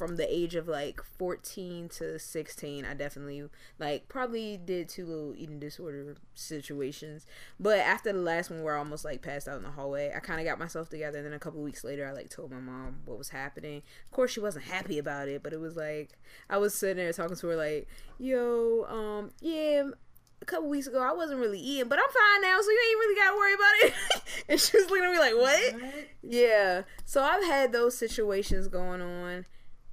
from 0.01 0.17
the 0.17 0.35
age 0.35 0.55
of 0.55 0.67
like 0.67 1.03
14 1.19 1.91
to 1.91 2.19
16 2.19 2.87
i 2.87 2.95
definitely 2.95 3.45
like 3.79 4.09
probably 4.09 4.57
did 4.57 4.89
two 4.89 5.05
little 5.05 5.35
eating 5.37 5.61
disorder 5.61 6.17
situations 6.33 7.27
but 7.61 7.81
after 7.81 8.11
the 8.11 8.19
last 8.19 8.49
one 8.49 8.63
where 8.63 8.77
i 8.77 8.79
almost 8.79 9.05
like 9.05 9.21
passed 9.21 9.47
out 9.47 9.59
in 9.59 9.63
the 9.63 9.71
hallway 9.71 10.11
i 10.17 10.19
kind 10.19 10.41
of 10.41 10.47
got 10.47 10.59
myself 10.59 10.89
together 10.89 11.19
and 11.19 11.27
then 11.27 11.35
a 11.35 11.39
couple 11.39 11.61
weeks 11.61 11.85
later 11.85 12.09
i 12.09 12.13
like 12.13 12.31
told 12.31 12.51
my 12.51 12.59
mom 12.59 12.97
what 13.05 13.19
was 13.19 13.29
happening 13.29 13.83
of 14.07 14.11
course 14.11 14.31
she 14.31 14.41
wasn't 14.41 14.65
happy 14.65 14.97
about 14.97 15.29
it 15.29 15.43
but 15.43 15.53
it 15.53 15.61
was 15.61 15.77
like 15.77 16.19
i 16.49 16.57
was 16.57 16.73
sitting 16.73 16.97
there 16.97 17.13
talking 17.13 17.37
to 17.37 17.49
her 17.49 17.57
like 17.57 17.87
yo 18.19 18.87
um 18.89 19.31
yeah 19.43 19.83
a 20.41 20.45
couple 20.47 20.71
weeks 20.71 20.87
ago 20.87 20.99
I 21.03 21.13
wasn't 21.13 21.41
really 21.41 21.61
eating, 21.61 21.87
but 21.87 21.99
I'm 21.99 22.11
fine 22.11 22.41
now, 22.41 22.59
so 22.63 22.71
you 22.71 22.81
ain't 22.89 22.99
really 22.99 23.15
gotta 23.15 23.37
worry 23.37 23.53
about 23.53 23.75
it. 23.83 24.45
and 24.49 24.59
she 24.59 24.79
was 24.79 24.89
looking 24.89 25.05
at 25.05 25.13
me 25.13 25.19
like, 25.19 25.35
what? 25.35 25.75
what? 25.75 26.09
Yeah. 26.23 26.85
So 27.05 27.23
I've 27.23 27.45
had 27.45 27.73
those 27.73 27.95
situations 27.95 28.67
going 28.67 29.03
on. 29.03 29.45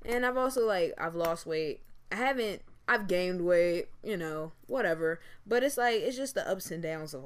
And 0.05 0.25
I've 0.25 0.37
also 0.37 0.65
like 0.65 0.93
I've 0.97 1.15
lost 1.15 1.45
weight. 1.45 1.81
I 2.11 2.15
haven't 2.15 2.61
I've 2.87 3.07
gained 3.07 3.41
weight, 3.45 3.87
you 4.03 4.17
know, 4.17 4.53
whatever. 4.67 5.19
But 5.45 5.63
it's 5.63 5.77
like 5.77 6.01
it's 6.01 6.17
just 6.17 6.35
the 6.35 6.47
ups 6.49 6.71
and 6.71 6.81
downs 6.81 7.13
of 7.13 7.23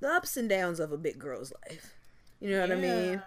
the 0.00 0.08
ups 0.08 0.36
and 0.36 0.48
downs 0.48 0.80
of 0.80 0.92
a 0.92 0.98
big 0.98 1.18
girl's 1.18 1.52
life. 1.68 1.94
You 2.40 2.50
know 2.50 2.60
what 2.60 2.72
I 2.72 2.76
mean? 2.76 3.22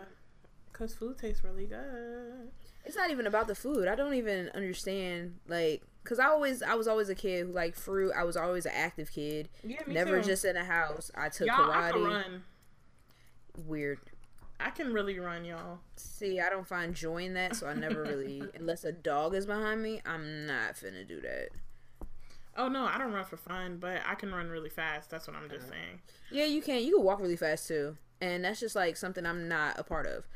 Cause 0.74 0.94
food 0.94 1.18
tastes 1.18 1.44
really 1.44 1.66
good. 1.66 2.50
It's 2.86 2.96
not 2.96 3.12
even 3.12 3.28
about 3.28 3.48
the 3.48 3.56
food. 3.56 3.88
I 3.88 3.96
don't 3.96 4.16
even 4.16 4.50
understand 4.56 5.36
like 5.48 5.84
Cause 6.04 6.18
I 6.18 6.26
always, 6.26 6.64
I 6.64 6.74
was 6.74 6.88
always 6.88 7.10
a 7.10 7.16
kid 7.16 7.46
who 7.46 7.52
like 7.52 7.76
fruit. 7.76 8.12
I 8.18 8.24
was 8.24 8.36
always 8.36 8.66
an 8.66 8.72
active 8.74 9.12
kid. 9.12 9.50
Yeah, 9.64 9.82
Never 9.86 10.20
too. 10.20 10.28
just 10.28 10.46
in 10.46 10.58
a 10.58 10.64
house. 10.64 11.12
I 11.16 11.30
took 11.30 11.48
Y'all, 11.48 11.70
karate. 11.70 12.24
I 12.24 12.24
Weird. 13.68 14.00
I 14.64 14.70
can 14.70 14.94
really 14.94 15.20
run, 15.20 15.46
y'all. 15.46 15.80
See, 15.96 16.40
I 16.40 16.50
don't 16.50 16.68
find 16.68 16.94
joy 16.94 17.26
in 17.26 17.34
that, 17.34 17.56
so 17.56 17.68
I 17.68 17.74
never 17.74 18.04
really, 18.04 18.44
unless 18.56 18.84
a 18.84 18.92
dog 18.92 19.36
is 19.36 19.46
behind 19.46 19.82
me, 19.82 20.02
I'm 20.06 20.46
not 20.46 20.76
finna 20.76 21.08
do 21.08 21.22
that. 21.22 21.50
Oh 22.58 22.68
no, 22.68 22.86
I 22.86 22.98
don't 22.98 23.14
run 23.14 23.26
for 23.26 23.38
fun, 23.38 23.78
but 23.80 24.02
I 24.06 24.16
can 24.16 24.32
run 24.32 24.50
really 24.50 24.70
fast. 24.70 25.10
That's 25.10 25.28
what 25.28 25.36
I'm 25.36 25.50
just 25.50 25.70
saying. 25.70 26.02
Yeah, 26.30 26.46
you 26.46 26.62
can. 26.62 26.84
You 26.84 26.98
can 26.98 27.06
walk 27.06 27.22
really 27.22 27.38
fast 27.38 27.68
too, 27.68 27.98
and 28.20 28.44
that's 28.44 28.60
just 28.60 28.76
like 28.76 28.98
something 28.98 29.26
I'm 29.26 29.48
not 29.48 29.80
a 29.80 29.84
part 29.84 30.06
of. 30.06 30.28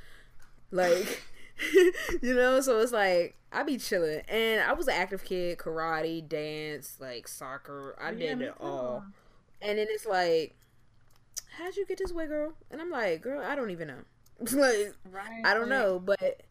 Like, 0.72 1.24
you 2.22 2.34
know, 2.34 2.62
so 2.62 2.80
it's 2.80 2.94
like 2.94 3.36
I 3.52 3.64
be 3.64 3.78
chilling, 3.78 4.22
and 4.30 4.62
I 4.62 4.74
was 4.74 4.88
an 4.88 4.94
active 4.96 5.26
kid, 5.26 5.58
karate, 5.58 6.28
dance, 6.28 6.98
like 7.02 7.28
soccer. 7.28 7.98
I 8.02 8.12
yeah, 8.12 8.34
did 8.36 8.42
it 8.44 8.54
all, 8.62 9.04
and 9.62 9.78
then 9.78 9.88
it's 9.90 10.06
like, 10.06 10.56
how'd 11.58 11.76
you 11.76 11.86
get 11.86 11.98
this 11.98 12.14
way, 12.14 12.28
girl? 12.28 12.54
And 12.72 12.80
I'm 12.80 12.90
like, 12.90 13.22
girl, 13.22 13.44
I 13.46 13.56
don't 13.56 13.72
even 13.72 13.90
know. 13.90 14.04
like 14.54 14.94
right, 15.12 15.42
I 15.44 15.54
don't 15.54 15.70
know, 15.70 16.00
but 16.00 16.42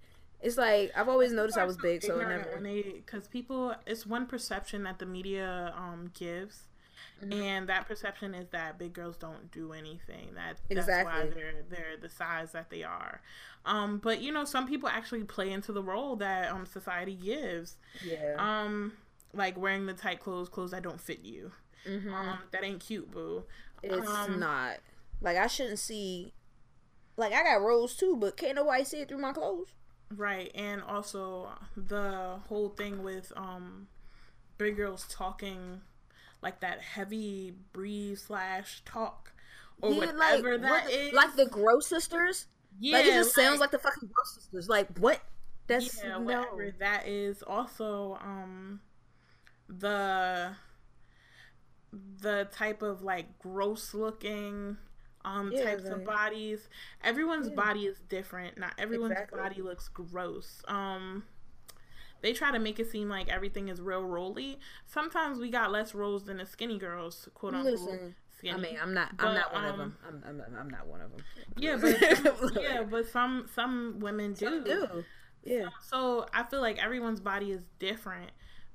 it's 0.40 0.56
like 0.56 0.92
I've 0.96 1.08
always 1.08 1.32
noticed 1.32 1.58
I 1.58 1.64
was 1.64 1.76
big, 1.76 2.02
so 2.02 2.18
it 2.18 2.28
never. 2.28 2.60
Because 2.60 3.28
people, 3.28 3.74
it's 3.86 4.06
one 4.06 4.26
perception 4.26 4.82
that 4.84 4.98
the 4.98 5.06
media 5.06 5.74
um 5.76 6.10
gives, 6.14 6.64
mm-hmm. 7.22 7.32
and 7.32 7.68
that 7.68 7.86
perception 7.86 8.34
is 8.34 8.48
that 8.50 8.78
big 8.78 8.92
girls 8.92 9.16
don't 9.16 9.50
do 9.50 9.72
anything. 9.72 10.34
That 10.34 10.58
that's 10.68 10.86
exactly. 10.86 11.12
why 11.12 11.34
they're 11.34 11.62
they're 11.68 11.96
the 12.00 12.08
size 12.08 12.52
that 12.52 12.70
they 12.70 12.82
are. 12.82 13.20
Um, 13.66 13.98
but 13.98 14.20
you 14.20 14.32
know, 14.32 14.44
some 14.44 14.66
people 14.66 14.88
actually 14.88 15.24
play 15.24 15.50
into 15.50 15.72
the 15.72 15.82
role 15.82 16.16
that 16.16 16.52
um 16.52 16.66
society 16.66 17.14
gives. 17.14 17.76
Yeah. 18.04 18.36
Um, 18.38 18.92
like 19.32 19.58
wearing 19.58 19.86
the 19.86 19.94
tight 19.94 20.20
clothes, 20.20 20.48
clothes 20.48 20.70
that 20.70 20.82
don't 20.82 21.00
fit 21.00 21.20
you. 21.22 21.52
Mm-hmm. 21.88 22.14
Um, 22.14 22.38
that 22.50 22.64
ain't 22.64 22.80
cute, 22.80 23.10
boo. 23.10 23.44
It's 23.82 24.08
um, 24.08 24.38
not. 24.38 24.78
Like 25.20 25.36
I 25.36 25.46
shouldn't 25.46 25.78
see 25.78 26.32
like 27.16 27.32
I 27.32 27.42
got 27.42 27.62
rolls 27.62 27.96
too, 27.96 28.16
but 28.16 28.36
can't 28.36 28.56
nobody 28.56 28.84
see 28.84 29.00
it 29.00 29.08
through 29.08 29.18
my 29.18 29.32
clothes. 29.32 29.68
Right, 30.14 30.50
and 30.54 30.82
also 30.82 31.50
the 31.76 32.40
whole 32.48 32.68
thing 32.70 33.02
with 33.02 33.32
um 33.36 33.88
big 34.58 34.76
girls 34.76 35.06
talking 35.10 35.80
like 36.42 36.60
that 36.60 36.80
heavy 36.80 37.54
breathe 37.72 38.18
slash 38.18 38.82
talk 38.84 39.32
or 39.80 39.92
yeah, 39.92 39.98
whatever 39.98 40.52
like, 40.52 40.62
that 40.62 40.84
what, 40.84 40.92
is. 40.92 41.12
Like 41.12 41.36
the 41.36 41.46
Gross 41.46 41.86
Sisters. 41.86 42.46
Yeah, 42.80 42.98
like 42.98 43.06
it 43.06 43.14
just 43.14 43.36
like, 43.36 43.46
sounds 43.46 43.60
like 43.60 43.70
the 43.70 43.78
fucking 43.78 44.10
Gross 44.12 44.34
Sisters. 44.34 44.68
Like 44.68 44.98
what? 44.98 45.20
That's 45.66 46.02
yeah, 46.02 46.10
no. 46.10 46.20
whatever 46.20 46.74
that 46.78 47.06
is. 47.06 47.42
Also, 47.42 48.18
um, 48.20 48.80
the 49.68 50.52
the 52.20 52.48
type 52.52 52.82
of 52.82 53.02
like 53.02 53.38
gross 53.38 53.94
looking 53.94 54.76
um 55.24 55.50
yeah, 55.52 55.64
types 55.64 55.84
of 55.84 56.04
bodies. 56.04 56.68
Everyone's 57.02 57.48
yeah. 57.48 57.54
body 57.54 57.86
is 57.86 57.98
different. 58.08 58.58
Not 58.58 58.72
everyone's 58.78 59.12
exactly. 59.12 59.40
body 59.40 59.62
looks 59.62 59.88
gross. 59.88 60.62
Um 60.68 61.24
they 62.24 62.32
try 62.32 62.50
to 62.50 62.58
make 62.58 62.80
it 62.80 62.90
seem 62.90 63.10
like 63.10 63.28
everything 63.28 63.68
is 63.68 63.82
real 63.82 64.02
roly. 64.02 64.58
Sometimes 64.86 65.38
we 65.38 65.50
got 65.50 65.70
less 65.70 65.94
rolls 65.94 66.24
than 66.24 66.38
the 66.38 66.46
skinny 66.46 66.78
girls, 66.78 67.28
quote 67.34 67.52
unquote. 67.52 67.74
Listen, 67.74 68.14
skinny. 68.38 68.54
I 68.54 68.56
mean, 68.56 68.78
I'm 68.80 68.94
not. 68.94 69.10
I'm 69.18 69.34
not 69.34 69.52
one 69.52 69.64
um, 69.64 69.70
of 69.70 69.76
them. 69.76 69.98
I'm, 70.08 70.22
I'm, 70.26 70.42
I'm, 70.58 70.70
not 70.70 70.86
one 70.86 71.02
of 71.02 71.10
them. 71.10 71.22
Yeah, 71.58 71.76
but 72.40 72.62
yeah, 72.62 72.82
but 72.82 73.06
some 73.08 73.46
some 73.54 73.98
women 74.00 74.32
do. 74.32 74.46
Some 74.46 74.64
do. 74.64 75.04
Yeah. 75.44 75.66
So, 75.82 76.22
so 76.22 76.26
I 76.32 76.44
feel 76.44 76.62
like 76.62 76.82
everyone's 76.82 77.20
body 77.20 77.50
is 77.50 77.64
different. 77.78 78.30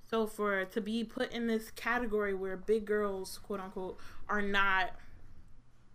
So 0.10 0.26
for 0.26 0.66
to 0.66 0.82
be 0.82 1.04
put 1.04 1.32
in 1.32 1.48
this 1.48 1.72
category 1.72 2.34
where 2.36 2.56
big 2.56 2.86
girls, 2.86 3.40
quote 3.40 3.60
unquote, 3.60 3.98
are 4.28 4.44
not 4.44 4.92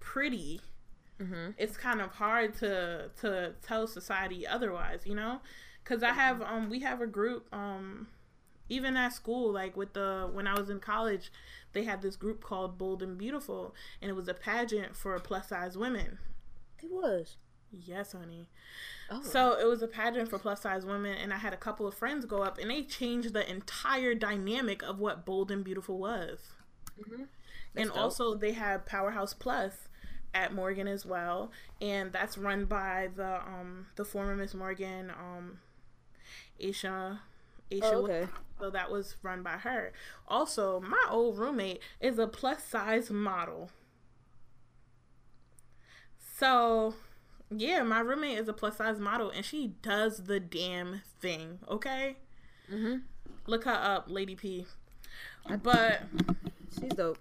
pretty, 0.04 0.60
mm-hmm. 1.20 1.50
it's 1.56 1.76
kind 1.76 2.00
of 2.00 2.10
hard 2.10 2.54
to 2.58 3.10
to 3.20 3.54
tell 3.62 3.86
society 3.86 4.46
otherwise, 4.46 5.00
you 5.04 5.14
know? 5.14 5.40
Because 5.82 6.02
I 6.02 6.12
have 6.12 6.42
um 6.42 6.70
we 6.70 6.80
have 6.80 7.00
a 7.00 7.06
group 7.06 7.48
um 7.52 8.08
even 8.68 8.96
at 8.96 9.12
school 9.12 9.52
like 9.52 9.76
with 9.76 9.94
the 9.94 10.28
when 10.32 10.46
I 10.46 10.58
was 10.58 10.70
in 10.70 10.80
college 10.80 11.30
they 11.72 11.84
had 11.84 12.00
this 12.00 12.16
group 12.16 12.42
called 12.42 12.78
Bold 12.78 13.02
and 13.02 13.18
Beautiful 13.18 13.74
and 14.00 14.10
it 14.10 14.14
was 14.14 14.28
a 14.28 14.34
pageant 14.34 14.94
for 14.94 15.18
plus 15.18 15.48
size 15.48 15.76
women. 15.76 16.18
It 16.82 16.92
was. 16.92 17.36
Yes, 17.72 18.12
honey. 18.12 18.46
Oh. 19.10 19.22
So 19.22 19.58
it 19.58 19.66
was 19.66 19.82
a 19.82 19.88
pageant 19.88 20.30
for 20.30 20.38
plus 20.38 20.60
size 20.60 20.86
women, 20.86 21.16
and 21.16 21.32
I 21.32 21.38
had 21.38 21.52
a 21.52 21.56
couple 21.56 21.86
of 21.86 21.94
friends 21.94 22.24
go 22.24 22.42
up, 22.42 22.58
and 22.58 22.70
they 22.70 22.82
changed 22.82 23.32
the 23.32 23.48
entire 23.50 24.14
dynamic 24.14 24.82
of 24.82 25.00
what 25.00 25.24
Bold 25.24 25.50
and 25.50 25.64
Beautiful 25.64 25.98
was. 25.98 26.52
Mm-hmm. 27.00 27.24
And 27.76 27.88
dope. 27.88 27.98
also, 27.98 28.34
they 28.34 28.52
had 28.52 28.86
Powerhouse 28.86 29.34
Plus, 29.34 29.88
at 30.34 30.52
Morgan 30.52 30.88
as 30.88 31.06
well, 31.06 31.50
and 31.80 32.12
that's 32.12 32.36
run 32.36 32.64
by 32.66 33.08
the 33.16 33.36
um 33.46 33.86
the 33.96 34.04
former 34.04 34.36
Miss 34.36 34.54
Morgan 34.54 35.10
um 35.10 35.58
Aisha 36.60 37.20
Aisha. 37.70 37.80
Oh, 37.82 38.04
okay. 38.04 38.26
So 38.60 38.70
that 38.70 38.90
was 38.90 39.16
run 39.22 39.42
by 39.42 39.52
her. 39.58 39.92
Also, 40.28 40.80
my 40.80 41.04
old 41.10 41.38
roommate 41.38 41.80
is 42.00 42.18
a 42.18 42.26
plus 42.26 42.62
size 42.64 43.10
model. 43.10 43.70
So, 46.38 46.94
yeah, 47.50 47.82
my 47.82 48.00
roommate 48.00 48.38
is 48.38 48.48
a 48.48 48.52
plus 48.52 48.76
size 48.76 48.98
model, 48.98 49.30
and 49.30 49.44
she 49.44 49.68
does 49.82 50.24
the 50.24 50.40
damn 50.40 51.02
thing. 51.20 51.58
Okay. 51.68 52.16
Mhm. 52.70 53.02
Look 53.46 53.64
her 53.64 53.70
up, 53.72 54.06
Lady 54.08 54.34
P. 54.34 54.66
But 55.62 56.02
she's 56.78 56.90
dope. 56.94 57.18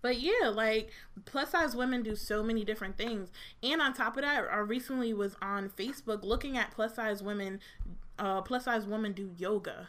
But 0.00 0.20
yeah, 0.20 0.48
like 0.52 0.90
plus 1.24 1.50
size 1.50 1.74
women 1.74 2.02
do 2.02 2.14
so 2.14 2.42
many 2.42 2.64
different 2.64 2.96
things. 2.96 3.30
And 3.62 3.80
on 3.80 3.94
top 3.94 4.16
of 4.16 4.22
that, 4.22 4.44
I 4.50 4.58
recently 4.58 5.12
was 5.12 5.36
on 5.42 5.70
Facebook 5.70 6.22
looking 6.22 6.56
at 6.56 6.70
plus 6.70 6.94
size 6.94 7.22
women 7.22 7.60
uh 8.18 8.42
plus 8.42 8.64
size 8.64 8.86
women 8.86 9.12
do 9.12 9.30
yoga. 9.36 9.88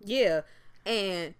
Yeah. 0.00 0.42
And 0.84 1.34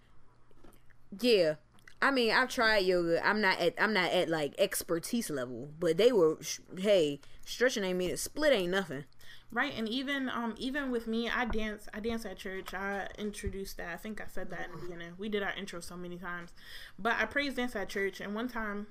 yeah. 1.19 1.55
I 1.99 2.11
mean, 2.11 2.31
I've 2.31 2.49
tried 2.49 2.79
yoga. 2.85 3.25
I'm 3.25 3.41
not 3.41 3.59
at 3.59 3.73
I'm 3.79 3.93
not 3.93 4.11
at 4.11 4.29
like 4.29 4.53
expertise 4.59 5.29
level, 5.29 5.69
but 5.79 5.97
they 5.97 6.11
were 6.11 6.37
hey, 6.77 7.19
stretching 7.45 7.83
ain't 7.83 7.97
mean 7.97 8.11
it 8.11 8.19
split 8.19 8.53
ain't 8.53 8.71
nothing. 8.71 9.05
Right, 9.49 9.73
and 9.75 9.87
even 9.87 10.29
um 10.29 10.55
even 10.57 10.91
with 10.91 11.07
me, 11.07 11.29
I 11.29 11.45
dance 11.45 11.87
I 11.93 12.01
dance 12.01 12.25
at 12.25 12.37
church. 12.37 12.73
I 12.73 13.07
introduced 13.17 13.77
that. 13.77 13.93
I 13.93 13.97
think 13.97 14.19
I 14.19 14.25
said 14.27 14.49
that 14.49 14.65
in 14.67 14.75
the 14.75 14.81
beginning. 14.81 15.13
We 15.17 15.29
did 15.29 15.41
our 15.41 15.53
intro 15.53 15.79
so 15.79 15.95
many 15.95 16.17
times. 16.17 16.51
But 16.99 17.13
I 17.17 17.25
praise 17.25 17.55
dance 17.55 17.75
at 17.75 17.87
church 17.87 18.19
and 18.19 18.35
one 18.35 18.49
time 18.49 18.87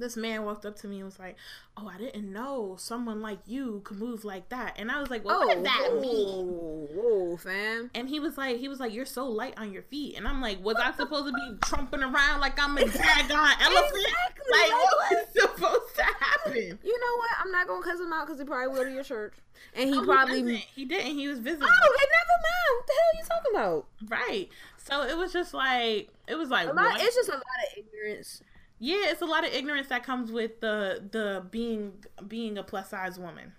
this 0.00 0.16
man 0.16 0.44
walked 0.44 0.66
up 0.66 0.76
to 0.80 0.88
me 0.88 0.96
and 0.96 1.04
was 1.04 1.18
like, 1.18 1.36
"Oh, 1.76 1.88
I 1.88 1.98
didn't 1.98 2.32
know 2.32 2.76
someone 2.78 3.20
like 3.20 3.38
you 3.46 3.80
could 3.84 3.98
move 3.98 4.24
like 4.24 4.48
that." 4.50 4.74
And 4.78 4.90
I 4.90 5.00
was 5.00 5.10
like, 5.10 5.24
"Well, 5.24 5.40
what 5.40 5.54
does 5.54 5.64
that 5.64 5.88
oh, 5.90 6.00
mean?" 6.00 6.46
whoa, 6.46 6.88
whoa, 6.92 7.36
fam. 7.36 7.90
And 7.94 8.08
he 8.08 8.20
was 8.20 8.36
like, 8.36 8.58
he 8.58 8.68
was 8.68 8.80
like, 8.80 8.92
"You're 8.92 9.06
so 9.06 9.26
light 9.26 9.54
on 9.56 9.72
your 9.72 9.82
feet." 9.82 10.16
And 10.16 10.26
I'm 10.26 10.40
like, 10.40 10.62
"Was 10.64 10.76
I 10.76 10.92
supposed 10.92 11.26
to 11.26 11.32
be 11.32 11.58
trumping 11.64 12.02
around 12.02 12.40
like 12.40 12.60
I'm 12.60 12.76
a 12.76 12.80
daggone 12.84 13.62
elephant? 13.62 14.06
Exactly, 14.06 14.44
Like, 14.50 14.70
like 14.70 14.72
what 14.72 15.10
was 15.10 15.26
supposed 15.32 15.96
to 15.96 16.02
happen?" 16.02 16.78
You 16.82 17.00
know 17.00 17.16
what? 17.18 17.30
I'm 17.44 17.52
not 17.52 17.66
gonna 17.66 17.84
cuss 17.84 18.00
him 18.00 18.12
out 18.12 18.26
because 18.26 18.40
he 18.40 18.46
probably 18.46 18.68
will 18.68 18.84
to 18.84 18.92
your 18.92 19.04
church, 19.04 19.34
and 19.74 19.90
he 19.90 19.96
Oh, 19.96 20.04
probably. 20.04 20.56
he 20.74 20.84
didn't. 20.84 21.12
He 21.12 21.28
was 21.28 21.38
visiting. 21.38 21.68
Oh, 21.70 21.96
they 21.98 22.06
never 22.06 22.36
mind. 22.42 22.74
What 22.76 22.86
the 22.86 22.92
hell 22.92 23.10
are 23.12 23.18
you 23.18 23.24
talking 23.24 23.54
about? 23.54 23.86
Right. 24.08 24.48
So 24.84 25.02
it 25.02 25.16
was 25.16 25.32
just 25.32 25.54
like 25.54 26.10
it 26.28 26.34
was 26.36 26.50
like 26.50 26.72
lot, 26.74 27.00
it's 27.00 27.16
just 27.16 27.28
a 27.28 27.32
lot 27.32 27.42
of 27.42 27.78
ignorance. 27.78 28.42
Yeah, 28.84 29.10
it's 29.10 29.22
a 29.22 29.26
lot 29.26 29.46
of 29.46 29.52
ignorance 29.54 29.88
that 29.88 30.04
comes 30.04 30.30
with 30.30 30.60
the 30.60 31.02
the 31.10 31.44
being 31.50 32.04
being 32.28 32.58
a 32.58 32.62
plus 32.62 32.90
size 32.90 33.18
woman. 33.18 33.52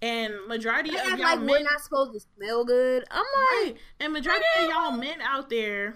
And 0.00 0.34
majority 0.48 0.90
of 0.90 1.04
y'all 1.04 1.18
like 1.20 1.38
men, 1.38 1.46
we're 1.48 1.62
not 1.62 1.80
supposed 1.80 2.12
to 2.14 2.20
smell 2.36 2.64
good. 2.64 3.04
I'm 3.10 3.22
right? 3.22 3.62
like, 3.66 3.76
And 4.00 4.12
majority 4.12 4.44
of 4.60 4.68
y'all 4.70 4.90
men 4.92 5.20
out 5.22 5.48
there, 5.48 5.94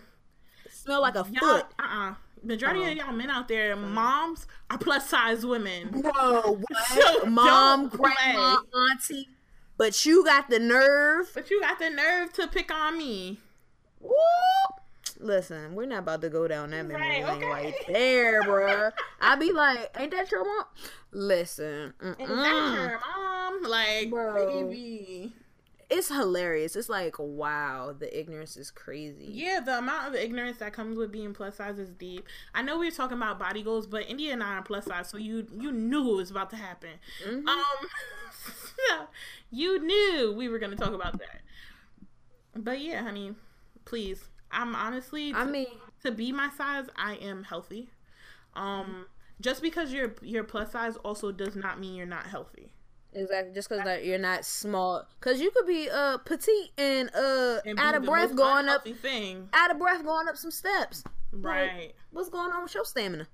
smell 0.70 1.00
like 1.02 1.16
a 1.16 1.24
foot. 1.24 1.66
uh, 1.78 1.82
uh 1.82 2.14
majority 2.44 2.80
Uh-huh. 2.82 2.90
of 2.92 2.96
y'all 2.98 3.12
men 3.12 3.30
out 3.30 3.48
there, 3.48 3.74
moms 3.74 4.46
are 4.70 4.78
plus 4.78 5.08
size 5.08 5.44
women. 5.44 5.90
Bro, 5.90 6.62
So 6.94 7.26
mom, 7.26 7.90
play. 7.90 8.12
grandma, 8.16 8.58
auntie, 8.92 9.28
but 9.76 10.06
you 10.06 10.24
got 10.24 10.48
the 10.50 10.60
nerve. 10.60 11.32
But 11.34 11.50
you 11.50 11.60
got 11.60 11.80
the 11.80 11.90
nerve 11.90 12.32
to 12.34 12.46
pick 12.46 12.70
on 12.72 12.96
me. 12.96 13.40
Woo! 14.00 14.12
Listen, 15.18 15.74
we're 15.74 15.86
not 15.86 16.00
about 16.00 16.20
to 16.22 16.28
go 16.28 16.46
down 16.46 16.70
that 16.70 16.82
memory 16.86 17.22
Right, 17.22 17.24
lane 17.24 17.36
okay. 17.38 17.46
right 17.46 17.74
there, 17.88 18.42
bruh. 18.42 18.92
I'd 19.20 19.40
be 19.40 19.52
like, 19.52 19.90
ain't 19.98 20.10
that 20.12 20.30
your 20.30 20.44
mom? 20.44 20.64
Listen, 21.12 21.94
Is 22.00 22.16
mm-mm. 22.16 22.26
that 22.28 22.74
your 22.90 23.00
mom? 23.00 23.62
Like, 23.70 24.10
Bro. 24.10 24.64
baby. 24.68 25.32
it's 25.88 26.08
hilarious. 26.08 26.76
It's 26.76 26.88
like, 26.90 27.14
wow, 27.18 27.94
the 27.98 28.18
ignorance 28.18 28.56
is 28.58 28.70
crazy. 28.70 29.28
Yeah, 29.30 29.60
the 29.60 29.78
amount 29.78 30.08
of 30.08 30.14
ignorance 30.14 30.58
that 30.58 30.72
comes 30.74 30.98
with 30.98 31.10
being 31.12 31.32
plus 31.32 31.56
size 31.56 31.78
is 31.78 31.90
deep. 31.90 32.26
I 32.54 32.60
know 32.62 32.78
we 32.78 32.86
were 32.86 32.92
talking 32.94 33.16
about 33.16 33.38
body 33.38 33.62
goals, 33.62 33.86
but 33.86 34.08
India 34.10 34.32
and 34.32 34.42
I 34.42 34.56
are 34.58 34.62
plus 34.62 34.84
size, 34.84 35.08
so 35.08 35.16
you 35.16 35.46
you 35.58 35.72
knew 35.72 36.12
it 36.12 36.16
was 36.16 36.30
about 36.30 36.50
to 36.50 36.56
happen. 36.56 36.90
Mhm. 37.26 37.46
Um, 37.46 39.06
you 39.50 39.78
knew 39.80 40.34
we 40.36 40.48
were 40.48 40.58
going 40.58 40.72
to 40.72 40.76
talk 40.76 40.92
about 40.92 41.18
that. 41.18 41.40
But 42.54 42.80
yeah, 42.80 43.02
honey, 43.02 43.34
please. 43.84 44.28
I'm 44.50 44.74
honestly 44.74 45.32
I 45.34 45.44
mean, 45.44 45.66
to 46.04 46.10
be 46.12 46.32
my 46.32 46.50
size, 46.56 46.86
I 46.96 47.16
am 47.16 47.44
healthy. 47.44 47.88
Um, 48.54 49.06
just 49.40 49.60
because 49.62 49.92
you're 49.92 50.14
you're 50.22 50.44
plus 50.44 50.72
size 50.72 50.96
also 50.98 51.32
does 51.32 51.56
not 51.56 51.78
mean 51.80 51.94
you're 51.94 52.06
not 52.06 52.26
healthy. 52.26 52.72
exactly. 53.12 53.52
Just 53.54 53.68
because 53.68 53.84
like, 53.84 54.04
you're 54.04 54.18
not 54.18 54.44
small, 54.44 55.04
because 55.20 55.40
you 55.40 55.50
could 55.50 55.66
be 55.66 55.88
uh 55.90 56.18
petite 56.18 56.70
and 56.78 57.10
uh 57.14 57.60
And 57.66 57.78
out 57.78 57.94
of 57.94 58.04
breath 58.04 58.34
going 58.34 58.68
up, 58.68 58.86
thing. 58.88 59.48
out 59.52 59.70
of 59.70 59.78
breath 59.78 60.02
going 60.04 60.28
up 60.28 60.36
some 60.36 60.50
steps. 60.50 61.04
Right, 61.32 61.92
What's 62.12 62.30
going 62.30 62.50
on 62.52 62.62
with 62.62 62.74
your 62.74 62.84
stamina? 62.84 63.26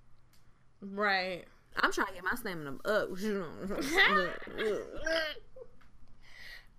right. 0.81 1.45
I'm 1.77 1.93
trying 1.93 2.09
to 2.09 2.15
get 2.15 2.25
my 2.25 2.35
stamina 2.35 2.77
up. 2.85 3.09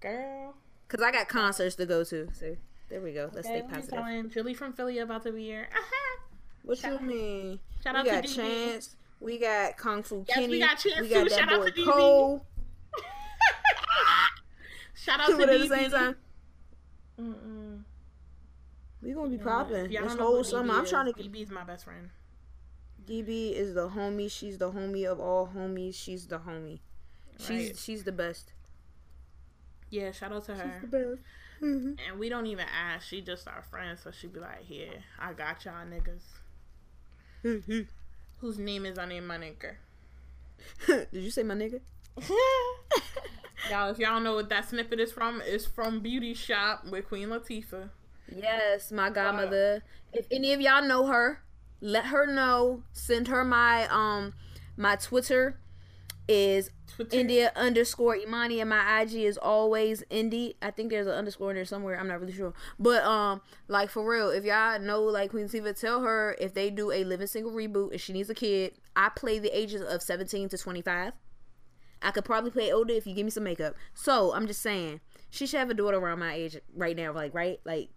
Girl. 0.01 0.55
Cause 0.87 1.01
I 1.01 1.11
got 1.11 1.27
concerts 1.29 1.75
to 1.77 1.85
go 1.85 2.03
to. 2.03 2.27
So 2.33 2.55
there 2.93 3.01
we 3.01 3.11
go. 3.11 3.27
Let's 3.33 3.47
Okay, 3.47 3.63
stay 3.67 3.73
positive. 3.73 4.31
Jilly 4.31 4.53
from 4.53 4.71
Philly 4.71 4.99
about 4.99 5.23
to 5.23 5.31
be 5.31 5.45
here. 5.45 5.67
What 6.61 6.81
you 6.83 6.99
mean? 6.99 7.59
Shout 7.83 7.95
we 7.95 7.99
out 8.01 8.05
got 8.05 8.23
to 8.23 8.29
DB. 8.29 8.35
Chance. 8.35 8.95
We 9.19 9.39
got 9.39 9.77
Kung 9.77 10.03
Fu 10.03 10.23
Yes, 10.27 10.35
Kenny. 10.37 10.47
we 10.49 10.59
got 10.59 10.77
Chance 10.77 10.99
we 11.01 11.09
got 11.09 11.27
that 11.27 11.31
Shout 11.39 11.51
out 11.51 11.65
to 11.65 11.71
DB. 11.71 11.91
Cole. 11.91 12.45
Shout 14.93 15.19
out 15.21 15.27
Two 15.27 15.37
to 15.37 15.43
at 15.43 15.49
the 15.59 15.65
DB. 15.65 15.69
same 15.69 15.91
time. 15.91 16.15
Mm-mm. 17.19 17.81
We 19.01 19.13
gonna 19.13 19.29
be 19.29 19.37
popping 19.39 19.91
y'all 19.91 20.03
this 20.03 20.13
whole 20.15 20.43
summer. 20.43 20.73
DB 20.73 20.77
I'm 20.77 20.85
trying 20.85 21.05
to 21.11 21.13
get. 21.13 21.31
DB's 21.33 21.49
my 21.49 21.63
best 21.63 21.85
friend. 21.85 22.11
DB 23.07 23.53
is 23.53 23.73
the 23.73 23.89
homie. 23.89 24.29
She's 24.31 24.59
the 24.59 24.71
homie 24.71 25.05
of 25.05 25.19
all 25.19 25.47
homies. 25.55 25.95
She's 25.95 26.27
the 26.27 26.37
homie. 26.37 26.79
She's 27.39 27.69
Right. 27.69 27.77
she's 27.77 28.03
the 28.03 28.11
best. 28.11 28.53
Yeah, 29.89 30.11
shout 30.11 30.31
out 30.31 30.45
to 30.45 30.55
her. 30.55 31.19
Best. 31.63 32.01
And 32.09 32.19
we 32.19 32.29
don't 32.29 32.47
even 32.47 32.65
ask. 32.67 33.07
She 33.07 33.21
just 33.21 33.47
our 33.47 33.63
friend, 33.69 33.97
so 34.01 34.11
she 34.11 34.27
be 34.27 34.39
like, 34.39 34.63
"Here, 34.63 35.03
I 35.19 35.33
got 35.33 35.63
y'all 35.65 35.85
niggas." 35.85 36.23
Whose 38.39 38.57
name 38.57 38.85
is 38.85 38.97
unnamed 38.97 39.27
my 39.27 39.37
nigga. 39.37 39.75
Did 40.87 41.07
you 41.11 41.31
say 41.31 41.43
my 41.43 41.55
nigga? 41.55 41.79
y'all, 43.69 43.89
if 43.89 43.99
y'all 43.99 44.15
don't 44.15 44.23
know 44.23 44.35
what 44.35 44.49
that 44.49 44.69
snippet 44.69 44.99
is 44.99 45.11
from, 45.11 45.41
it's 45.45 45.65
from 45.65 46.01
Beauty 46.01 46.33
Shop 46.33 46.85
with 46.89 47.07
Queen 47.07 47.29
Latifah. 47.29 47.89
Yes, 48.33 48.91
my 48.91 49.09
godmother. 49.09 49.83
If 50.11 50.27
any 50.31 50.53
of 50.53 50.61
y'all 50.61 50.85
know 50.85 51.07
her, 51.07 51.41
let 51.81 52.05
her 52.05 52.25
know. 52.25 52.83
Send 52.93 53.27
her 53.27 53.43
my 53.43 53.87
um 53.87 54.33
my 54.77 54.95
Twitter 54.95 55.59
is 56.27 56.69
Twitter. 56.87 57.17
India 57.17 57.51
underscore 57.55 58.15
Imani 58.15 58.59
and 58.59 58.69
my 58.69 59.01
IG 59.01 59.15
is 59.15 59.37
always 59.37 60.03
Indy. 60.09 60.55
I 60.61 60.71
think 60.71 60.89
there's 60.89 61.07
an 61.07 61.13
underscore 61.13 61.51
in 61.51 61.55
there 61.55 61.65
somewhere. 61.65 61.99
I'm 61.99 62.07
not 62.07 62.19
really 62.19 62.33
sure. 62.33 62.53
But 62.79 63.03
um 63.03 63.41
like 63.67 63.89
for 63.89 64.07
real, 64.07 64.29
if 64.29 64.43
y'all 64.43 64.79
know 64.79 65.03
like 65.03 65.31
Queen 65.31 65.47
Latifah, 65.47 65.79
tell 65.79 66.01
her 66.01 66.35
if 66.39 66.53
they 66.53 66.69
do 66.69 66.91
a 66.91 67.03
living 67.03 67.27
single 67.27 67.51
reboot 67.51 67.91
and 67.91 68.01
she 68.01 68.13
needs 68.13 68.29
a 68.29 68.35
kid, 68.35 68.73
I 68.95 69.09
play 69.09 69.39
the 69.39 69.57
ages 69.57 69.81
of 69.81 70.01
17 70.01 70.49
to 70.49 70.57
25. 70.57 71.13
I 72.01 72.11
could 72.11 72.25
probably 72.25 72.51
play 72.51 72.71
older 72.71 72.93
if 72.93 73.07
you 73.07 73.13
give 73.13 73.25
me 73.25 73.31
some 73.31 73.45
makeup. 73.45 73.75
So 73.93 74.33
I'm 74.33 74.45
just 74.45 74.61
saying, 74.61 74.99
she 75.29 75.47
should 75.47 75.59
have 75.59 75.69
a 75.69 75.73
daughter 75.73 75.97
around 75.97 76.19
my 76.19 76.33
age 76.33 76.57
right 76.75 76.95
now, 76.95 77.13
like 77.13 77.33
right, 77.33 77.59
like 77.65 77.89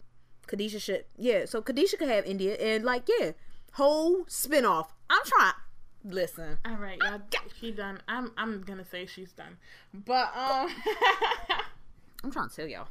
Khadijah 0.47 0.81
should. 0.81 1.05
Yeah, 1.17 1.45
so 1.45 1.61
Khadijah 1.61 1.97
could 1.97 2.09
have 2.09 2.25
India 2.25 2.55
and 2.55 2.85
like 2.85 3.09
yeah, 3.09 3.33
whole 3.73 4.25
spinoff. 4.25 4.89
I'm 5.11 5.25
trying. 5.25 5.55
Listen, 6.09 6.59
All 6.65 6.77
right, 6.77 6.99
y'all. 7.03 7.21
She 7.61 7.73
done. 7.73 8.01
I'm. 8.07 8.31
I'm 8.37 8.63
gonna 8.63 8.85
say 8.85 9.07
she's 9.07 9.33
done. 9.33 9.57
But 9.93 10.33
um. 10.37 10.71
I'm 12.25 12.31
trying 12.31 12.49
to 12.49 12.55
tell 12.55 12.67
y'all. 12.67 12.89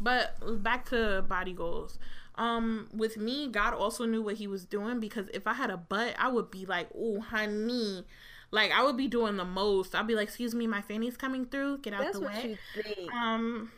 But 0.00 0.62
back 0.62 0.88
to 0.90 1.24
body 1.28 1.52
goals. 1.52 1.98
Um, 2.36 2.88
with 2.92 3.16
me, 3.16 3.48
God 3.48 3.74
also 3.74 4.06
knew 4.06 4.22
what 4.22 4.36
He 4.36 4.46
was 4.46 4.64
doing 4.64 5.00
because 5.00 5.28
if 5.34 5.46
I 5.46 5.54
had 5.54 5.70
a 5.70 5.76
butt, 5.76 6.14
I 6.18 6.28
would 6.28 6.50
be 6.50 6.66
like, 6.66 6.88
"Oh, 6.96 7.20
honey," 7.20 8.04
like 8.50 8.70
I 8.72 8.82
would 8.84 8.96
be 8.96 9.08
doing 9.08 9.36
the 9.36 9.44
most. 9.44 9.94
I'd 9.94 10.06
be 10.06 10.14
like, 10.14 10.28
"Excuse 10.28 10.54
me, 10.54 10.66
my 10.66 10.80
fanny's 10.80 11.16
coming 11.16 11.46
through. 11.46 11.78
Get 11.78 11.92
out 11.94 12.02
That's 12.02 12.18
the 12.18 12.24
what 12.24 12.34
way." 12.34 12.56
you 12.74 12.82
think. 12.82 13.12
Um, 13.12 13.72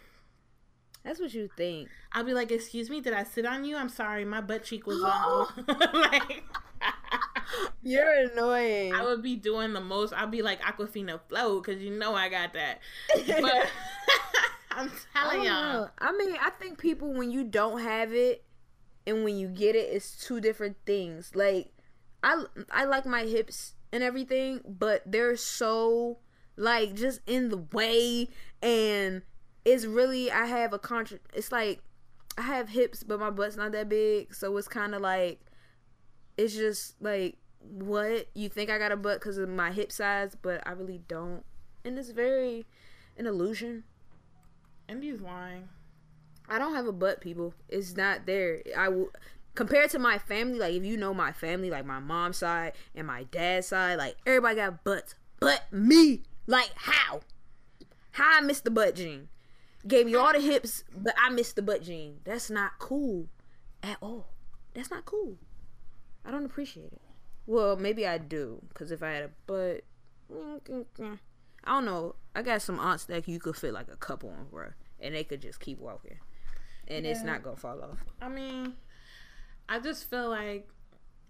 That's 1.04 1.18
what 1.18 1.32
you 1.32 1.48
think. 1.56 1.88
I'd 2.12 2.26
be 2.26 2.34
like, 2.34 2.50
"Excuse 2.50 2.90
me, 2.90 3.00
did 3.00 3.14
I 3.14 3.24
sit 3.24 3.46
on 3.46 3.64
you? 3.64 3.76
I'm 3.76 3.88
sorry, 3.88 4.24
my 4.26 4.42
butt 4.42 4.64
cheek 4.64 4.86
was 4.86 5.00
on." 5.02 5.46
like, 5.94 6.44
You're 7.82 8.12
annoying. 8.30 8.94
I 8.94 9.04
would 9.04 9.22
be 9.22 9.36
doing 9.36 9.72
the 9.72 9.80
most. 9.80 10.12
I'd 10.12 10.30
be 10.30 10.42
like 10.42 10.60
Aquafina 10.60 11.20
flow 11.28 11.60
because 11.60 11.82
you 11.82 11.90
know 11.90 12.14
I 12.14 12.28
got 12.28 12.52
that. 12.54 12.80
But 13.40 13.68
I'm 14.70 14.90
telling 15.12 15.38
don't 15.38 15.46
y'all. 15.46 15.72
know. 15.82 15.88
I 15.98 16.12
mean, 16.12 16.36
I 16.40 16.50
think 16.50 16.78
people 16.78 17.12
when 17.12 17.30
you 17.30 17.44
don't 17.44 17.80
have 17.80 18.12
it 18.12 18.44
and 19.06 19.24
when 19.24 19.36
you 19.36 19.48
get 19.48 19.74
it, 19.74 19.88
it's 19.92 20.24
two 20.24 20.40
different 20.40 20.76
things. 20.86 21.32
Like, 21.34 21.72
I 22.22 22.44
I 22.70 22.84
like 22.84 23.06
my 23.06 23.22
hips 23.22 23.74
and 23.92 24.02
everything, 24.02 24.60
but 24.66 25.02
they're 25.06 25.36
so 25.36 26.18
like 26.56 26.94
just 26.94 27.20
in 27.26 27.48
the 27.48 27.58
way, 27.72 28.28
and 28.62 29.22
it's 29.64 29.86
really 29.86 30.30
I 30.30 30.46
have 30.46 30.72
a 30.72 30.78
contra. 30.78 31.18
It's 31.34 31.50
like 31.50 31.82
I 32.38 32.42
have 32.42 32.68
hips, 32.68 33.02
but 33.02 33.18
my 33.18 33.30
butt's 33.30 33.56
not 33.56 33.72
that 33.72 33.88
big, 33.88 34.34
so 34.34 34.56
it's 34.56 34.68
kind 34.68 34.94
of 34.94 35.00
like 35.00 35.40
it's 36.40 36.54
just 36.54 37.00
like 37.02 37.36
what 37.60 38.28
you 38.34 38.48
think 38.48 38.70
I 38.70 38.78
got 38.78 38.92
a 38.92 38.96
butt 38.96 39.20
because 39.20 39.36
of 39.36 39.48
my 39.48 39.70
hip 39.72 39.92
size, 39.92 40.34
but 40.40 40.66
I 40.66 40.72
really 40.72 41.02
don't, 41.06 41.44
and 41.84 41.98
it's 41.98 42.10
very 42.10 42.66
an 43.18 43.26
illusion. 43.26 43.84
Indy's 44.88 45.20
lying. 45.20 45.68
I 46.48 46.58
don't 46.58 46.74
have 46.74 46.86
a 46.86 46.92
butt, 46.92 47.20
people. 47.20 47.54
It's 47.68 47.94
not 47.96 48.26
there. 48.26 48.62
I 48.76 48.88
will 48.88 49.10
compared 49.54 49.90
to 49.90 49.98
my 49.98 50.16
family. 50.16 50.58
Like 50.58 50.74
if 50.74 50.84
you 50.84 50.96
know 50.96 51.12
my 51.12 51.32
family, 51.32 51.70
like 51.70 51.84
my 51.84 52.00
mom's 52.00 52.38
side 52.38 52.72
and 52.94 53.06
my 53.06 53.24
dad's 53.24 53.68
side, 53.68 53.98
like 53.98 54.16
everybody 54.24 54.56
got 54.56 54.82
butts, 54.82 55.14
but 55.38 55.70
me. 55.70 56.22
Like 56.46 56.70
how? 56.74 57.20
How 58.12 58.38
I 58.38 58.40
missed 58.40 58.64
the 58.64 58.70
butt 58.70 58.96
gene? 58.96 59.28
Gave 59.86 60.06
me 60.06 60.14
all 60.14 60.32
the 60.32 60.40
hips, 60.40 60.84
but 60.96 61.14
I 61.22 61.30
missed 61.30 61.56
the 61.56 61.62
butt 61.62 61.82
gene. 61.82 62.20
That's 62.24 62.50
not 62.50 62.78
cool 62.78 63.28
at 63.82 63.98
all. 64.00 64.30
That's 64.74 64.90
not 64.90 65.04
cool. 65.04 65.36
I 66.24 66.30
don't 66.30 66.44
appreciate 66.44 66.92
it. 66.92 67.00
Well, 67.46 67.76
maybe 67.76 68.06
I 68.06 68.18
do, 68.18 68.62
cause 68.74 68.90
if 68.90 69.02
I 69.02 69.10
had 69.10 69.24
a 69.24 69.30
butt, 69.46 69.82
I 70.32 71.72
don't 71.72 71.84
know. 71.84 72.14
I 72.34 72.42
got 72.42 72.62
some 72.62 72.78
aunts 72.78 73.04
that 73.06 73.26
you 73.26 73.38
could 73.40 73.56
fit 73.56 73.72
like 73.72 73.88
a 73.92 73.96
couple 73.96 74.30
on, 74.30 74.46
bro, 74.50 74.68
and 75.00 75.14
they 75.14 75.24
could 75.24 75.42
just 75.42 75.60
keep 75.60 75.78
walking, 75.78 76.18
and 76.86 77.04
it's 77.06 77.22
not 77.24 77.42
gonna 77.42 77.56
fall 77.56 77.82
off. 77.82 77.98
I 78.22 78.28
mean, 78.28 78.74
I 79.68 79.80
just 79.80 80.08
feel 80.08 80.28
like 80.28 80.68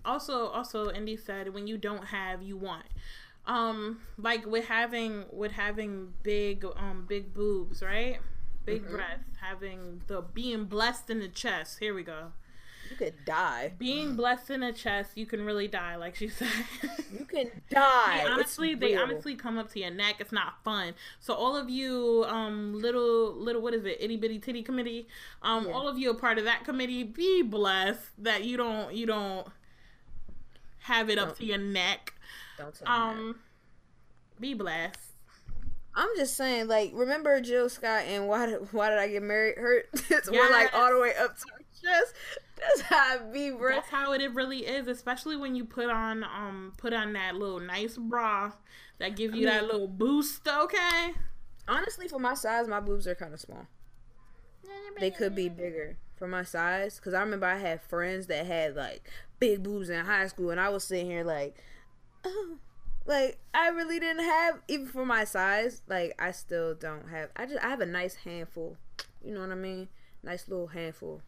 also 0.05 0.47
also 0.49 0.91
Indy 0.91 1.17
said 1.17 1.53
when 1.55 1.67
you 1.67 1.77
don't 1.79 2.07
have 2.07 2.43
you 2.43 2.57
want 2.57 2.87
um 3.47 4.01
like 4.19 4.47
with 4.47 4.67
having 4.67 5.25
with 5.33 5.53
having 5.53 6.13
big 6.23 6.65
um 6.77 7.05
big 7.09 7.33
boobs 7.35 7.83
right 7.83 8.19
big 8.65 8.83
Mm-hmm. 8.83 8.97
breasts 8.97 9.37
having 9.41 10.03
the 10.07 10.23
being 10.23 10.65
blessed 10.65 11.11
in 11.11 11.19
the 11.21 11.29
chest 11.29 11.79
here 11.81 11.95
we 11.95 12.03
go 12.03 12.33
You 12.91 12.97
could 12.97 13.25
die. 13.25 13.73
being 13.79 14.17
blessed 14.17 14.51
in 14.51 14.61
the 14.61 14.73
chest 14.73 15.13
you 15.17 15.25
can 15.25 15.45
really 15.45 15.69
die 15.69 15.95
like 15.97 16.17
she 16.17 16.29
said 16.41 16.49
You 17.17 17.25
can 17.25 17.51
die. 17.71 18.17
They 18.17 18.21
It's 18.23 18.31
honestly 18.31 18.75
they 18.75 18.93
real. 18.95 19.03
honestly 19.03 19.35
come 19.37 19.59
up 19.59 19.71
to 19.73 19.81
your 19.81 19.91
neck 19.91 20.17
it's 20.19 20.33
not 20.33 20.63
fun 20.65 20.95
so 21.21 21.33
all 21.35 21.57
of 21.57 21.71
you 21.71 22.25
um 22.29 22.75
little 22.75 23.33
little 23.35 23.63
what 23.63 23.75
is 23.75 23.85
it 23.85 23.97
itty 24.01 24.17
bitty 24.17 24.39
titty 24.41 24.63
committee 24.63 25.07
um 25.43 25.67
Yeah. 25.67 25.73
all 25.73 25.87
of 25.89 25.99
you 25.99 26.11
are 26.11 26.15
part 26.15 26.39
of 26.39 26.45
that 26.45 26.65
committee 26.65 27.05
be 27.05 27.43
blessed 27.43 28.11
that 28.19 28.45
you 28.45 28.57
don't 28.57 28.93
you 28.95 29.07
don't 29.07 29.47
have 30.81 31.09
it 31.11 31.19
up 31.19 31.29
Don't- 31.29 31.37
to 31.39 31.45
your 31.47 31.59
neck 31.59 32.15
Don't 32.59 32.75
tell 32.75 32.87
me 32.87 33.15
that. 33.15 33.21
um 33.21 33.39
be 34.41 34.55
blessed 34.55 34.99
I'm 35.93 36.09
just 36.17 36.37
saying, 36.37 36.69
like, 36.69 36.93
remember 36.95 37.41
Jill 37.41 37.69
Scott 37.69 38.05
and 38.07 38.29
why 38.29 38.47
did 38.47 38.61
why 38.73 38.91
did 38.91 38.99
I 38.99 39.09
get 39.09 39.25
married? 39.25 39.59
Hurt. 39.59 39.89
it's 40.09 40.31
we're 40.31 40.49
like 40.51 40.73
all 40.73 40.95
the 40.95 41.01
way 41.01 41.13
up 41.21 41.37
to 41.37 41.45
her 41.53 41.65
chest. 41.83 42.15
That's 42.61 42.81
how 42.83 43.15
it 43.17 43.33
be, 43.33 43.51
bro. 43.51 43.75
that's 43.75 43.89
how 43.89 44.13
it 44.13 44.35
really 44.35 44.67
is 44.67 44.87
especially 44.87 45.37
when 45.37 45.55
you 45.55 45.65
put 45.65 45.89
on 45.89 46.25
um 46.25 46.73
put 46.77 46.93
on 46.93 47.15
that 47.15 47.35
little 47.37 47.61
nice 47.61 47.97
bra 47.97 48.53
that 48.99 49.17
give 49.17 49.35
you 49.35 49.47
that 49.47 49.63
mean- 49.63 49.71
little 49.73 49.89
boost 49.89 50.47
okay 50.47 51.15
Honestly, 51.69 52.09
for 52.09 52.19
my 52.19 52.35
size, 52.35 52.67
my 52.67 52.81
boobs 52.81 53.07
are 53.07 53.15
kind 53.15 53.33
of 53.33 53.39
small. 53.41 53.67
They 54.99 55.11
could 55.13 55.37
be 55.37 55.49
bigger 55.49 55.97
for 56.17 56.27
my 56.27 56.43
size, 56.43 56.97
because 56.97 57.15
I 57.15 57.21
remember 57.21 57.47
I 57.47 57.59
had 57.59 57.81
friends 57.81 58.27
that 58.27 58.45
had 58.45 58.75
like 58.75 59.09
big 59.39 59.63
boobs 59.63 59.89
in 59.89 60.05
high 60.05 60.27
school, 60.27 60.51
and 60.51 60.61
I 60.61 60.69
was 60.69 60.83
sitting 60.85 61.07
here 61.07 61.23
like, 61.23 61.57
oh, 62.25 62.57
like 63.07 63.39
I 63.55 63.69
really 63.69 64.01
didn't 64.01 64.25
have 64.25 64.61
even 64.67 64.89
for 64.89 65.07
my 65.07 65.25
size. 65.25 65.83
Like 65.89 66.15
I 66.19 66.33
still 66.33 66.75
don't 66.75 67.09
have. 67.09 67.31
I 67.37 67.47
just 67.47 67.65
I 67.65 67.69
have 67.69 67.81
a 67.81 67.87
nice 67.87 68.17
handful. 68.17 68.77
You 69.25 69.33
know 69.33 69.41
what 69.41 69.51
I 69.51 69.55
mean? 69.55 69.89
Nice 70.25 70.49
little 70.49 70.67
handful. 70.67 71.23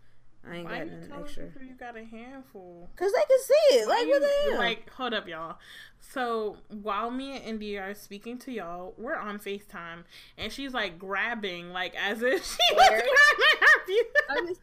I 0.48 0.56
ain't 0.56 0.64
why 0.64 0.78
got 0.78 0.86
nothing 0.88 1.12
extra. 1.22 1.46
people 1.46 1.62
you 1.62 1.74
got 1.74 1.96
a 1.96 2.04
handful 2.04 2.90
Cause 2.96 3.12
they 3.12 3.20
can 3.28 3.38
see 3.40 3.76
it. 3.76 3.88
Like 3.88 4.06
you- 4.06 4.10
what 4.10 4.22
the 4.22 4.50
hell? 4.50 4.58
Like, 4.58 4.90
hold 4.90 5.14
up, 5.14 5.28
y'all. 5.28 5.58
So 6.00 6.56
while 6.68 7.12
me 7.12 7.36
and 7.36 7.44
Indy 7.44 7.78
are 7.78 7.94
speaking 7.94 8.36
to 8.40 8.50
y'all, 8.52 8.92
we're 8.98 9.14
on 9.14 9.38
FaceTime, 9.38 10.02
and 10.36 10.52
she's 10.52 10.74
like 10.74 10.98
grabbing, 10.98 11.70
like 11.72 11.94
as 11.94 12.22
if 12.22 12.44
she 12.44 12.74
was 12.74 12.88
grabbing 12.88 13.06
her. 13.06 13.86
view- 13.86 14.04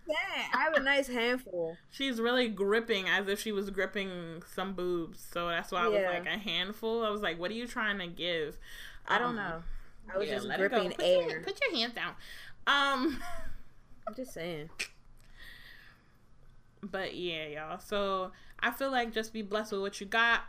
saying. 0.06 0.50
I 0.54 0.58
have 0.64 0.74
a 0.74 0.82
nice 0.82 1.08
handful. 1.08 1.78
She's 1.90 2.20
really 2.20 2.50
gripping 2.50 3.08
as 3.08 3.28
if 3.30 3.40
she 3.40 3.54
was 3.54 3.70
gripping 3.70 4.44
some 4.54 4.74
boobs. 4.74 5.26
So 5.32 5.48
that's 5.48 5.72
why 5.72 5.86
I 5.86 5.88
was 5.88 6.04
like 6.04 6.26
a 6.26 6.38
handful. 6.38 7.06
I 7.06 7.10
was 7.10 7.22
like, 7.22 7.40
what 7.40 7.52
are 7.52 7.56
you 7.56 7.68
trying 7.68 8.00
to 8.00 8.08
give? 8.08 8.58
I 9.08 9.18
don't 9.18 9.30
Um, 9.30 9.36
know. 9.38 9.64
I 10.14 10.18
was 10.18 10.28
yeah, 10.28 10.36
just 10.36 10.48
let 10.48 10.60
it 10.60 10.70
go. 10.72 10.78
gripping 10.82 10.92
Put 10.98 11.06
your- 11.06 11.32
air. 11.32 11.42
put 11.42 11.60
your 11.62 11.76
hands 11.80 11.94
down. 11.94 12.14
Um. 12.68 13.22
I'm 14.08 14.16
just 14.16 14.34
saying. 14.34 14.70
But 16.84 17.16
yeah, 17.16 17.48
y'all. 17.48 17.80
So 17.80 18.32
I 18.60 18.72
feel 18.72 18.92
like 18.92 19.14
just 19.14 19.34
be 19.34 19.42
blessed 19.42 19.72
with 19.74 19.82
what 19.82 20.00
you 20.00 20.08
got. 20.08 20.42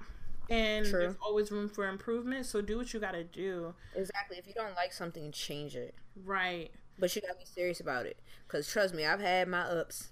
And 0.49 0.85
True. 0.87 1.01
there's 1.01 1.16
always 1.22 1.51
room 1.53 1.68
for 1.68 1.89
improvement. 1.89 2.47
So 2.47 2.61
do 2.61 2.76
what 2.76 2.93
you 2.93 3.01
gotta 3.01 3.24
do. 3.24 3.74
Exactly. 3.95 4.37
If 4.39 4.47
you 4.47 4.55
don't 4.55 4.74
like 4.74 4.93
something, 4.93 5.31
change 5.33 5.76
it. 5.76 5.95
Right. 6.24 6.70
But 6.99 7.14
you 7.14 7.22
gotta 7.22 7.39
be 7.39 7.45
serious 7.45 7.81
about 7.81 8.07
it. 8.07 8.18
Cause 8.49 8.68
trust 8.70 8.95
me, 8.95 9.07
I've 9.07 9.20
had 9.20 9.49
my 9.49 9.61
ups 9.62 10.11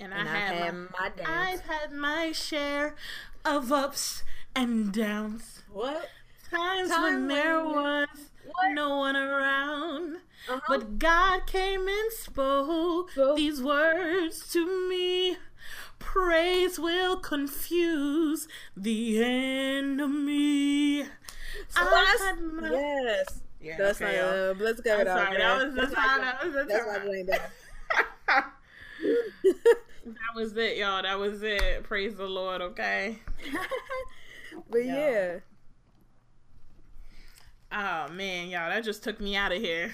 And, 0.00 0.12
and 0.12 0.28
I 0.28 0.32
I've 0.32 0.54
had, 0.54 0.74
my, 0.74 0.86
my 1.00 1.08
downs. 1.16 1.28
I've 1.28 1.60
had 1.62 1.92
my 1.92 2.32
share 2.32 2.94
of 3.44 3.72
ups 3.72 4.22
and 4.54 4.92
downs. 4.92 5.62
What? 5.70 6.08
Times 6.50 6.90
Time 6.90 7.02
when 7.02 7.28
there 7.28 7.64
was 7.64 8.08
What? 8.52 8.72
no 8.72 8.96
one 8.98 9.16
around. 9.16 10.16
Uh-huh. 10.48 10.60
But 10.68 10.98
God 10.98 11.46
came 11.46 11.86
and 11.88 12.12
spoke 12.12 13.10
Spoke. 13.12 13.36
these 13.36 13.62
words 13.62 14.50
to 14.52 14.88
me. 14.88 15.36
Praise 15.98 16.78
will 16.78 17.16
confuse 17.16 18.46
the 18.76 19.22
enemy. 19.24 21.04
So 21.04 21.08
I 21.80 21.84
that's- 21.84 22.20
had 22.22 22.40
my- 22.42 22.70
yes. 22.70 23.40
Yeah, 23.60 23.76
That's 23.78 24.02
okay, 24.02 24.16
not. 24.20 24.20
y'all. 24.36 24.50
Uh, 24.50 24.54
let's 24.58 24.80
go. 24.82 24.94
I'm 24.94 25.00
it 25.00 25.08
out, 25.08 25.16
sorry, 25.26 25.38
that 25.38 25.64
was 25.66 25.74
That's 25.74 25.88
the 25.88 25.94
not 25.96 26.06
time. 26.06 26.20
good. 26.20 26.26
That 26.26 26.44
was 26.44 26.52
the 26.52 26.64
That's 26.64 26.84
time. 26.84 26.92
not 26.92 27.04
going 27.06 27.26
down. 27.26 28.44
that 30.04 30.34
was 30.36 30.56
it, 30.56 30.76
y'all. 30.76 31.02
That 31.02 31.18
was 31.18 31.42
it. 31.42 31.82
Praise 31.84 32.14
the 32.16 32.26
Lord, 32.26 32.60
okay? 32.60 33.18
but 34.70 34.84
Yeah. 34.84 34.94
yeah. 35.10 35.38
Oh 37.74 38.06
man, 38.12 38.48
y'all, 38.50 38.70
that 38.70 38.84
just 38.84 39.02
took 39.02 39.20
me 39.20 39.34
out 39.34 39.50
of 39.50 39.60
here. 39.60 39.90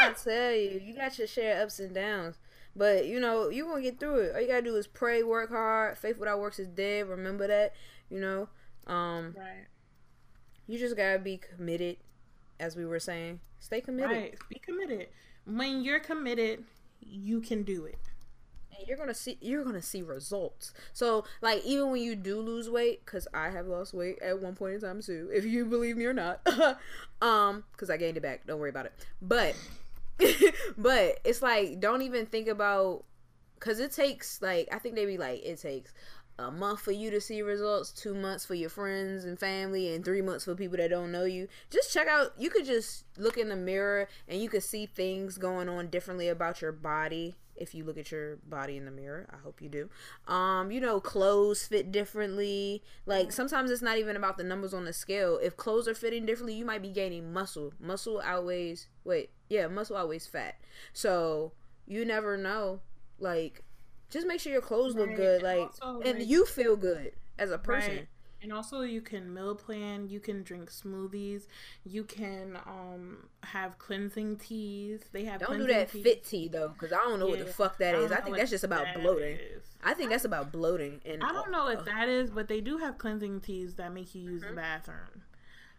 I 0.00 0.12
tell 0.12 0.52
you, 0.52 0.80
you 0.84 0.94
got 0.94 1.16
your 1.18 1.28
share 1.28 1.56
of 1.56 1.66
ups 1.66 1.78
and 1.78 1.94
downs. 1.94 2.36
But 2.74 3.06
you 3.06 3.20
know, 3.20 3.48
you 3.48 3.64
gonna 3.64 3.80
get 3.82 4.00
through 4.00 4.16
it. 4.16 4.34
All 4.34 4.40
you 4.40 4.48
gotta 4.48 4.62
do 4.62 4.74
is 4.76 4.86
pray, 4.86 5.22
work 5.22 5.50
hard. 5.50 5.96
Faith 5.96 6.18
without 6.18 6.40
works 6.40 6.58
is 6.58 6.68
dead. 6.68 7.08
Remember 7.08 7.46
that. 7.46 7.74
You 8.10 8.20
know, 8.20 8.48
um, 8.86 9.34
right. 9.36 9.66
you 10.66 10.78
just 10.78 10.96
gotta 10.96 11.18
be 11.18 11.38
committed. 11.38 11.96
As 12.58 12.74
we 12.74 12.86
were 12.86 13.00
saying, 13.00 13.40
stay 13.60 13.80
committed, 13.80 14.10
Right. 14.16 14.34
Be 14.48 14.58
committed. 14.58 15.08
When 15.44 15.84
you're 15.84 16.00
committed, 16.00 16.64
you 17.00 17.40
can 17.40 17.62
do 17.62 17.84
it. 17.84 17.98
And 18.78 18.86
you're 18.88 18.96
gonna 18.96 19.14
see 19.14 19.38
you're 19.40 19.64
gonna 19.64 19.82
see 19.82 20.02
results. 20.02 20.72
So, 20.92 21.24
like, 21.40 21.64
even 21.64 21.90
when 21.90 22.02
you 22.02 22.16
do 22.16 22.40
lose 22.40 22.68
weight, 22.68 23.04
because 23.04 23.26
I 23.34 23.50
have 23.50 23.66
lost 23.66 23.94
weight 23.94 24.18
at 24.20 24.40
one 24.40 24.54
point 24.54 24.74
in 24.74 24.80
time 24.80 25.00
too, 25.02 25.30
if 25.32 25.44
you 25.44 25.64
believe 25.64 25.96
me 25.96 26.04
or 26.06 26.12
not, 26.12 26.46
um, 27.22 27.64
because 27.72 27.90
I 27.90 27.96
gained 27.96 28.16
it 28.16 28.22
back. 28.22 28.46
Don't 28.46 28.58
worry 28.58 28.70
about 28.70 28.86
it. 28.86 28.92
But, 29.20 29.54
but 30.78 31.20
it's 31.24 31.42
like 31.42 31.80
don't 31.80 32.02
even 32.02 32.26
think 32.26 32.48
about 32.48 33.04
because 33.58 33.80
it 33.80 33.92
takes 33.92 34.40
like 34.42 34.68
I 34.72 34.78
think 34.78 34.94
they 34.94 35.06
be 35.06 35.18
like 35.18 35.42
it 35.44 35.60
takes 35.60 35.92
a 36.38 36.50
month 36.50 36.80
for 36.80 36.92
you 36.92 37.10
to 37.10 37.20
see 37.20 37.40
results, 37.40 37.90
two 37.92 38.14
months 38.14 38.44
for 38.44 38.54
your 38.54 38.68
friends 38.68 39.24
and 39.24 39.38
family, 39.38 39.94
and 39.94 40.04
three 40.04 40.20
months 40.20 40.44
for 40.44 40.54
people 40.54 40.76
that 40.76 40.90
don't 40.90 41.10
know 41.10 41.24
you. 41.24 41.48
Just 41.70 41.92
check 41.94 42.08
out. 42.08 42.32
You 42.38 42.50
could 42.50 42.66
just 42.66 43.04
look 43.16 43.38
in 43.38 43.48
the 43.48 43.56
mirror 43.56 44.08
and 44.28 44.40
you 44.40 44.50
could 44.50 44.62
see 44.62 44.84
things 44.84 45.38
going 45.38 45.68
on 45.68 45.88
differently 45.88 46.28
about 46.28 46.60
your 46.60 46.72
body 46.72 47.36
if 47.58 47.74
you 47.74 47.84
look 47.84 47.98
at 47.98 48.10
your 48.10 48.36
body 48.36 48.76
in 48.76 48.84
the 48.84 48.90
mirror. 48.90 49.26
I 49.32 49.36
hope 49.38 49.60
you 49.62 49.68
do. 49.68 49.88
Um, 50.32 50.70
you 50.70 50.80
know, 50.80 51.00
clothes 51.00 51.66
fit 51.66 51.90
differently. 51.92 52.82
Like 53.06 53.32
sometimes 53.32 53.70
it's 53.70 53.82
not 53.82 53.98
even 53.98 54.16
about 54.16 54.36
the 54.36 54.44
numbers 54.44 54.74
on 54.74 54.84
the 54.84 54.92
scale. 54.92 55.38
If 55.42 55.56
clothes 55.56 55.88
are 55.88 55.94
fitting 55.94 56.26
differently, 56.26 56.54
you 56.54 56.64
might 56.64 56.82
be 56.82 56.90
gaining 56.90 57.32
muscle. 57.32 57.72
Muscle 57.80 58.20
outweighs 58.24 58.88
wait, 59.04 59.30
yeah, 59.48 59.66
muscle 59.68 59.96
outweighs 59.96 60.26
fat. 60.26 60.56
So 60.92 61.52
you 61.86 62.04
never 62.04 62.36
know. 62.36 62.80
Like 63.18 63.62
just 64.10 64.26
make 64.26 64.40
sure 64.40 64.52
your 64.52 64.62
clothes 64.62 64.94
look 64.94 65.08
Right, 65.08 65.16
good, 65.16 65.42
like 65.42 65.58
also, 65.58 66.00
and 66.04 66.18
like- 66.18 66.28
you 66.28 66.44
feel 66.46 66.76
good 66.76 67.12
as 67.38 67.50
a 67.50 67.58
person. 67.58 67.96
Right. 67.96 68.08
And 68.42 68.52
also 68.52 68.82
you 68.82 69.00
can 69.00 69.32
meal 69.32 69.54
plan, 69.54 70.08
you 70.08 70.20
can 70.20 70.42
drink 70.42 70.70
smoothies, 70.70 71.46
you 71.84 72.04
can 72.04 72.56
um 72.66 73.28
have 73.42 73.78
cleansing 73.78 74.36
teas. 74.36 75.00
They 75.12 75.24
have 75.24 75.40
Don't 75.40 75.58
do 75.58 75.66
that 75.68 75.90
teas. 75.90 76.02
fit 76.02 76.24
tea 76.24 76.48
though, 76.48 76.68
because 76.68 76.92
I 76.92 76.96
don't 76.98 77.18
know 77.18 77.26
what 77.26 77.38
the 77.38 77.46
fuck 77.46 77.78
that 77.78 77.94
I 77.94 77.98
is. 77.98 78.12
I 78.12 78.20
think 78.20 78.36
that's 78.36 78.50
just 78.50 78.64
about 78.64 78.84
that 78.84 79.00
bloating. 79.02 79.36
is. 79.36 79.64
I 79.82 79.94
think 79.94 80.10
that's 80.10 80.24
about 80.24 80.52
bloating. 80.52 81.00
And 81.04 81.22
I 81.22 81.32
don't 81.32 81.50
know 81.50 81.64
what 81.64 81.84
that 81.86 82.08
is, 82.08 82.30
but 82.30 82.46
they 82.48 82.60
do 82.60 82.78
have 82.78 82.98
cleansing 82.98 83.40
teas 83.40 83.74
that 83.76 83.92
make 83.92 84.14
you 84.14 84.22
use 84.22 84.42
the 84.42 84.52
bathroom. 84.52 85.22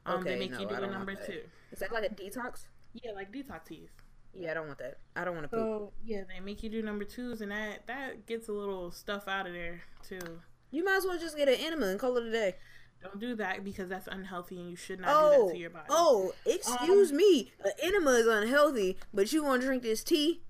Um, 0.05 0.23
they 0.23 0.31
Okay, 0.31 0.39
make 0.39 0.51
no, 0.51 0.59
you 0.61 0.67
do 0.67 0.75
a 0.75 0.87
number 0.87 1.15
two. 1.15 1.41
Is 1.71 1.79
that 1.79 1.91
like 1.91 2.05
a 2.05 2.13
detox? 2.13 2.65
Yeah, 2.93 3.11
like 3.11 3.31
detox 3.31 3.65
teas. 3.65 3.89
Yeah, 4.33 4.51
I 4.51 4.53
don't 4.55 4.67
want 4.67 4.79
that. 4.79 4.97
I 5.15 5.25
don't 5.25 5.35
want 5.35 5.49
to 5.49 5.55
poop. 5.55 5.59
So 5.65 5.93
yeah, 6.05 6.21
they 6.27 6.39
make 6.39 6.63
you 6.63 6.69
do 6.69 6.81
number 6.81 7.03
twos, 7.03 7.41
and 7.41 7.51
that 7.51 7.85
that 7.87 8.25
gets 8.25 8.47
a 8.47 8.51
little 8.53 8.91
stuff 8.91 9.27
out 9.27 9.47
of 9.47 9.53
there 9.53 9.81
too. 10.07 10.39
You 10.71 10.83
might 10.83 10.97
as 10.97 11.05
well 11.05 11.17
just 11.17 11.37
get 11.37 11.47
an 11.47 11.55
enema 11.55 11.87
and 11.87 11.99
call 11.99 12.17
it 12.17 12.25
a 12.25 12.31
day. 12.31 12.55
Don't 13.01 13.19
do 13.19 13.35
that 13.35 13.63
because 13.63 13.89
that's 13.89 14.07
unhealthy, 14.07 14.59
and 14.59 14.69
you 14.69 14.75
should 14.75 14.99
not 14.99 15.07
do 15.07 15.13
Oh, 15.15 15.47
that 15.47 15.53
to 15.53 15.59
your 15.59 15.69
body. 15.69 15.85
oh, 15.89 16.33
excuse 16.45 17.11
Um, 17.11 17.17
me. 17.17 17.51
An 17.63 17.71
enema 17.81 18.11
is 18.11 18.27
unhealthy, 18.27 18.97
but 19.13 19.31
you 19.31 19.43
want 19.43 19.61
to 19.61 19.67
drink 19.67 19.83
this 19.83 20.03
tea 20.03 20.41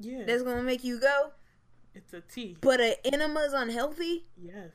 yeah, 0.00 0.24
that's 0.26 0.42
gonna 0.42 0.62
make 0.62 0.82
you 0.84 0.98
go. 0.98 1.32
it's 1.94 2.12
a 2.14 2.22
tea. 2.22 2.56
But 2.60 2.80
an 2.80 2.94
enema 3.04 3.40
is 3.40 3.52
unhealthy. 3.52 4.24
Yes. 4.36 4.70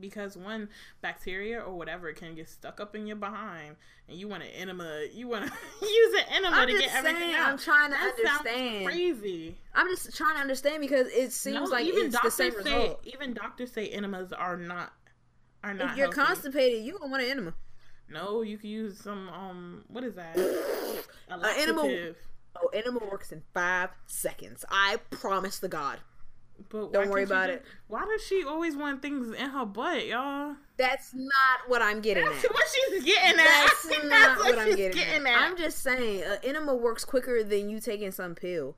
Because 0.00 0.36
one 0.36 0.68
bacteria 1.00 1.60
or 1.60 1.74
whatever 1.76 2.12
can 2.12 2.34
get 2.34 2.48
stuck 2.48 2.80
up 2.80 2.94
in 2.96 3.06
your 3.06 3.16
behind, 3.16 3.76
and 4.08 4.18
you 4.18 4.28
want 4.28 4.42
an 4.42 4.48
enema. 4.50 5.04
You 5.12 5.28
want 5.28 5.46
to 5.46 5.52
use 5.86 6.14
an 6.20 6.26
enema 6.36 6.56
I'm 6.56 6.68
to 6.68 6.78
get 6.78 6.94
everything 6.94 7.34
out. 7.34 7.48
I'm 7.50 7.58
trying 7.58 7.90
to 7.90 7.96
that 7.96 8.14
understand. 8.38 8.86
crazy. 8.86 9.56
I'm 9.74 9.88
just 9.88 10.16
trying 10.16 10.34
to 10.36 10.40
understand 10.40 10.80
because 10.80 11.06
it 11.08 11.32
seems 11.32 11.56
No, 11.56 11.64
like 11.64 11.86
even 11.86 12.06
it's 12.06 12.14
the 12.14 12.18
doctors 12.22 12.34
say 12.34 12.50
result. 12.50 13.00
even 13.04 13.34
doctors 13.34 13.72
say 13.72 13.88
enemas 13.88 14.32
are 14.32 14.56
not 14.56 14.92
are 15.64 15.74
not. 15.74 15.92
If 15.92 15.96
you're 15.96 16.06
healthy. 16.12 16.20
constipated, 16.26 16.84
you 16.84 16.98
gonna 16.98 17.10
want 17.10 17.22
an 17.24 17.30
enema. 17.30 17.54
no, 18.08 18.42
you 18.42 18.58
can 18.58 18.70
use 18.70 18.98
some 18.98 19.28
um. 19.28 19.84
What 19.88 20.04
is 20.04 20.14
that? 20.14 20.36
A 21.30 21.60
enema- 21.60 22.14
Oh, 22.60 22.68
enema 22.72 22.98
works 23.08 23.30
in 23.30 23.42
five 23.54 23.90
seconds. 24.06 24.64
I 24.68 24.96
promise 25.12 25.60
the 25.60 25.68
God. 25.68 25.98
But 26.70 26.92
Don't 26.92 27.06
why 27.06 27.12
worry 27.12 27.22
about 27.22 27.48
just- 27.48 27.60
it. 27.60 27.66
Why 27.86 28.04
does 28.04 28.22
she 28.26 28.44
always 28.44 28.76
want 28.76 29.00
things 29.00 29.34
in 29.34 29.50
her 29.50 29.64
butt, 29.64 30.06
y'all? 30.06 30.56
That's 30.76 31.14
not 31.14 31.30
what 31.68 31.80
I'm 31.82 32.00
getting 32.00 32.24
That's 32.24 32.44
at. 32.44 32.50
what 32.54 32.64
she's 32.68 33.04
getting 33.04 33.38
at. 33.40 33.44
That's 33.44 33.80
think 33.86 34.04
not 34.04 34.10
that's 34.10 34.40
what, 34.40 34.58
I'm 34.58 34.66
she's 34.66 34.76
getting, 34.94 35.26
at. 35.26 35.38
I'm 35.40 35.56
just 35.56 35.78
saying, 35.82 36.22
an 36.22 36.38
enema 36.42 36.74
works 36.74 37.04
quicker 37.04 37.42
than 37.42 37.68
you 37.70 37.80
taking 37.80 38.10
some 38.12 38.34
pill. 38.34 38.76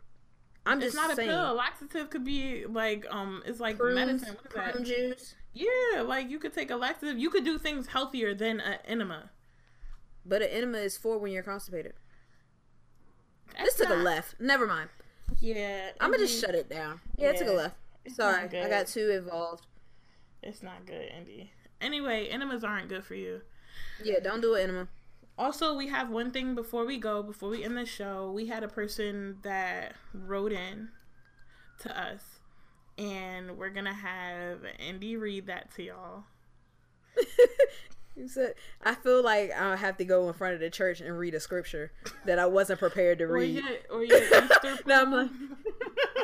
I'm 0.66 0.78
it's 0.82 0.92
just 0.92 0.96
not 0.96 1.16
saying. 1.16 1.30
a 1.30 1.32
pill. 1.32 1.54
Laxative 1.54 2.10
could 2.10 2.24
be 2.24 2.64
like 2.66 3.06
um, 3.10 3.42
it's 3.46 3.60
like 3.60 3.78
Prunes, 3.78 3.94
medicine. 3.94 4.36
What 4.36 4.46
is 4.46 4.52
that? 4.54 4.72
prune 4.72 4.84
juice. 4.84 5.34
Yeah, 5.54 6.02
like 6.02 6.30
you 6.30 6.38
could 6.38 6.52
take 6.52 6.70
a 6.70 6.76
laxative. 6.76 7.18
You 7.18 7.30
could 7.30 7.44
do 7.44 7.58
things 7.58 7.88
healthier 7.88 8.34
than 8.34 8.60
an 8.60 8.78
enema. 8.84 9.30
But 10.24 10.42
an 10.42 10.48
enema 10.48 10.78
is 10.78 10.96
for 10.98 11.18
when 11.18 11.32
you're 11.32 11.42
constipated. 11.42 11.94
That's 13.56 13.74
this 13.74 13.86
took 13.88 13.96
a 13.96 14.00
left. 14.00 14.36
Never 14.38 14.66
mind. 14.66 14.90
Yeah, 15.38 15.90
I'm 16.00 16.10
gonna 16.10 16.24
just 16.24 16.42
mm-hmm. 16.42 16.52
shut 16.52 16.54
it 16.54 16.68
down. 16.68 17.00
Yeah, 17.16 17.30
it 17.30 17.38
took 17.38 17.48
a 17.48 17.52
left. 17.52 17.76
Sorry, 18.08 18.42
I 18.58 18.68
got 18.68 18.86
too 18.86 19.10
involved. 19.10 19.66
It's 20.42 20.62
not 20.62 20.86
good, 20.86 21.10
Indy. 21.16 21.52
Anyway, 21.80 22.28
enemas 22.28 22.64
aren't 22.64 22.88
good 22.88 23.04
for 23.04 23.14
you. 23.14 23.42
Yeah, 24.02 24.20
don't 24.22 24.40
do 24.40 24.54
an 24.54 24.62
enema. 24.62 24.88
Also, 25.38 25.74
we 25.74 25.88
have 25.88 26.10
one 26.10 26.30
thing 26.30 26.54
before 26.54 26.84
we 26.84 26.98
go, 26.98 27.22
before 27.22 27.48
we 27.48 27.64
end 27.64 27.76
the 27.76 27.86
show. 27.86 28.30
We 28.30 28.46
had 28.46 28.62
a 28.62 28.68
person 28.68 29.38
that 29.42 29.94
wrote 30.12 30.52
in 30.52 30.90
to 31.80 31.98
us, 31.98 32.40
and 32.98 33.56
we're 33.56 33.70
gonna 33.70 33.94
have 33.94 34.60
Indy 34.78 35.16
read 35.16 35.46
that 35.46 35.74
to 35.76 35.82
y'all. 35.82 36.24
You 38.16 38.28
said 38.28 38.54
I 38.82 38.94
feel 38.94 39.22
like 39.22 39.52
I 39.52 39.76
have 39.76 39.96
to 39.98 40.04
go 40.04 40.26
in 40.28 40.34
front 40.34 40.54
of 40.54 40.60
the 40.60 40.70
church 40.70 41.00
and 41.00 41.16
read 41.18 41.34
a 41.34 41.40
scripture 41.40 41.92
that 42.26 42.38
I 42.38 42.46
wasn't 42.46 42.78
prepared 42.80 43.18
to 43.18 43.24
Or 43.24 43.32
read. 43.34 43.54
your, 43.56 43.64
or 43.90 44.04
your 44.04 44.18
Easter 44.44 44.78
No, 44.86 45.02
I'm 45.02 45.12
like- 45.12 45.30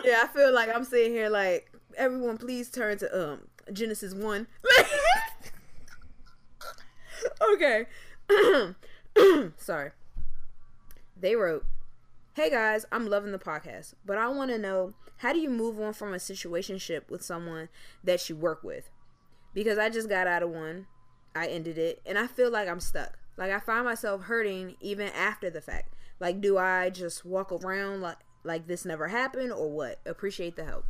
yeah, 0.05 0.21
I 0.25 0.27
feel 0.27 0.53
like 0.53 0.75
I'm 0.75 0.85
sitting 0.85 1.13
here 1.13 1.29
like 1.31 1.71
everyone 1.97 2.37
please 2.39 2.71
turn 2.71 2.99
to 2.99 3.31
um 3.33 3.41
Genesis 3.73 4.15
1. 4.15 4.47
okay. 7.55 7.87
Sorry. 9.57 9.91
They 11.19 11.35
wrote, 11.35 11.65
"Hey 12.35 12.51
guys, 12.51 12.85
I'm 12.93 13.07
loving 13.09 13.33
the 13.33 13.39
podcast, 13.39 13.95
but 14.05 14.19
I 14.19 14.29
want 14.29 14.51
to 14.51 14.59
know 14.59 14.93
how 15.19 15.33
do 15.33 15.39
you 15.39 15.49
move 15.49 15.81
on 15.81 15.95
from 15.95 16.13
a 16.13 16.19
situationship 16.19 17.09
with 17.11 17.23
someone 17.23 17.69
that 18.05 18.29
you 18.29 18.37
work 18.37 18.63
with? 18.63 18.91
Because 19.55 19.79
I 19.79 19.89
just 19.89 20.09
got 20.09 20.27
out 20.27 20.43
of 20.43 20.51
one. 20.51 20.87
I 21.37 21.47
ended 21.49 21.77
it 21.79 22.01
and 22.07 22.19
I 22.19 22.27
feel 22.27 22.51
like 22.51 22.69
I'm 22.69 22.81
stuck. 22.81 23.19
Like 23.37 23.53
I 23.53 23.61
find 23.61 23.85
myself 23.85 24.23
hurting 24.23 24.77
even 24.81 25.09
after 25.09 25.51
the 25.51 25.61
fact. 25.61 25.93
Like 26.19 26.41
do 26.41 26.57
I 26.57 26.89
just 26.91 27.25
walk 27.25 27.53
around 27.53 28.01
like 28.01 28.17
like 28.43 28.67
this 28.67 28.85
never 28.85 29.07
happened 29.09 29.53
or 29.53 29.71
what? 29.71 30.01
Appreciate 30.07 30.57
the 30.57 30.65
help. 30.65 30.87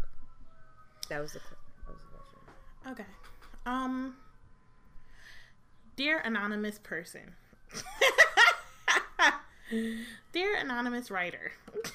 That 1.09 1.21
was 1.21 1.33
the, 1.33 1.41
that 1.41 1.89
was 1.89 1.99
the 2.03 2.09
question. 2.17 2.39
Okay. 2.93 3.07
Um 3.65 4.17
Dear 5.97 6.19
anonymous 6.19 6.79
person. 6.79 7.35
Dear 10.33 10.57
anonymous 10.57 11.11
writer. 11.11 11.53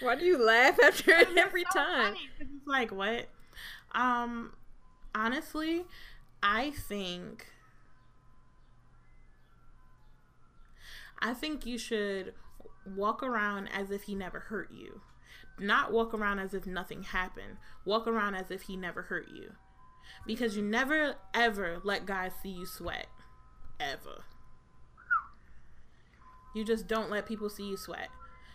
Why 0.00 0.14
do 0.14 0.24
you 0.24 0.42
laugh 0.42 0.78
after 0.82 1.12
every 1.36 1.64
so 1.72 1.80
time? 1.80 2.14
funny 2.14 2.30
It's 2.40 2.66
like 2.66 2.90
what? 2.92 3.26
Um 3.92 4.52
honestly, 5.14 5.84
I 6.42 6.70
think 6.70 7.46
I 11.20 11.34
think 11.34 11.66
you 11.66 11.78
should 11.78 12.34
walk 12.86 13.22
around 13.22 13.68
as 13.68 13.90
if 13.90 14.04
he 14.04 14.14
never 14.14 14.40
hurt 14.40 14.70
you. 14.72 15.00
Not 15.58 15.92
walk 15.92 16.14
around 16.14 16.38
as 16.38 16.54
if 16.54 16.66
nothing 16.66 17.02
happened. 17.02 17.56
Walk 17.84 18.06
around 18.06 18.36
as 18.36 18.50
if 18.50 18.62
he 18.62 18.76
never 18.76 19.02
hurt 19.02 19.28
you. 19.34 19.52
Because 20.26 20.56
you 20.56 20.62
never 20.62 21.16
ever 21.34 21.80
let 21.82 22.06
guys 22.06 22.32
see 22.42 22.50
you 22.50 22.66
sweat. 22.66 23.06
Ever. 23.80 24.24
You 26.54 26.64
just 26.64 26.86
don't 26.86 27.10
let 27.10 27.26
people 27.26 27.50
see 27.50 27.68
you 27.68 27.76
sweat. 27.76 28.08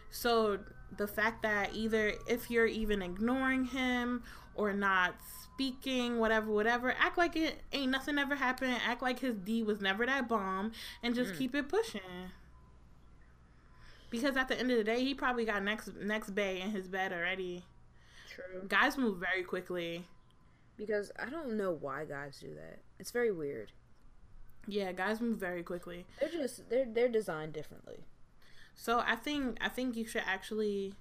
So 0.09 0.59
the 0.97 1.07
fact 1.07 1.41
that 1.43 1.73
either 1.73 2.13
if 2.27 2.49
you're 2.49 2.65
even 2.65 3.01
ignoring 3.01 3.65
him 3.65 4.23
or 4.55 4.73
not 4.73 5.15
speaking, 5.53 6.19
whatever, 6.19 6.51
whatever, 6.51 6.93
act 6.99 7.17
like 7.17 7.35
it 7.35 7.61
ain't 7.71 7.91
nothing 7.91 8.17
ever 8.17 8.35
happened. 8.35 8.75
Act 8.85 9.01
like 9.01 9.19
his 9.19 9.35
D 9.35 9.63
was 9.63 9.81
never 9.81 10.05
that 10.05 10.27
bomb 10.27 10.71
and 11.01 11.13
just 11.13 11.33
mm. 11.33 11.37
keep 11.37 11.55
it 11.55 11.69
pushing. 11.69 12.01
Because 14.09 14.35
at 14.37 14.47
the 14.47 14.59
end 14.59 14.71
of 14.71 14.77
the 14.77 14.83
day, 14.83 15.03
he 15.03 15.13
probably 15.13 15.45
got 15.45 15.63
next 15.63 15.89
next 15.95 16.31
bay 16.31 16.61
in 16.61 16.71
his 16.71 16.87
bed 16.87 17.13
already. 17.13 17.63
True. 18.29 18.63
Guys 18.67 18.97
move 18.97 19.19
very 19.19 19.43
quickly. 19.43 20.05
Because 20.75 21.11
I 21.19 21.29
don't 21.29 21.55
know 21.55 21.71
why 21.79 22.05
guys 22.05 22.37
do 22.39 22.53
that. 22.55 22.79
It's 22.99 23.11
very 23.11 23.31
weird. 23.31 23.71
Yeah, 24.67 24.91
guys 24.91 25.21
move 25.21 25.37
very 25.37 25.61
quickly. 25.61 26.05
They're 26.19 26.29
just 26.29 26.69
they're 26.69 26.85
they're 26.85 27.09
designed 27.09 27.53
differently. 27.53 28.05
So 28.75 29.03
I 29.05 29.15
think 29.15 29.57
I 29.61 29.69
think 29.69 29.95
you 29.95 30.05
should 30.05 30.23
actually 30.25 30.93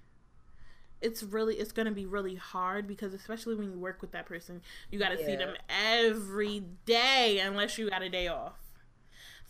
it's 1.02 1.22
really 1.22 1.56
it's 1.56 1.72
going 1.72 1.86
to 1.86 1.92
be 1.92 2.06
really 2.06 2.36
hard 2.36 2.86
because 2.86 3.12
especially 3.12 3.54
when 3.54 3.70
you 3.70 3.78
work 3.78 4.00
with 4.00 4.12
that 4.12 4.26
person, 4.26 4.62
you 4.90 4.98
got 4.98 5.10
to 5.10 5.18
see 5.18 5.36
them 5.36 5.54
every 5.68 6.62
day 6.86 7.40
unless 7.44 7.76
you 7.76 7.90
got 7.90 8.02
a 8.02 8.08
day 8.08 8.28
off. 8.28 8.58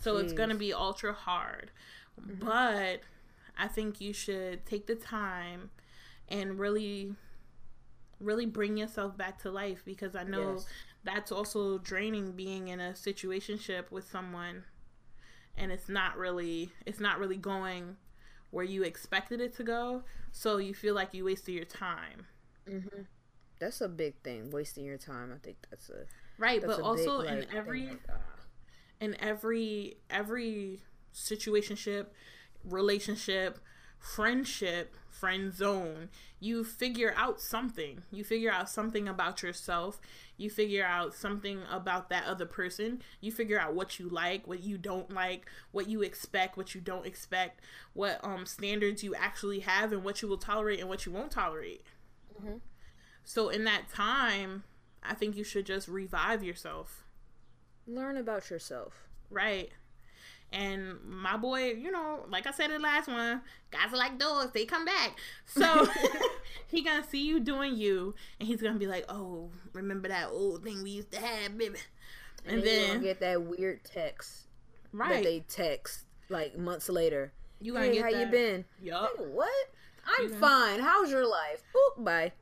So 0.01 0.17
it's 0.17 0.33
mm. 0.33 0.37
going 0.37 0.49
to 0.49 0.57
be 0.57 0.73
ultra 0.73 1.13
hard. 1.13 1.71
Mm-hmm. 2.21 2.45
But 2.45 3.01
I 3.57 3.69
think 3.69 4.01
you 4.01 4.13
should 4.13 4.67
take 4.67 4.87
the 4.87 4.95
time 4.95 5.71
and 6.29 6.59
really 6.59 7.15
really 8.19 8.47
bring 8.47 8.77
yourself 8.77 9.17
back 9.17 9.43
to 9.43 9.51
life 9.51 9.83
because 9.85 10.15
I 10.15 10.23
know 10.23 10.53
Yes. 10.53 10.67
that's 11.03 11.33
also 11.33 11.79
draining 11.79 12.33
being 12.33 12.69
in 12.69 12.81
a 12.81 12.93
situationship 12.93 13.91
with 13.91 14.09
someone 14.09 14.63
and 15.57 15.73
it's 15.73 15.89
not 15.89 16.17
really 16.17 16.71
it's 16.87 17.01
not 17.01 17.19
really 17.19 17.37
going 17.37 17.97
where 18.53 18.65
you 18.65 18.85
expected 18.85 19.41
it 19.41 19.57
to 19.57 19.65
go 19.65 20.05
so 20.31 20.59
you 20.59 20.73
feel 20.75 20.95
like 20.95 21.13
you 21.13 21.25
wasted 21.25 21.55
your 21.55 21.65
time 21.65 22.27
Mm-hmm. 22.69 23.03
That's 23.59 23.81
a 23.81 23.89
big 23.89 24.17
thing. 24.23 24.51
Wasting 24.51 24.85
your 24.85 24.99
time. 24.99 25.33
I 25.35 25.39
think 25.39 25.57
that's 25.71 25.89
a 25.91 26.05
right 26.39 26.61
that's 26.61 26.77
but 26.77 26.83
a 26.83 26.85
also 26.85 27.23
big, 27.23 27.31
in 27.31 27.39
like, 27.41 27.55
every 27.55 27.87
like, 27.87 28.01
ah. 28.11 28.15
in 29.01 29.17
every 29.21 29.99
every 30.11 30.81
situationship 31.15 32.07
relationship 32.65 33.59
friendship 34.03 34.97
friend 35.09 35.55
zone 35.55 36.09
you 36.41 36.65
figure 36.65 37.15
out 37.17 37.41
something 37.41 38.03
you 38.11 38.25
figure 38.25 38.51
out 38.51 38.69
something 38.69 39.07
about 39.07 39.43
yourself 39.43 40.01
you 40.37 40.51
figure 40.51 40.85
out 40.85 41.15
something 41.15 41.61
about 41.71 42.09
that 42.09 42.25
other 42.27 42.45
person 42.45 43.01
you 43.21 43.31
figure 43.31 43.61
out 43.61 43.75
what 43.75 44.01
you 44.01 44.09
like 44.09 44.45
what 44.49 44.61
you 44.65 44.77
don't 44.77 45.13
like 45.15 45.47
what 45.71 45.89
you 45.89 46.03
expect 46.03 46.57
what 46.57 46.75
you 46.75 46.81
don't 46.81 47.07
expect 47.07 47.61
what 47.93 48.19
um 48.25 48.45
standards 48.45 49.05
you 49.05 49.15
actually 49.15 49.61
have 49.61 49.93
and 49.93 50.03
what 50.03 50.21
you 50.21 50.27
will 50.27 50.37
tolerate 50.37 50.81
and 50.81 50.89
what 50.89 51.07
you 51.07 51.13
won't 51.13 51.31
tolerate 51.31 51.83
Mhm. 52.43 52.61
so 53.23 53.49
in 53.51 53.63
that 53.65 53.89
time 53.89 54.65
i 55.05 55.15
think 55.15 55.37
you 55.37 55.45
should 55.45 55.67
just 55.67 55.87
revive 55.87 56.43
yourself 56.43 57.05
learn 57.87 58.17
about 58.17 58.49
yourself. 58.51 59.09
Right. 59.31 59.71
And 60.53 60.99
my 61.05 61.37
boy, 61.37 61.73
you 61.73 61.91
know, 61.91 62.27
like 62.29 62.47
I 62.47 62.51
said 62.51 62.67
in 62.71 62.73
the 62.83 62.83
last 62.83 63.09
one, 63.09 63.41
guys 63.71 63.93
are 63.93 63.97
like 63.97 64.19
dogs, 64.19 64.53
they 64.53 64.65
come 64.67 64.85
back. 64.85 65.19
So 65.47 65.87
he 66.69 66.83
gonna 66.83 67.05
see 67.09 67.25
you 67.27 67.41
doing 67.41 67.77
you 67.77 68.15
and 68.39 68.47
he's 68.47 68.61
gonna 68.61 68.79
be 68.79 68.87
like, 68.87 69.05
Oh, 69.09 69.51
remember 69.73 70.09
that 70.09 70.29
old 70.31 70.63
thing 70.63 70.83
we 70.83 70.91
used 70.91 71.11
to 71.13 71.21
have, 71.21 71.57
baby. 71.57 71.79
And, 72.45 72.57
And 72.57 72.63
then 72.67 72.81
you 72.83 72.87
gonna 72.89 73.01
get 73.01 73.21
that 73.21 73.43
weird 73.43 73.85
text 73.85 74.47
that 74.93 74.99
right. 74.99 75.25
they 75.25 75.41
text 75.49 76.05
like 76.29 76.59
months 76.59 76.89
later. 76.89 77.33
you 77.61 77.73
gonna 77.73 77.87
Hey, 77.87 77.93
get 77.95 78.05
how 78.05 78.11
that, 78.11 78.21
you 78.21 78.27
been? 78.27 78.65
Yup. 78.83 79.11
Like, 79.19 79.29
what? 79.29 79.69
I'm 80.19 80.31
Yeah. 80.33 80.39
fine. 80.39 80.81
How's 80.81 81.11
your 81.11 81.27
life? 81.27 81.63
Oop, 81.77 82.05
bye. 82.05 82.33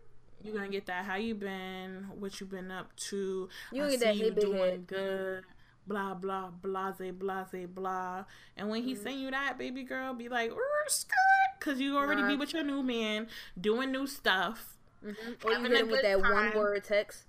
You 0.42 0.52
gonna 0.54 0.68
get 0.68 0.86
that 0.86 1.04
how 1.04 1.16
you 1.16 1.34
been, 1.34 2.06
what 2.18 2.40
you 2.40 2.46
been 2.46 2.70
up 2.70 2.96
to. 3.10 3.48
You 3.72 3.82
I 3.82 3.86
gonna 3.86 3.90
get 3.98 4.00
that, 4.00 4.16
you 4.16 4.32
hey, 4.32 4.40
doing 4.40 4.58
head. 4.70 4.86
good. 4.86 5.44
Blah 5.86 6.14
blah 6.14 6.50
blase 6.50 6.98
blase 6.98 7.12
blah. 7.12 7.44
Blah 7.44 7.66
blah. 7.66 8.24
And 8.56 8.68
when 8.70 8.82
he 8.84 8.94
send 8.94 9.20
you 9.20 9.30
that, 9.30 9.58
baby 9.58 9.82
girl, 9.82 10.14
be 10.14 10.28
like, 10.28 10.50
"Er, 10.50 10.84
skirt, 10.88 11.60
cause 11.60 11.80
you 11.80 11.96
already 11.96 12.22
Nah. 12.22 12.28
be 12.28 12.36
with 12.36 12.52
your 12.52 12.62
new 12.64 12.82
man, 12.82 13.28
doing 13.60 13.90
new 13.90 14.06
stuff. 14.06 14.78
Mm-hmm. 15.04 15.46
Or 15.46 15.52
you 15.52 15.56
Having 15.56 15.72
hit 15.72 15.80
him 15.80 15.88
with 15.90 16.02
that 16.02 16.20
one 16.20 16.54
word 16.54 16.84
text. 16.84 17.24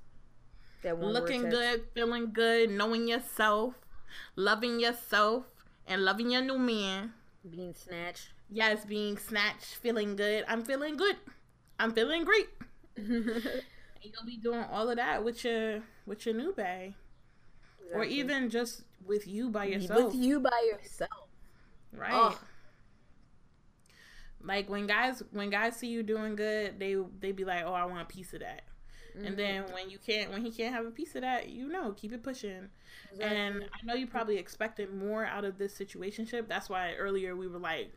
That 0.84 0.98
one 0.98 1.14
looking 1.14 1.44
word 1.44 1.52
text. 1.52 1.58
Looking 1.58 1.80
good, 1.80 1.88
feeling 1.94 2.34
good, 2.34 2.70
knowing 2.70 3.08
yourself, 3.08 3.76
loving 4.36 4.80
yourself, 4.80 5.46
and 5.88 6.04
loving 6.04 6.32
your 6.32 6.42
new 6.42 6.58
man. 6.60 7.14
being 7.50 7.74
snatched. 7.74 8.30
Yes, 8.50 8.86
being 8.86 9.18
snatched, 9.18 9.76
feeling 9.76 10.16
good. 10.16 10.44
I'm 10.48 10.64
feeling 10.64 10.98
good. 10.98 11.18
I'm 11.80 11.94
feeling 11.94 12.24
great. 12.26 12.50
And 14.04 14.12
you'll 14.14 14.26
be 14.26 14.38
doing 14.38 14.64
all 14.72 14.90
of 14.90 14.96
that 14.98 15.24
with 15.24 15.44
your 15.46 15.84
with 16.06 16.26
your 16.26 16.36
new 16.36 16.54
bae, 16.54 16.96
or 17.94 18.04
even 18.04 18.50
just 18.50 18.84
with 19.06 19.28
you 19.28 19.50
by 19.50 19.66
yourself, 19.66 20.14
with 20.14 20.16
you 20.16 20.40
by 20.40 20.70
yourself. 20.72 21.30
right? 21.94 22.14
Ugh. 22.14 22.38
Like 24.44 24.70
when 24.70 24.88
guys 24.88 25.22
when 25.32 25.50
guys 25.50 25.76
see 25.76 25.88
you 25.88 26.04
doing 26.04 26.36
good, 26.36 26.80
they 26.80 26.96
they 27.20 27.32
be 27.32 27.46
like, 27.46 27.64
"Oh, 27.66 27.74
I 27.74 27.86
want 27.86 28.02
a 28.02 28.06
piece 28.06 28.34
of 28.34 28.40
that." 28.40 28.64
Mm-hmm. 29.16 29.26
And 29.28 29.38
then 29.38 29.64
when 29.74 29.90
you 29.90 29.98
can't 29.98 30.32
when 30.32 30.44
he 30.44 30.52
can't 30.52 30.74
have 30.74 30.86
a 30.86 30.92
piece 30.92 31.16
of 31.16 31.22
that, 31.22 31.50
you 31.50 31.68
know, 31.68 31.92
keep 31.92 32.14
it 32.14 32.24
pushing. 32.24 32.70
Exactly. 33.12 33.38
And 33.38 33.64
I 33.64 33.86
know 33.86 33.94
you 33.94 34.08
probably 34.08 34.38
expected 34.38 34.94
more 34.94 35.26
out 35.26 35.44
of 35.46 35.58
this 35.58 35.78
situationship. 35.78 36.48
That's 36.48 36.70
why 36.70 36.94
earlier 36.96 37.36
we 37.36 37.48
were 37.48 37.60
like, 37.60 37.92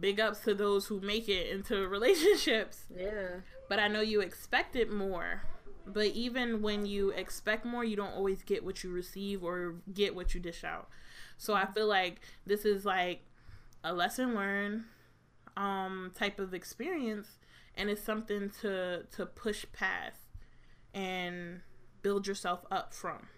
big 0.00 0.20
ups 0.20 0.40
to 0.40 0.54
those 0.54 0.86
who 0.86 1.00
make 1.00 1.28
it 1.28 1.48
into 1.48 1.86
relationships. 1.88 2.84
Yeah. 2.94 3.40
But 3.68 3.78
I 3.78 3.88
know 3.88 4.00
you 4.00 4.20
expected 4.20 4.90
more. 4.90 5.42
But 5.86 6.06
even 6.08 6.62
when 6.62 6.86
you 6.86 7.10
expect 7.10 7.64
more, 7.64 7.84
you 7.84 7.96
don't 7.96 8.14
always 8.14 8.42
get 8.42 8.64
what 8.64 8.82
you 8.82 8.90
receive 8.90 9.44
or 9.44 9.76
get 9.92 10.14
what 10.14 10.34
you 10.34 10.40
dish 10.40 10.64
out. 10.64 10.88
So 11.36 11.54
I 11.54 11.66
feel 11.66 11.86
like 11.86 12.20
this 12.46 12.64
is 12.64 12.84
like 12.84 13.22
a 13.82 13.92
lesson 13.92 14.34
learned 14.34 14.84
um 15.56 16.10
type 16.16 16.40
of 16.40 16.52
experience 16.52 17.38
and 17.76 17.88
it's 17.88 18.02
something 18.02 18.50
to 18.60 19.04
to 19.14 19.24
push 19.26 19.64
past 19.72 20.18
and 20.92 21.60
build 22.02 22.26
yourself 22.26 22.64
up 22.70 22.94
from. 22.94 23.28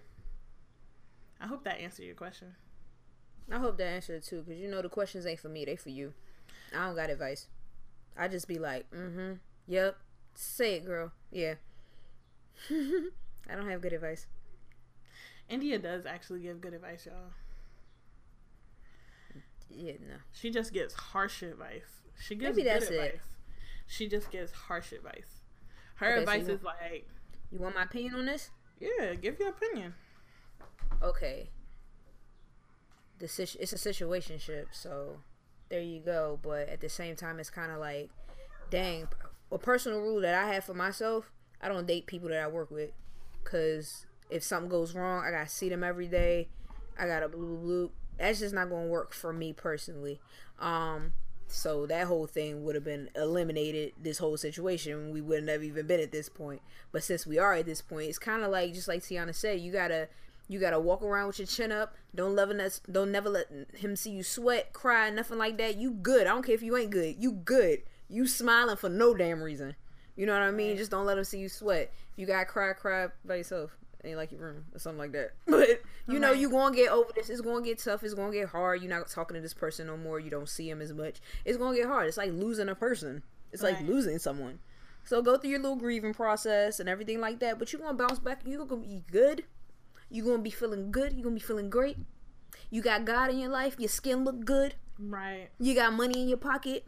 I 1.40 1.47
hope 1.47 1.64
that 1.64 1.80
answered 1.80 2.05
your 2.05 2.14
question. 2.14 2.55
I 3.51 3.59
hope 3.59 3.78
that 3.78 3.86
answered 3.86 4.14
it 4.16 4.24
too, 4.24 4.42
because 4.42 4.61
you 4.61 4.68
know 4.68 4.82
the 4.82 4.88
questions 4.88 5.26
ain't 5.26 5.40
for 5.40 5.49
me, 5.49 5.64
they 5.64 5.76
for 5.76 5.90
you. 5.90 6.12
I 6.74 6.86
don't 6.86 6.97
got 6.97 7.11
advice. 7.11 7.47
I 8.16 8.28
just 8.28 8.49
be 8.49 8.59
like, 8.59 8.90
mm-hmm, 8.90 9.34
yep, 9.66 9.99
say 10.34 10.74
it, 10.74 10.86
girl. 10.86 11.12
Yeah. 11.30 11.55
I 13.51 13.55
don't 13.55 13.69
have 13.69 13.81
good 13.81 13.93
advice. 13.93 14.27
India 15.49 15.79
does 15.79 16.07
actually 16.07 16.41
give 16.41 16.61
good 16.61 16.75
advice, 16.75 17.07
y'all. 17.07 17.33
Yeah, 19.71 19.93
no. 20.09 20.17
She 20.33 20.51
just 20.51 20.73
gives 20.73 20.95
harsh 20.95 21.43
advice. 21.43 22.01
She 22.19 22.35
gives 22.35 22.57
Maybe 22.57 22.69
that's 22.69 22.89
advice. 22.89 23.15
It. 23.15 23.21
She 23.87 24.09
just 24.09 24.31
gives 24.31 24.53
harsh 24.53 24.93
advice. 24.93 25.43
Her 25.97 26.13
okay, 26.13 26.21
advice 26.21 26.47
so 26.47 26.53
is 26.53 26.63
like 26.63 27.09
You 27.51 27.59
want 27.61 27.75
my 27.75 27.85
opinion 27.85 28.15
on 28.15 28.27
this? 28.27 28.51
Yeah, 28.81 29.15
give 29.15 29.39
your 29.39 29.51
opinion. 29.51 29.95
Okay. 31.03 31.51
The 33.19 33.29
situ- 33.29 33.59
it's 33.61 33.73
a 33.73 33.77
situationship, 33.77 34.67
so 34.73 35.19
there 35.69 35.81
you 35.81 36.01
go. 36.01 36.39
But 36.43 36.69
at 36.69 36.81
the 36.81 36.89
same 36.89 37.17
time, 37.17 37.41
it's 37.41 37.51
kind 37.51 37.73
of 37.73 37.79
like, 37.79 38.11
dang, 38.71 39.09
a 39.51 39.59
personal 39.59 40.01
rule 40.01 40.21
that 40.21 40.35
I 40.35 40.53
have 40.53 40.65
for 40.65 40.75
myself: 40.75 41.33
I 41.61 41.69
don't 41.69 41.87
date 41.87 42.07
people 42.07 42.29
that 42.29 42.43
I 42.43 42.49
work 42.49 42.71
with, 42.71 42.91
cause 43.45 44.07
if 44.31 44.43
something 44.43 44.69
goes 44.69 44.95
wrong, 44.95 45.25
I 45.25 45.31
gotta 45.31 45.49
see 45.49 45.69
them 45.69 45.85
every 45.85 46.09
day. 46.09 46.49
I 46.99 47.07
gotta 47.07 47.29
blue 47.29 47.57
blue. 47.57 47.91
That's 48.19 48.41
just 48.41 48.55
not 48.55 48.71
gonna 48.71 48.87
work 48.87 49.13
for 49.13 49.33
me 49.33 49.53
personally. 49.53 50.21
Um, 50.59 51.13
so 51.49 51.87
that 51.87 52.07
whole 52.07 52.27
thing 52.27 52.65
would 52.65 52.75
have 52.75 52.85
been 52.85 53.11
eliminated. 53.15 53.93
This 54.01 54.19
whole 54.19 54.37
situation, 54.37 55.11
we 55.11 55.21
wouldn't 55.21 55.49
have 55.49 55.63
even 55.63 55.87
been 55.87 56.01
at 56.01 56.13
this 56.13 56.29
point. 56.29 56.61
But 56.93 57.05
since 57.05 57.27
we 57.27 57.39
are 57.39 57.55
at 57.55 57.67
this 57.67 57.83
point, 57.83 58.09
it's 58.09 58.19
kind 58.19 58.43
of 58.43 58.51
like 58.51 58.75
just 58.75 58.89
like 58.89 59.03
Tiana 59.03 59.35
said, 59.35 59.61
you 59.61 59.73
gotta 59.73 60.09
you 60.49 60.59
gotta 60.59 60.81
walk 60.81 61.03
around 61.03 61.29
with 61.29 61.39
your 61.39 61.47
chin 61.47 61.73
up. 61.73 61.95
Don't 62.15 62.35
love 62.35 62.51
us. 62.51 62.81
Don't 62.91 63.13
never 63.13 63.29
let 63.29 63.47
him 63.75 63.97
see 63.97 64.11
you 64.11 64.23
sweat, 64.23 64.73
cry, 64.73 65.11
nothing 65.11 65.39
like 65.39 65.59
that. 65.59 65.77
You 65.77 65.93
good. 65.93 66.27
I 66.27 66.31
don't 66.31 66.45
care 66.45 66.55
if 66.55 66.63
you 66.63 66.77
ain't 66.77 66.91
good. 66.91 67.17
You 67.19 67.33
good. 67.33 67.83
You 68.09 68.27
smiling 68.27 68.77
for 68.77 68.89
no 68.89 69.15
damn 69.15 69.43
reason. 69.43 69.77
You 70.17 70.27
know 70.27 70.33
what 70.33 70.43
I 70.43 70.51
mean? 70.51 70.77
Just 70.77 70.91
don't 70.91 71.07
let 71.07 71.17
them 71.17 71.25
see 71.25 71.39
you 71.39 71.49
sweat. 71.49 71.93
If 72.12 72.19
you 72.19 72.27
gotta 72.27 72.47
cry, 72.47 72.73
cry 72.73 73.09
by 73.25 73.37
yourself. 73.37 73.77
Ain't 74.05 74.17
like 74.17 74.31
your 74.31 74.41
room 74.41 74.64
or 74.73 74.79
something 74.79 74.99
like 74.99 75.12
that. 75.12 75.33
But 75.47 75.83
you 76.09 76.21
know, 76.21 76.33
you 76.33 76.49
gonna 76.49 76.75
get 76.75 76.91
over 76.91 77.11
this. 77.14 77.29
It's 77.29 77.41
gonna 77.41 77.64
get 77.64 77.79
tough. 77.79 78.05
It's 78.05 78.14
gonna 78.14 78.33
get 78.33 78.49
hard. 78.49 78.81
You're 78.81 78.91
not 78.91 79.09
talking 79.09 79.35
to 79.35 79.41
this 79.41 79.55
person 79.55 79.89
no 79.89 79.97
more. 79.97 80.21
You 80.21 80.31
don't 80.31 80.49
see 80.49 80.71
him 80.71 80.81
as 80.81 80.93
much. 80.93 81.21
It's 81.45 81.59
gonna 81.59 81.77
get 81.77 81.87
hard. 81.87 82.07
It's 82.07 82.17
like 82.17 82.33
losing 82.33 82.69
a 82.69 82.75
person. 82.75 83.23
It's 83.53 83.62
right. 83.62 83.75
like 83.75 83.87
losing 83.87 84.19
someone. 84.19 84.61
So 85.05 85.23
go 85.23 85.37
through 85.37 85.51
your 85.51 85.61
little 85.61 85.77
grieving 85.77 86.14
process 86.14 86.81
and 86.81 86.89
everything 86.89 87.21
like 87.21 87.41
that. 87.41 87.59
But 87.59 87.73
you're 87.73 87.83
gonna 87.83 87.95
bounce 87.95 88.19
back. 88.19 88.43
You're 88.45 88.64
gonna 88.64 88.83
be 88.83 89.03
good. 89.11 89.45
You're 90.09 90.27
gonna 90.27 90.43
be 90.43 90.51
feeling 90.51 90.93
good. 90.93 91.12
You're 91.12 91.25
gonna 91.25 91.35
be 91.35 91.41
feeling 91.41 91.71
great. 91.71 91.97
You 92.71 92.83
got 92.83 93.05
God 93.05 93.31
in 93.31 93.39
your 93.39 93.51
life. 93.51 93.77
Your 93.79 93.89
skin 93.89 94.25
look 94.25 94.45
good. 94.45 94.75
Right. 94.99 95.49
You 95.59 95.75
got 95.75 95.93
money 95.93 96.23
in 96.23 96.29
your 96.29 96.39
pocket. 96.39 96.87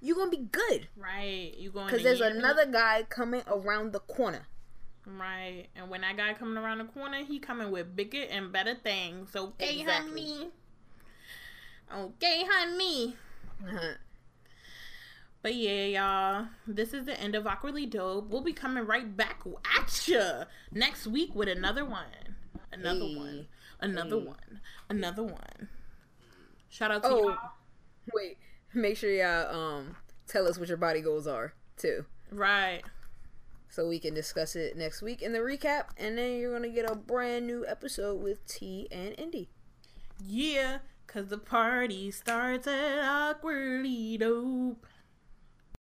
You're 0.00 0.16
gonna 0.16 0.30
be 0.30 0.48
good. 0.50 0.88
Right. 0.96 1.54
You 1.56 1.70
going 1.70 1.86
because 1.86 2.02
there's 2.02 2.20
another 2.20 2.66
guy 2.66 3.04
coming 3.08 3.42
around 3.46 3.92
the 3.92 4.00
corner. 4.00 4.46
Right. 5.06 5.66
And 5.76 5.90
when 5.90 6.02
that 6.02 6.16
guy 6.16 6.34
coming 6.34 6.56
around 6.56 6.78
the 6.78 6.84
corner, 6.84 7.24
he 7.24 7.38
coming 7.38 7.70
with 7.70 7.94
bigger 7.96 8.24
and 8.30 8.52
better 8.52 8.74
things. 8.74 9.30
So, 9.32 9.48
okay, 9.48 9.80
exactly. 9.80 10.22
honey. 10.22 10.50
Okay, 11.92 12.44
honey. 12.48 13.16
Uh-huh. 13.66 13.94
But 15.42 15.54
yeah, 15.54 15.84
y'all, 15.86 16.46
this 16.66 16.92
is 16.92 17.06
the 17.06 17.18
end 17.18 17.34
of 17.34 17.46
Awkwardly 17.46 17.86
Dope. 17.86 18.28
We'll 18.28 18.42
be 18.42 18.52
coming 18.52 18.86
right 18.86 19.16
back 19.16 19.42
at 19.78 20.06
you 20.06 20.22
next 20.70 21.06
week 21.06 21.34
with 21.34 21.48
another 21.48 21.84
one. 21.84 22.36
Another 22.72 23.06
hey. 23.06 23.16
one. 23.16 23.46
Another 23.80 24.20
hey. 24.20 24.26
one. 24.26 24.60
Another 24.90 25.22
one. 25.22 25.68
Shout 26.68 26.90
out 26.90 27.02
to 27.02 27.08
oh, 27.08 27.28
y'all. 27.28 27.38
Wait, 28.14 28.36
make 28.74 28.96
sure 28.96 29.10
y'all 29.10 29.54
um 29.54 29.96
tell 30.26 30.46
us 30.46 30.58
what 30.58 30.68
your 30.68 30.76
body 30.76 31.00
goals 31.00 31.26
are 31.26 31.54
too. 31.76 32.04
Right. 32.30 32.82
So 33.68 33.86
we 33.86 33.98
can 34.00 34.14
discuss 34.14 34.56
it 34.56 34.76
next 34.76 35.00
week 35.00 35.22
in 35.22 35.32
the 35.32 35.38
recap, 35.38 35.84
and 35.96 36.18
then 36.18 36.38
you're 36.38 36.52
gonna 36.52 36.68
get 36.68 36.90
a 36.90 36.94
brand 36.94 37.46
new 37.46 37.64
episode 37.66 38.20
with 38.20 38.46
T 38.46 38.88
and 38.90 39.14
Indy. 39.18 39.48
Yeah, 40.26 40.78
cause 41.06 41.28
the 41.28 41.38
party 41.38 42.10
starts 42.10 42.66
at 42.66 42.98
awkwardly 42.98 44.18
dope. 44.18 44.86